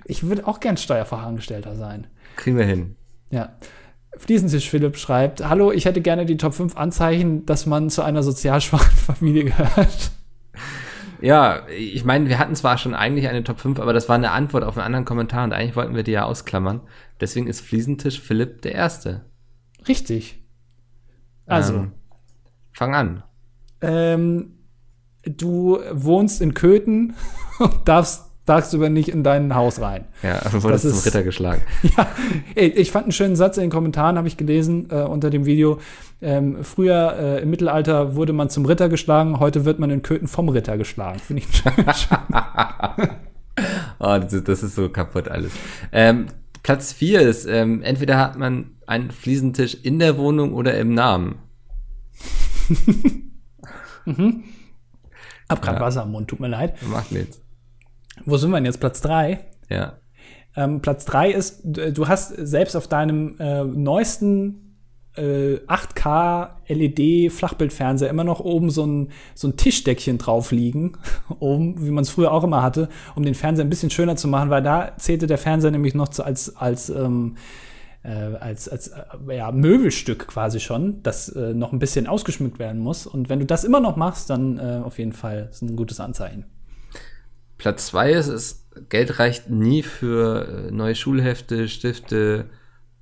Ich 0.06 0.24
würde 0.24 0.46
auch 0.48 0.60
gern 0.60 0.76
Steuerfachangestellter 0.76 1.78
sein. 1.78 2.08
Kriegen 2.36 2.58
wir 2.58 2.66
hin. 2.66 2.98
Ja. 3.30 3.54
Fliesentisch 4.18 4.70
Philipp 4.70 4.98
schreibt: 4.98 5.48
Hallo, 5.48 5.72
ich 5.72 5.86
hätte 5.86 6.02
gerne 6.02 6.26
die 6.26 6.36
Top 6.36 6.54
5 6.54 6.76
Anzeichen, 6.76 7.46
dass 7.46 7.66
man 7.66 7.90
zu 7.90 8.02
einer 8.02 8.22
sozial 8.22 8.60
schwachen 8.60 8.92
Familie 8.98 9.46
gehört. 9.46 10.12
Ja, 11.22 11.62
ich 11.70 12.04
meine, 12.04 12.28
wir 12.28 12.38
hatten 12.38 12.54
zwar 12.54 12.78
schon 12.78 12.94
eigentlich 12.94 13.30
eine 13.30 13.46
Top 13.46 13.60
5, 13.62 13.80
aber 13.80 13.94
das 13.94 14.10
war 14.10 14.16
eine 14.16 14.32
Antwort 14.32 14.66
auf 14.66 14.78
einen 14.78 14.86
anderen 14.86 15.06
Kommentar 15.06 15.46
und 15.46 15.54
eigentlich 15.54 15.78
wollten 15.78 15.96
wir 15.96 16.04
die 16.04 16.12
ja 16.12 16.26
ausklammern. 16.26 16.82
Deswegen 17.22 17.48
ist 17.48 17.62
Fliesentisch 17.62 18.20
Philipp 18.20 18.62
der 18.62 18.74
Erste. 18.76 19.22
Richtig. 19.88 20.44
Also, 21.46 21.76
Ähm, 21.76 21.92
fang 22.74 22.94
an. 22.96 23.24
ähm, 23.82 24.52
du 25.26 25.80
wohnst 25.94 26.42
in 26.42 26.54
Köthen 26.54 27.14
und 27.60 27.72
darfst 27.86 28.26
tagsüber 28.46 28.90
nicht 28.90 29.08
in 29.08 29.24
dein 29.24 29.56
Haus 29.56 29.80
rein. 29.80 30.04
Ja, 30.22 30.42
wurdest 30.52 30.84
Das 30.86 30.92
zum 30.92 30.92
ist- 31.00 31.06
Ritter 31.06 31.24
geschlagen. 31.24 31.62
Ja, 31.96 32.08
ich 32.56 32.92
fand 32.92 33.06
einen 33.06 33.12
schönen 33.14 33.36
Satz 33.38 33.56
in 33.58 33.62
den 33.64 33.70
Kommentaren, 33.72 34.18
habe 34.18 34.28
ich 34.28 34.36
gelesen 34.36 34.88
äh, 34.90 35.04
unter 35.04 35.30
dem 35.30 35.46
Video. 35.46 35.80
Ähm, 36.22 36.58
früher 36.64 37.16
äh, 37.18 37.42
im 37.42 37.50
Mittelalter 37.50 38.16
wurde 38.16 38.34
man 38.34 38.50
zum 38.50 38.66
Ritter 38.66 38.90
geschlagen, 38.90 39.40
heute 39.40 39.64
wird 39.66 39.80
man 39.80 39.90
in 39.92 40.02
Köthen 40.02 40.28
vom 40.28 40.50
Ritter 40.50 40.78
geschlagen. 40.78 41.20
Finde 41.20 41.44
ich 41.44 41.56
schön. 41.56 41.72
Oh, 44.00 44.18
das 44.20 44.34
ist, 44.34 44.48
das 44.48 44.64
ist 44.64 44.76
so 44.76 44.90
kaputt 44.90 45.28
alles. 45.30 45.52
Ähm, 45.92 46.26
Platz 46.64 46.92
4 46.94 47.22
ist, 47.22 47.46
ähm, 47.46 47.82
entweder 47.84 48.18
hat 48.18 48.38
man 48.38 48.72
einen 48.88 49.12
Fliesentisch 49.12 49.76
in 49.84 50.00
der 50.00 50.18
Wohnung 50.18 50.54
oder 50.54 50.78
im 50.78 50.94
Namen. 50.94 51.36
Hab 55.50 55.62
grad 55.62 55.80
Wasser 55.80 56.04
im 56.04 56.12
Mund, 56.12 56.28
tut 56.30 56.40
mir 56.40 56.48
leid. 56.48 56.76
Macht 56.88 57.12
nichts. 57.12 57.42
Wo 58.26 58.38
sind 58.38 58.52
wir 58.52 58.58
denn 58.58 58.66
jetzt? 58.66 58.80
Platz 58.80 59.02
drei. 59.02 59.40
Ja. 59.70 59.94
Ähm, 60.56 60.82
Platz 60.82 61.06
drei 61.06 61.32
ist, 61.32 61.62
d- 61.64 61.92
du 61.92 62.08
hast 62.08 62.30
selbst 62.30 62.76
auf 62.76 62.88
deinem 62.88 63.36
äh, 63.40 63.64
neuesten 63.64 64.78
äh, 65.16 65.56
8K 65.68 66.50
LED 66.68 67.32
Flachbildfernseher 67.32 68.10
immer 68.10 68.24
noch 68.24 68.40
oben 68.40 68.70
so 68.70 68.86
ein, 68.86 69.10
so 69.36 69.48
ein 69.48 69.58
Tischdeckchen 69.58 70.18
drauf 70.20 70.52
liegen, 70.52 70.94
oben, 71.40 71.84
wie 71.86 71.92
man 71.92 72.04
es 72.04 72.10
früher 72.12 72.32
auch 72.32 72.44
immer 72.44 72.62
hatte, 72.62 72.90
um 73.16 73.24
den 73.24 73.36
Fernseher 73.36 73.66
ein 73.66 73.70
bisschen 73.70 73.90
schöner 73.90 74.16
zu 74.16 74.28
machen, 74.28 74.50
weil 74.50 74.62
da 74.64 74.96
zählte 74.98 75.28
der 75.28 75.38
Fernseher 75.40 75.72
nämlich 75.72 75.96
noch 75.96 76.10
zu, 76.10 76.24
als, 76.24 76.56
als, 76.56 76.90
ähm, 76.90 77.36
äh, 78.04 78.36
als, 78.40 78.68
als 78.68 78.90
äh, 78.90 79.38
ja, 79.38 79.52
Möbelstück 79.52 80.28
quasi 80.28 80.60
schon, 80.60 81.02
das 81.04 81.30
äh, 81.30 81.54
noch 81.54 81.72
ein 81.72 81.80
bisschen 81.80 82.08
ausgeschmückt 82.08 82.60
werden 82.60 82.82
muss. 82.82 83.08
Und 83.08 83.30
wenn 83.30 83.40
du 83.40 83.46
das 83.46 83.64
immer 83.64 83.80
noch 83.80 83.96
machst, 83.96 84.30
dann 84.30 84.60
äh, 84.60 84.82
auf 84.84 85.00
jeden 85.00 85.14
Fall 85.14 85.48
ist 85.50 85.62
ein 85.62 85.76
gutes 85.76 86.00
Anzeichen. 86.00 86.46
Platz 87.58 87.88
2 87.88 88.12
ist, 88.12 88.28
es 88.28 88.70
Geld 88.90 89.20
reicht 89.20 89.50
nie 89.50 89.84
für 89.84 90.68
äh, 90.68 90.72
neue 90.72 90.96
Schulhefte, 90.96 91.68
Stifte, 91.68 92.50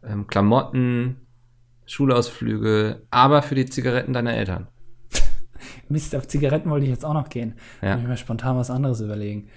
ähm, 0.04 0.28
Klamotten, 0.28 1.18
Schulausflüge, 1.86 3.02
aber 3.10 3.42
für 3.42 3.56
die 3.56 3.66
Zigaretten 3.66 4.14
deiner 4.14 4.34
Eltern. 4.34 4.68
Mist, 5.90 6.16
auf 6.16 6.28
Zigaretten 6.28 6.70
wollte 6.70 6.86
ich 6.86 6.92
jetzt 6.92 7.06
auch 7.06 7.14
noch 7.14 7.30
gehen. 7.30 7.56
Ja. 7.82 7.94
Muss 7.94 8.04
ich 8.04 8.08
mir 8.08 8.18
spontan 8.18 8.58
was 8.58 8.70
anderes 8.70 9.02
überlegen. 9.02 9.50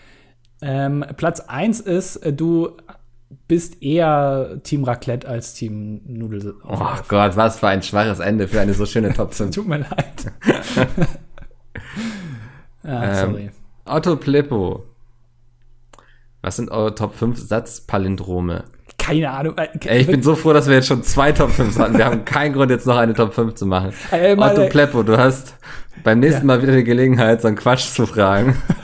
Ähm, 0.62 1.05
Platz 1.16 1.40
1 1.40 1.80
ist, 1.80 2.16
äh, 2.16 2.32
du 2.32 2.76
bist 3.49 3.82
eher 3.82 4.61
Team 4.62 4.85
Raclette 4.85 5.28
als 5.28 5.55
Team 5.55 6.01
Nudel. 6.07 6.55
Oh 6.66 6.78
Gott, 7.09 7.37
was 7.37 7.59
für 7.59 7.68
ein 7.68 7.82
schwaches 7.82 8.20
Ende 8.20 8.49
für 8.49 8.61
eine 8.61 8.74
so 8.74 8.87
schöne 8.87 9.12
Top 9.12 9.35
5. 9.35 9.51
Tut 9.55 9.66
mir 9.68 9.78
leid. 9.78 10.32
ah, 12.85 13.05
Ähm, 13.05 13.30
sorry. 13.30 13.51
Otto 13.87 14.16
Pleppo. 14.16 14.85
Was 16.43 16.57
sind 16.57 16.70
eure 16.70 16.95
Top 16.95 17.14
5 17.14 17.39
Satzpalindrome? 17.39 18.64
keine 18.99 19.30
Ahnung. 19.30 19.59
Äh, 19.59 19.68
Ey, 19.85 20.01
ich 20.01 20.07
bin 20.07 20.22
so 20.22 20.35
froh, 20.35 20.55
dass 20.55 20.66
wir 20.66 20.76
jetzt 20.76 20.87
schon 20.87 21.03
zwei 21.03 21.32
Top 21.32 21.51
5 21.51 21.78
hatten. 21.78 21.99
Wir 21.99 22.07
haben 22.07 22.24
keinen 22.24 22.55
Grund, 22.55 22.70
jetzt 22.70 22.87
noch 22.87 22.97
eine 22.97 23.12
Top 23.12 23.35
5 23.35 23.55
zu 23.55 23.66
machen. 23.66 23.93
Ey, 24.11 24.35
mal, 24.35 24.53
Otto. 24.53 24.66
Pleppo, 24.68 25.03
du 25.03 25.18
hast 25.18 25.57
beim 26.03 26.20
nächsten 26.20 26.41
Ja. 26.41 26.47
Mal 26.47 26.62
wieder 26.62 26.74
die 26.74 26.85
Gelegenheit, 26.85 27.43
so 27.43 27.49
einen 27.49 27.57
Quatsch 27.57 27.91
zu 27.93 28.07
fragen. 28.07 28.57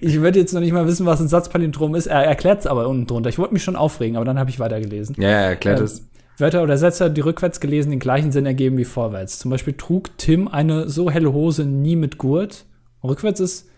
Ich 0.00 0.20
würde 0.20 0.38
jetzt 0.38 0.52
noch 0.52 0.60
nicht 0.60 0.72
mal 0.72 0.86
wissen, 0.86 1.06
was 1.06 1.20
ein 1.20 1.28
Satzpalindrom 1.28 1.94
ist. 1.94 2.06
Er 2.06 2.24
erklärt 2.24 2.60
es 2.60 2.66
aber 2.66 2.88
unten 2.88 3.06
drunter. 3.06 3.28
Ich 3.28 3.38
wollte 3.38 3.52
mich 3.52 3.62
schon 3.64 3.76
aufregen, 3.76 4.16
aber 4.16 4.24
dann 4.24 4.38
habe 4.38 4.50
ich 4.50 4.58
weitergelesen. 4.60 5.16
Ja, 5.18 5.28
ja, 5.28 5.40
erklärt 5.48 5.78
Ähm, 5.78 5.84
es. 5.84 6.06
Wörter 6.38 6.62
oder 6.62 6.78
Sätze, 6.78 7.10
die 7.10 7.20
rückwärts 7.20 7.60
gelesen 7.60 7.90
den 7.90 7.98
gleichen 8.00 8.32
Sinn 8.32 8.46
ergeben 8.46 8.78
wie 8.78 8.84
vorwärts. 8.84 9.38
Zum 9.38 9.50
Beispiel 9.50 9.74
trug 9.74 10.16
Tim 10.16 10.48
eine 10.48 10.88
so 10.88 11.10
helle 11.10 11.32
Hose 11.32 11.64
nie 11.64 11.96
mit 11.96 12.16
Gurt. 12.18 12.64
Rückwärts 13.04 13.40
ist 13.40 13.68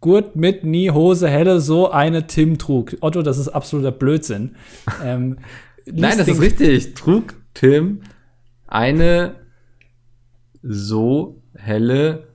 Gurt 0.00 0.34
mit 0.36 0.64
nie 0.64 0.90
Hose 0.90 1.28
helle 1.28 1.60
so 1.60 1.90
eine 1.90 2.26
Tim 2.26 2.58
trug. 2.58 2.96
Otto, 3.00 3.22
das 3.22 3.38
ist 3.38 3.48
absoluter 3.48 3.92
Blödsinn. 3.92 4.56
ähm, 5.04 5.38
Nein, 5.86 6.18
das 6.18 6.28
ist 6.28 6.40
richtig. 6.40 6.94
Trug 6.94 7.34
Tim 7.54 8.00
eine 8.66 9.36
so 10.62 11.42
helle 11.54 12.26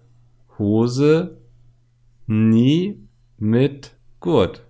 Hose 0.57 1.38
nie 2.29 3.07
mit 3.37 3.91
Gurt. 4.19 4.63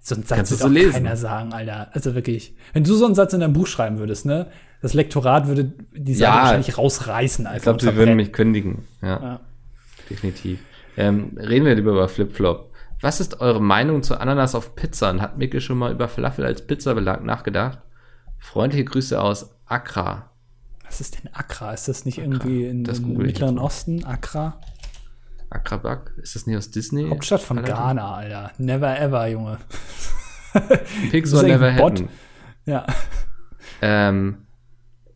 So 0.00 0.14
einen 0.14 0.24
Satz 0.24 0.36
Kannst 0.36 0.52
du 0.52 0.54
wird 0.56 0.60
so 0.60 0.66
auch 0.66 0.70
lesen? 0.70 0.92
keiner 0.92 1.16
sagen, 1.16 1.52
Alter. 1.54 1.88
Also 1.94 2.14
wirklich. 2.14 2.54
Wenn 2.74 2.84
du 2.84 2.94
so 2.94 3.06
einen 3.06 3.14
Satz 3.14 3.32
in 3.32 3.40
deinem 3.40 3.54
Buch 3.54 3.66
schreiben 3.66 3.98
würdest, 3.98 4.26
ne? 4.26 4.48
Das 4.82 4.92
Lektorat 4.92 5.46
würde 5.46 5.72
die 5.96 6.14
Seite 6.14 6.30
Ja. 6.30 6.42
wahrscheinlich 6.42 6.76
rausreißen. 6.76 7.46
Einfach 7.46 7.56
Ich 7.56 7.62
glaube, 7.62 7.80
sie 7.82 7.96
würden 7.96 8.16
mich 8.16 8.32
kündigen. 8.32 8.84
Ja, 9.00 9.08
Ja. 9.22 9.40
definitiv. 10.10 10.58
Ähm, 10.98 11.38
reden 11.38 11.64
wir 11.64 11.74
lieber 11.74 11.92
über 11.92 12.08
Flipflop. 12.08 12.70
Was 13.00 13.20
ist 13.20 13.40
eure 13.40 13.62
Meinung 13.62 14.02
zu 14.02 14.20
Ananas 14.20 14.54
auf 14.54 14.76
Pizza? 14.76 15.10
Und 15.10 15.22
hat 15.22 15.38
Micke 15.38 15.60
schon 15.62 15.78
mal 15.78 15.90
über 15.92 16.08
Falafel 16.08 16.44
als 16.44 16.66
Pizzabelag 16.66 17.22
nachgedacht? 17.24 17.78
Freundliche 18.38 18.84
Grüße 18.84 19.18
aus 19.20 19.54
Accra. 19.66 20.30
Was 20.84 21.00
ist 21.00 21.16
denn 21.24 21.32
Accra? 21.32 21.72
Ist 21.72 21.88
das 21.88 22.04
nicht 22.04 22.18
irgendwie 22.18 22.66
in, 22.66 22.84
im 22.84 23.16
Mittleren. 23.16 23.58
Osten? 23.58 24.04
Accra? 24.04 24.60
Accra 25.54 26.02
Ist 26.16 26.34
das 26.34 26.46
nicht 26.46 26.56
aus 26.56 26.70
Disney? 26.70 27.08
Hauptstadt 27.08 27.40
von 27.40 27.58
Relativ? 27.58 27.76
Ghana, 27.76 28.14
Alter. 28.14 28.52
Never 28.58 28.98
ever, 28.98 29.26
Junge. 29.28 29.58
Ist 31.12 31.32
never 31.42 31.74
happen. 31.74 32.08
Ja. 32.66 32.86
Ähm, 33.80 34.46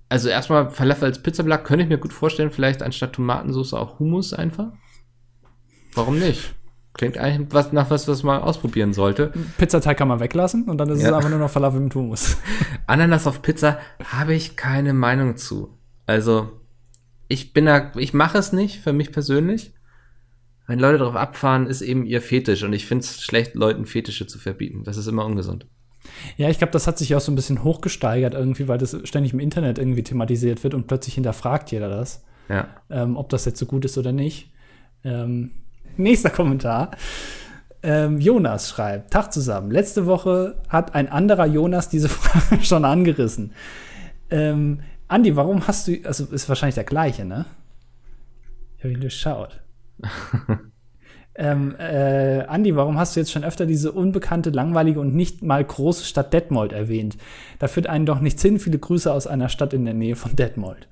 also 0.09 0.29
erstmal 0.29 0.71
Falafel 0.71 1.07
als 1.07 1.23
Pizzabelag 1.23 1.65
könnte 1.65 1.85
ich 1.85 1.89
mir 1.89 1.99
gut 1.99 2.13
vorstellen, 2.13 2.51
vielleicht 2.51 2.83
anstatt 2.83 3.15
Tomatensauce 3.15 3.75
auch 3.75 3.99
Hummus 3.99 4.33
einfach. 4.33 4.69
Warum 5.95 6.19
nicht? 6.19 6.55
Klingt 6.95 7.19
eigentlich 7.19 7.53
was, 7.53 7.73
nach 7.73 7.91
was, 7.91 8.09
was 8.09 8.23
man 8.23 8.41
ausprobieren 8.43 8.93
sollte. 8.93 9.33
Pizzateig 9.57 9.97
kann 9.99 10.09
man 10.09 10.21
weglassen 10.21 10.69
und 10.69 10.79
dann 10.79 10.89
ist 10.91 10.99
es 10.99 11.05
Ja. 11.05 11.17
einfach 11.17 11.31
nur 11.31 11.39
noch 11.39 11.51
Falafel 11.51 11.81
mit 11.81 11.95
Hummus. 11.95 12.37
Ananas 12.87 13.27
auf 13.27 13.43
Pizza 13.43 13.79
habe 14.05 14.35
ich 14.35 14.57
keine 14.57 14.95
Meinung 14.95 15.37
zu. 15.37 15.79
Also, 16.07 16.61
ich 17.29 17.53
bin 17.53 17.67
da, 17.67 17.93
ich 17.97 18.15
mache 18.15 18.39
es 18.39 18.53
nicht, 18.53 18.81
für 18.81 18.93
mich 18.93 19.13
persönlich. 19.13 19.75
Wenn 20.69 20.79
Leute 20.79 20.99
darauf 20.99 21.17
abfahren, 21.17 21.67
ist 21.67 21.81
eben 21.81 22.07
ihr 22.07 22.23
Fetisch 22.23 22.63
und 22.63 22.73
ich 22.73 22.87
finde 22.87 23.03
es 23.05 23.23
schlecht, 23.23 23.55
Leuten 23.57 23.87
Fetische 23.87 24.27
zu 24.29 24.39
verbieten. 24.39 24.85
Das 24.85 24.97
ist 24.97 25.07
immer 25.09 25.25
ungesund. 25.25 25.67
Ja, 26.37 26.49
ich 26.49 26.59
glaube, 26.59 26.71
das 26.73 26.87
hat 26.87 26.99
sich 26.99 27.15
auch 27.17 27.21
so 27.21 27.33
ein 27.33 27.37
bisschen 27.37 27.65
hochgesteigert 27.65 28.35
irgendwie, 28.35 28.69
weil 28.69 28.79
das 28.79 28.97
ständig 29.05 29.33
im 29.33 29.41
Internet 29.41 29.79
irgendwie 29.79 30.03
thematisiert 30.05 30.63
wird 30.63 30.75
und 30.75 30.87
plötzlich 30.87 31.15
hinterfragt 31.15 31.71
jeder 31.73 31.89
das, 31.89 32.23
Ja. 32.49 32.69
ähm, 32.91 33.17
ob 33.17 33.29
das 33.31 33.45
jetzt 33.47 33.59
so 33.59 33.67
gut 33.67 33.85
ist 33.85 33.99
oder 33.99 34.13
nicht. 34.13 34.53
Ähm, 35.05 35.51
nächster 35.97 36.31
Kommentar. 36.31 36.93
Ähm, 37.83 38.21
Jonas 38.21 38.69
schreibt, 38.71 39.13
Tag 39.13 39.33
zusammen. 39.33 39.71
Letzte 39.71 40.07
Woche 40.07 40.61
hat 40.69 40.95
ein 40.95 41.09
anderer 41.09 41.47
Jonas 41.47 41.89
diese 41.89 42.09
Frage 42.11 42.63
schon 42.65 42.85
angerissen. 42.85 43.53
Ähm, 44.31 44.81
Andi, 45.09 45.35
warum 45.37 45.67
hast 45.67 45.89
du, 45.89 45.97
also 46.05 46.27
ist 46.27 46.49
wahrscheinlich 46.49 46.75
der 46.75 46.85
gleiche, 46.85 47.25
ne? 47.25 47.47
Ich 48.77 48.85
habe 48.85 48.93
ihn 48.95 49.01
durchschaut. 49.01 49.61
Ähm, 51.35 51.75
äh, 51.79 52.41
Andi, 52.47 52.75
warum 52.75 52.99
hast 52.99 53.15
du 53.15 53.21
jetzt 53.21 53.31
schon 53.31 53.45
öfter 53.45 53.67
diese 53.67 53.93
unbekannte, 53.93 54.51
langweilige 54.51 55.01
und 55.01 55.15
nicht 55.15 55.43
mal 55.43 55.65
große 55.65 56.05
Stadt 56.05 56.33
Detmold 56.33 56.73
erwähnt? 56.73 57.17
Da 57.59 57.69
führt 57.69 57.87
einen 57.87 58.07
doch 58.07 58.21
nichts 58.21 58.43
hin. 58.43 58.59
Viele 58.59 58.79
Grüße 58.79 59.13
aus 59.13 59.27
einer 59.27 59.49
Stadt 59.49 59.73
in 59.73 59.85
der 59.85 59.95
Nähe 59.95 60.17
von 60.17 60.35
Detmold. 60.35 60.89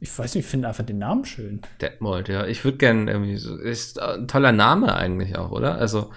Ich 0.00 0.16
weiß 0.16 0.34
nicht, 0.34 0.44
ich 0.44 0.50
finde 0.50 0.68
einfach 0.68 0.84
den 0.84 0.98
Namen 0.98 1.24
schön. 1.24 1.62
Detmold, 1.80 2.28
ja. 2.28 2.46
Ich 2.46 2.64
würde 2.64 2.78
gerne 2.78 3.10
irgendwie 3.10 3.36
so, 3.36 3.56
ist 3.56 4.00
ein 4.00 4.28
toller 4.28 4.52
Name 4.52 4.94
eigentlich 4.94 5.36
auch, 5.38 5.50
oder? 5.50 5.76
Also, 5.76 6.10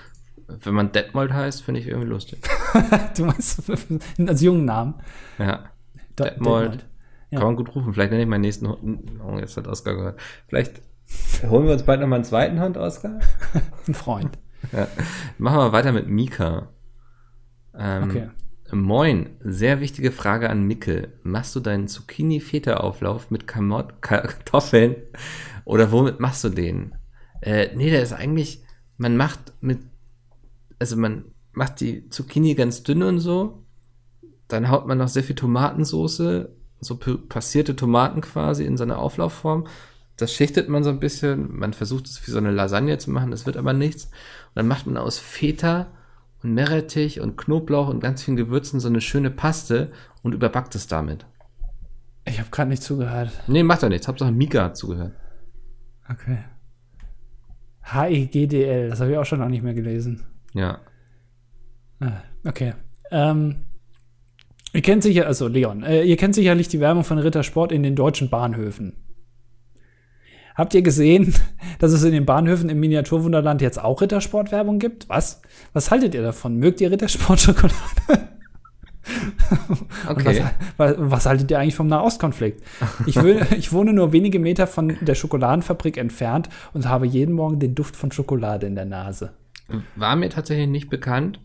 wenn 0.48 0.74
man 0.74 0.92
Detmold 0.92 1.32
heißt, 1.32 1.64
finde 1.64 1.80
ich 1.80 1.88
irgendwie 1.88 2.10
lustig. 2.10 2.40
du 3.18 3.26
meinst 3.26 3.64
als 4.28 4.42
jungen 4.42 4.66
Namen. 4.66 4.96
Ja. 5.40 5.70
Do- 6.16 6.26
Detmold. 6.26 6.86
Ja. 7.32 7.40
Kann 7.40 7.48
man 7.48 7.56
gut 7.58 7.76
rufen. 7.76 7.94
Vielleicht 7.94 8.12
nenne 8.12 8.24
ich 8.24 8.30
meinen 8.30 8.42
nächsten 8.42 8.68
Hund. 8.68 9.12
Oh, 9.26 9.38
jetzt 9.38 9.58
hat 9.58 9.68
Oskar 9.68 9.96
gehört. 9.96 10.20
Vielleicht 10.48 10.82
holen 11.50 11.66
wir 11.66 11.74
uns 11.74 11.84
bald 11.84 12.02
noch 12.02 12.08
mal 12.08 12.16
einen 12.18 12.26
zweiten 12.26 12.60
Hund, 12.62 12.78
Oskar. 12.78 13.20
Ein 13.88 13.94
Freund. 13.94 14.38
Ja. 14.72 14.88
Machen 15.38 15.58
wir 15.60 15.72
weiter 15.72 15.92
mit 15.92 16.08
Mika. 16.08 16.70
Ähm, 17.78 18.10
Okay. 18.10 18.30
Moin, 18.72 19.30
sehr 19.40 19.80
wichtige 19.80 20.12
Frage 20.12 20.50
an 20.50 20.64
Mickel. 20.64 21.14
Machst 21.24 21.56
du 21.56 21.62
deinen 21.62 21.88
Zucchini-Feta-Auflauf 21.88 23.32
mit 23.32 23.48
Kamot 23.48 24.02
Kartoffeln 24.02 24.96
oder 25.64 25.92
womit 25.94 26.20
machst 26.20 26.44
du 26.44 26.50
den? 26.50 26.94
Äh, 27.42 27.74
nee, 27.76 27.90
der 27.90 28.02
ist 28.02 28.12
eigentlich, 28.12 28.64
man 28.98 29.16
macht 29.16 29.54
mit, 29.62 29.80
also 30.80 30.98
man 30.98 31.26
macht 31.54 31.80
die 31.80 32.10
Zucchini 32.10 32.56
ganz 32.56 32.84
dünn 32.84 33.04
und 33.04 33.20
so, 33.20 33.64
dann 34.50 34.70
haut 34.70 34.86
man 34.86 34.98
noch 34.98 35.08
sehr 35.08 35.24
viel 35.24 35.36
Tomatensoße, 35.36 36.54
so 36.82 36.98
passierte 37.30 37.76
Tomaten 37.76 38.20
quasi 38.20 38.66
in 38.66 38.76
so 38.76 38.84
eine 38.84 38.98
Auflaufform. 38.98 39.66
Das 40.18 40.34
schichtet 40.34 40.68
man 40.68 40.84
so 40.84 40.90
ein 40.90 41.00
bisschen, 41.00 41.58
man 41.58 41.74
versucht 41.74 42.08
es 42.08 42.26
wie 42.26 42.32
so 42.32 42.40
eine 42.40 42.52
Lasagne 42.52 42.98
zu 42.98 43.12
machen, 43.12 43.32
das 43.32 43.46
wird 43.46 43.56
aber 43.56 43.74
nichts. 43.74 44.06
Und 44.06 44.56
dann 44.56 44.68
macht 44.68 44.88
man 44.88 44.98
aus 44.98 45.20
Feta 45.20 45.88
und 46.42 46.54
Meerrettich 46.54 47.22
und 47.22 47.38
Knoblauch 47.38 47.88
und 47.88 48.00
ganz 48.00 48.24
vielen 48.24 48.38
Gewürzen 48.38 48.80
so 48.80 48.88
eine 48.88 49.02
schöne 49.02 49.30
Paste 49.30 49.92
und 50.24 50.34
überbackt 50.34 50.74
es 50.76 50.88
damit. 50.88 51.26
Ich 52.26 52.40
habe 52.40 52.50
gerade 52.50 52.70
nicht 52.70 52.84
zugehört. 52.84 53.32
Nee, 53.48 53.64
macht 53.64 53.84
doch 53.84 53.90
nichts. 53.90 54.08
Hauptsache 54.08 54.32
Mika 54.32 54.64
hat 54.64 54.78
zugehört. 54.78 55.14
Okay. 56.10 56.40
H-E-G-D-L, 57.84 58.90
das 58.90 59.00
habe 59.00 59.12
ich 59.12 59.18
auch 59.18 59.26
schon 59.26 59.40
noch 59.40 59.48
nicht 59.50 59.64
mehr 59.64 59.74
gelesen. 59.74 60.26
Ja. 60.54 60.80
Ah, 62.00 62.22
Okay. 62.44 62.74
Ähm, 63.12 63.66
ihr 64.74 64.82
kennt 64.82 65.04
sicher, 65.04 65.28
also 65.28 65.48
Leon, 65.48 65.84
äh, 65.84 66.04
ihr 66.04 66.18
kennt 66.18 66.36
sicherlich 66.36 66.68
die 66.68 66.80
Werbung 66.82 67.04
von 67.06 67.18
Rittersport 67.20 67.72
in 67.72 67.84
den 67.84 67.96
deutschen 67.96 68.30
Bahnhöfen. 68.30 68.98
Habt 70.58 70.74
ihr 70.74 70.82
gesehen, 70.82 71.34
dass 71.80 71.94
es 71.94 72.04
in 72.04 72.12
den 72.12 72.26
Bahnhöfen 72.26 72.68
im 72.70 72.80
Miniaturwunderland 72.80 73.62
jetzt 73.62 73.82
auch 73.82 74.02
Rittersport-Werbung 74.02 74.80
gibt? 74.80 75.08
Was? 75.08 75.42
Was 75.74 75.92
haltet 75.92 76.16
ihr 76.16 76.24
davon? 76.24 76.58
Mögt 76.58 76.82
ihr 76.82 76.92
Rittersport-Schokolade? 76.92 77.76
Okay. 80.06 80.44
Was, 80.76 80.96
was, 80.98 81.26
haltet 81.26 81.50
ihr 81.50 81.60
eigentlich 81.60 81.76
vom 81.76 81.88
Nahostkonflikt? 81.88 82.62
Ich, 83.06 83.16
will, 83.16 83.48
ich 83.58 83.72
wohne 83.72 83.94
nur 83.94 84.12
wenige 84.12 84.38
Meter 84.38 84.68
von 84.68 84.98
der 85.00 85.16
Schokoladenfabrik 85.16 85.96
entfernt 85.96 86.50
und 86.74 86.90
habe 86.90 87.08
jeden 87.08 87.34
Morgen 87.34 87.58
den 87.58 87.74
Duft 87.74 87.96
von 87.96 88.12
Schokolade 88.12 88.68
in 88.68 88.76
der 88.76 88.84
Nase. 88.84 89.32
War 89.96 90.18
mir 90.18 90.30
tatsächlich 90.30 90.68
nicht 90.68 90.90
bekannt. 90.90 91.40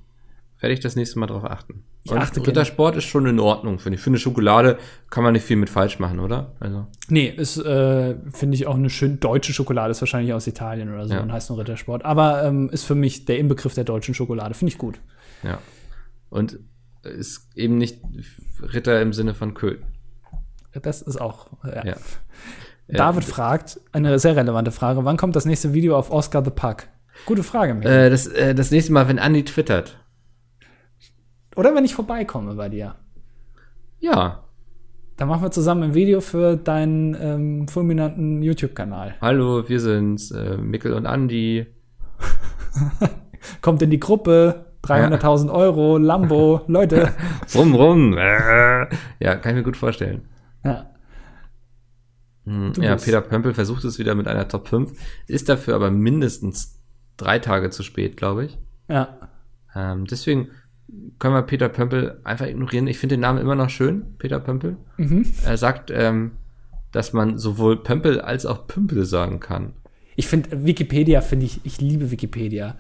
Werde 0.59 0.75
ich 0.75 0.81
das 0.81 0.97
nächste 0.97 1.21
Mal 1.21 1.27
drauf 1.27 1.45
achten. 1.45 1.85
Ich 2.05 2.11
Und 2.11 2.19
achte 2.19 2.41
gerne. 2.41 2.49
Rittersport 2.49 2.97
ist 2.97 3.05
schon 3.05 3.27
in 3.27 3.39
Ordnung, 3.39 3.79
finde 3.79 3.97
ich. 3.97 4.03
Für 4.03 4.11
eine 4.11 4.19
Schokolade 4.19 4.77
kann 5.09 5.23
man 5.23 5.35
nicht 5.35 5.45
viel 5.47 5.57
mit 5.57 5.71
falsch 5.71 6.01
machen, 6.01 6.19
oder? 6.19 6.53
Also, 6.59 6.87
Nee, 7.09 7.29
ist, 7.29 7.59
äh, 7.59 8.17
finde 8.33 8.57
ich, 8.57 8.67
auch 8.67 8.75
eine 8.75 8.91
schön 8.91 9.21
deutsche 9.21 9.53
Schokolade, 9.53 9.93
ist 9.93 10.01
wahrscheinlich 10.03 10.33
aus 10.35 10.47
Italien 10.49 10.93
oder 10.93 11.07
so 11.07 11.15
Ja. 11.15 11.21
und 11.21 11.31
heißt 11.33 11.51
nur 11.51 11.61
Rittersport. 11.61 12.05
Aber 12.05 12.43
ähm, 12.45 12.71
ist 12.71 12.85
für 12.85 12.97
mich 12.97 13.25
der 13.25 13.39
Inbegriff 13.39 13.75
der 13.75 13.85
deutschen 13.85 14.15
Schokolade. 14.15 14.55
Finde 14.55 14.73
ich 14.73 14.79
gut. 14.79 15.01
ja. 15.43 15.59
Und 16.29 16.59
ist 17.05 17.49
eben 17.57 17.79
nicht 17.79 18.01
Ritter 18.61 19.01
im 19.03 19.13
Sinne 19.13 19.35
von 19.35 19.55
Köthen. 19.55 19.85
Das 20.81 21.03
ist 21.03 21.21
auch. 21.21 21.49
Ja. 21.65 21.85
Ja. 21.85 21.97
David 22.89 23.25
fragt, 23.25 23.81
eine 23.93 24.19
sehr 24.19 24.37
relevante 24.37 24.71
Frage: 24.71 25.05
Wann 25.05 25.17
kommt 25.17 25.37
das 25.37 25.45
nächste 25.45 25.73
Video 25.73 25.97
auf 25.97 26.11
Oscar 26.11 26.45
the 26.45 26.51
Puck? 26.51 26.85
Gute 27.27 27.43
Frage, 27.43 27.75
Michael. 27.75 28.07
Äh, 28.07 28.11
das, 28.11 28.27
äh, 28.29 28.55
das 28.55 28.71
nächste 28.71 28.93
Mal, 28.93 29.09
wenn 29.09 29.19
Andi 29.19 29.45
twittert. 29.45 29.99
Oder 31.57 31.75
wenn 31.75 31.85
ich 31.85 31.95
vorbeikomme 31.95 32.55
bei 32.55 32.69
dir. 32.69 32.95
Ja. 34.01 34.45
Dann 35.17 35.29
machen 35.29 35.43
wir 35.43 35.51
zusammen 35.51 35.83
ein 35.85 35.95
Video 35.95 36.21
für 36.21 36.57
deinen 36.57 37.15
ähm, 37.21 37.69
fulminanten 37.69 38.43
YouTube-Kanal. 38.43 39.15
Hallo, 39.21 39.69
wir 39.69 39.79
sind's, 39.81 40.31
äh, 40.31 40.57
Mikkel 40.57 40.95
und 40.95 41.07
Andi. 41.07 41.67
Kommt 43.61 43.83
in 43.83 43.91
die 43.91 44.01
Gruppe, 44.01 44.67
300.000 44.85 45.53
Euro, 45.53 45.99
Lambo, 45.99 46.63
Leute. 46.69 47.13
Rum, 47.55 47.75
rum. 47.75 48.17
Ja, 49.21 49.37
kann 49.37 49.51
ich 49.53 49.57
mir 49.57 49.63
gut 49.63 49.77
vorstellen. 49.77 50.23
Ja. 50.65 50.91
Hm, 52.45 52.73
Ja, 52.79 52.97
Peter 52.97 53.21
Pömpel 53.21 53.55
versucht 53.55 53.85
es 53.85 53.99
wieder 53.99 54.15
mit 54.15 54.27
einer 54.27 54.49
Top 54.49 54.69
5, 54.69 54.93
ist 55.29 55.49
dafür 55.49 55.75
aber 55.77 55.91
mindestens 55.91 56.81
drei 57.17 57.39
Tage 57.39 57.71
zu 57.71 57.83
spät, 57.83 58.17
glaube 58.17 58.47
ich. 58.47 58.59
ja. 58.89 59.19
Ähm, 59.75 60.05
deswegen 60.05 60.49
können 61.19 61.35
wir 61.35 61.43
Peter 61.43 61.69
Pömpel 61.69 62.21
einfach 62.25 62.47
ignorieren. 62.47 62.87
Ich 62.87 62.99
finde 62.99 63.17
den 63.17 63.21
Namen 63.21 63.39
immer 63.39 63.55
noch 63.55 63.71
schön, 63.71 64.17
Peter 64.19 64.41
Pömpel. 64.41 64.77
Mhm. 64.97 65.27
Er 65.45 65.57
sagt, 65.57 65.91
ähm, 65.91 66.33
dass 66.93 67.13
man 67.13 67.39
sowohl 67.39 67.83
Pömpel 67.83 68.21
als 68.21 68.47
auch 68.47 68.67
Pümpel 68.67 69.05
sagen 69.05 69.41
kann. 69.41 69.73
Ich 70.17 70.27
finde 70.27 70.65
Wikipedia, 70.65 71.23
finde 71.23 71.47
ich, 71.47 71.61
ich 71.65 71.81
liebe 71.81 72.11
Wikipedia. 72.11 72.77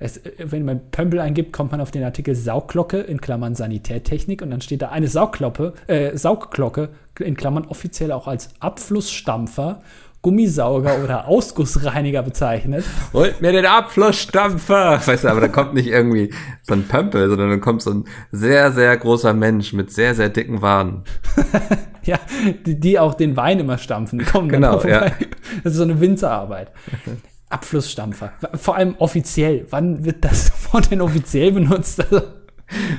Es, 0.00 0.20
wenn 0.38 0.64
man 0.64 0.90
Pömpel 0.90 1.20
eingibt, 1.20 1.52
kommt 1.52 1.70
man 1.70 1.80
auf 1.80 1.92
den 1.92 2.02
Artikel 2.02 2.34
Saugglocke 2.34 2.98
in 2.98 3.20
Klammern 3.20 3.54
Sanitärtechnik 3.54 4.42
und 4.42 4.50
dann 4.50 4.60
steht 4.60 4.82
da 4.82 4.88
eine 4.88 5.06
Saugglocke, 5.06 5.72
äh, 5.86 6.16
Saugglocke 6.16 6.90
in 7.20 7.36
Klammern 7.36 7.64
offiziell 7.66 8.10
auch 8.10 8.26
als 8.26 8.50
Abflussstampfer, 8.58 9.82
Gummisauger 10.24 11.04
oder 11.04 11.28
Ausgussreiniger 11.28 12.22
bezeichnet. 12.22 12.82
Holt 13.12 13.42
mir 13.42 13.52
den 13.52 13.66
Abflussstampfer! 13.66 14.98
Weißt 15.06 15.24
du, 15.24 15.28
aber 15.28 15.42
da 15.42 15.48
kommt 15.48 15.74
nicht 15.74 15.88
irgendwie 15.88 16.32
so 16.62 16.72
ein 16.72 16.88
Pömpel, 16.88 17.28
sondern 17.28 17.50
dann 17.50 17.60
kommt 17.60 17.82
so 17.82 17.90
ein 17.92 18.04
sehr, 18.32 18.72
sehr 18.72 18.96
großer 18.96 19.34
Mensch 19.34 19.74
mit 19.74 19.92
sehr, 19.92 20.14
sehr 20.14 20.30
dicken 20.30 20.62
Waden. 20.62 21.02
Ja, 22.06 22.18
die, 22.66 22.78
die 22.78 22.98
auch 22.98 23.14
den 23.14 23.34
Wein 23.34 23.58
immer 23.60 23.78
stampfen. 23.78 24.18
Die 24.18 24.26
kommen 24.26 24.50
Genau, 24.50 24.78
vorbei. 24.78 25.14
Das 25.62 25.72
ist 25.72 25.78
so 25.78 25.84
eine 25.84 25.98
Winzerarbeit. 26.02 26.70
Abflussstampfer. 27.48 28.34
Vor 28.52 28.76
allem 28.76 28.94
offiziell. 28.98 29.64
Wann 29.70 30.04
wird 30.04 30.22
das 30.22 30.50
von 30.50 30.82
den 30.82 31.00
offiziell 31.00 31.52
benutzt? 31.52 32.04
Also, 32.04 32.20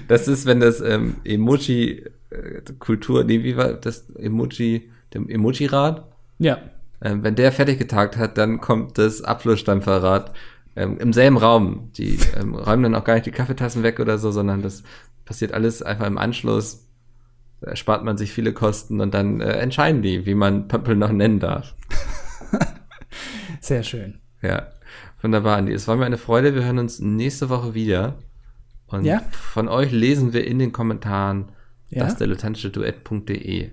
Das 0.07 0.28
ist, 0.28 0.47
wenn 0.47 0.59
das 0.59 0.82
ähm, 0.82 1.17
Emoji-Kultur, 1.23 3.26
nee, 3.26 3.43
wie 3.43 3.55
war 3.57 3.73
das 3.73 4.09
Emoji, 4.17 4.89
dem 5.13 5.30
Emoji-Rad? 5.30 6.03
ja. 6.39 6.57
Ähm, 7.01 7.23
wenn 7.23 7.35
der 7.35 7.51
fertig 7.51 7.77
getagt 7.77 8.17
hat, 8.17 8.37
dann 8.37 8.61
kommt 8.61 8.97
das 8.97 9.21
Abflussstampferrad 9.21 10.33
ähm, 10.75 10.97
im 10.97 11.13
selben 11.13 11.37
Raum. 11.37 11.91
Die 11.93 12.19
ähm, 12.39 12.55
räumen 12.55 12.83
dann 12.83 12.95
auch 12.95 13.03
gar 13.03 13.15
nicht 13.15 13.25
die 13.25 13.31
Kaffeetassen 13.31 13.83
weg 13.83 13.99
oder 13.99 14.17
so, 14.17 14.31
sondern 14.31 14.61
das 14.61 14.83
passiert 15.25 15.51
alles 15.53 15.81
einfach 15.81 16.07
im 16.07 16.17
Anschluss. 16.17 16.87
Da 17.61 17.67
erspart 17.71 18.03
man 18.03 18.17
sich 18.17 18.31
viele 18.31 18.53
Kosten 18.53 19.01
und 19.01 19.13
dann 19.13 19.41
äh, 19.41 19.53
entscheiden 19.53 20.01
die, 20.01 20.25
wie 20.25 20.35
man 20.35 20.67
Pömpel 20.67 20.95
noch 20.95 21.11
nennen 21.11 21.39
darf. 21.39 21.75
Sehr 23.61 23.83
schön. 23.83 24.19
Ja, 24.41 24.67
wunderbar, 25.21 25.57
Andi. 25.57 25.73
Es 25.73 25.87
war 25.87 25.95
mir 25.95 26.05
eine 26.05 26.17
Freude. 26.17 26.53
Wir 26.53 26.63
hören 26.65 26.79
uns 26.79 26.99
nächste 26.99 27.49
Woche 27.49 27.73
wieder. 27.73 28.19
Und 28.87 29.05
Ja. 29.05 29.21
von 29.31 29.67
euch 29.67 29.91
lesen 29.91 30.33
wir 30.33 30.45
in 30.45 30.59
den 30.59 30.71
Kommentaren 30.71 31.51
Ja. 31.89 32.03
das 32.03 32.17
Duett.de. 32.17 33.71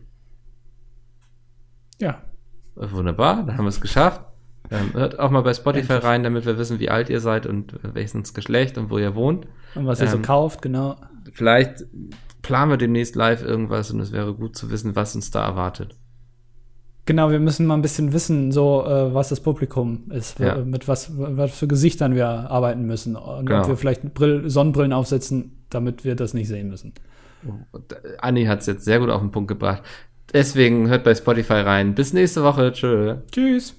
Ja. 2.01 2.23
Wunderbar, 2.75 3.43
dann 3.45 3.57
haben 3.59 3.65
wir 3.65 3.69
es 3.71 3.81
geschafft. 3.81 4.23
Ähm, 4.71 4.93
hört 4.95 5.19
auch 5.19 5.31
mal 5.31 5.43
bei 5.43 5.53
Spotify 5.53 5.93
Endlich. 5.95 6.05
rein, 6.05 6.23
damit 6.23 6.47
wir 6.47 6.57
wissen, 6.57 6.79
wie 6.81 6.89
alt 6.89 7.11
ihr 7.11 7.21
seid 7.21 7.47
und 7.47 7.75
äh, 7.75 7.95
welches 7.95 8.33
Geschlecht 8.33 8.79
und 8.79 8.89
wo 8.91 8.99
ihr 8.99 9.15
wohnt. 9.15 9.47
Und 9.75 9.87
was 9.87 10.01
ihr 10.01 10.09
so 10.09 10.17
Ähm, 10.17 10.23
kauft, 10.23 10.63
genau. 10.63 10.97
Vielleicht 11.33 11.85
planen 12.41 12.71
wir 12.71 12.77
demnächst 12.79 13.15
live 13.15 13.43
irgendwas 13.43 13.91
und 13.91 14.01
es 14.01 14.13
wäre 14.13 14.35
gut 14.35 14.57
zu 14.57 14.71
wissen, 14.71 14.97
was 14.97 15.15
uns 15.15 15.31
da 15.31 15.45
erwartet. 15.45 15.95
Genau, 17.05 17.31
wir 17.31 17.41
müssen 17.41 17.67
mal 17.67 17.75
ein 17.75 17.83
bisschen 17.83 18.13
wissen, 18.13 18.53
so 18.53 18.85
äh, 18.87 19.13
was 19.13 19.29
das 19.29 19.41
Publikum 19.41 20.05
ist, 20.11 20.39
Ja. 20.39 20.57
mit 20.59 20.87
was, 20.89 21.11
was 21.19 21.51
für 21.53 21.67
Gesichtern 21.67 22.15
wir 22.15 22.29
arbeiten 22.29 22.87
müssen 22.87 23.17
und 23.17 23.47
Genau. 23.47 23.63
ob 23.63 23.69
wir 23.69 23.77
vielleicht 23.77 24.15
Brill 24.15 24.49
Sonnenbrillen 24.49 24.93
aufsetzen, 24.93 25.65
damit 25.69 26.05
wir 26.05 26.15
das 26.15 26.33
nicht 26.33 26.47
sehen 26.49 26.69
müssen. 26.69 26.95
Äh, 27.45 28.17
Anni 28.21 28.45
hat 28.45 28.61
es 28.61 28.67
jetzt 28.67 28.85
sehr 28.85 29.01
gut 29.01 29.11
auf 29.11 29.21
den 29.21 29.33
Punkt 29.33 29.49
gebracht. 29.49 29.83
Deswegen 30.33 30.89
hört 30.89 31.05
bei 31.05 31.15
Spotify 31.15 31.55
rein. 31.55 31.95
Bis 31.95 32.13
nächste 32.13 32.43
Woche. 32.43 32.73
Tschö. 32.73 33.17
Tschüss. 33.31 33.75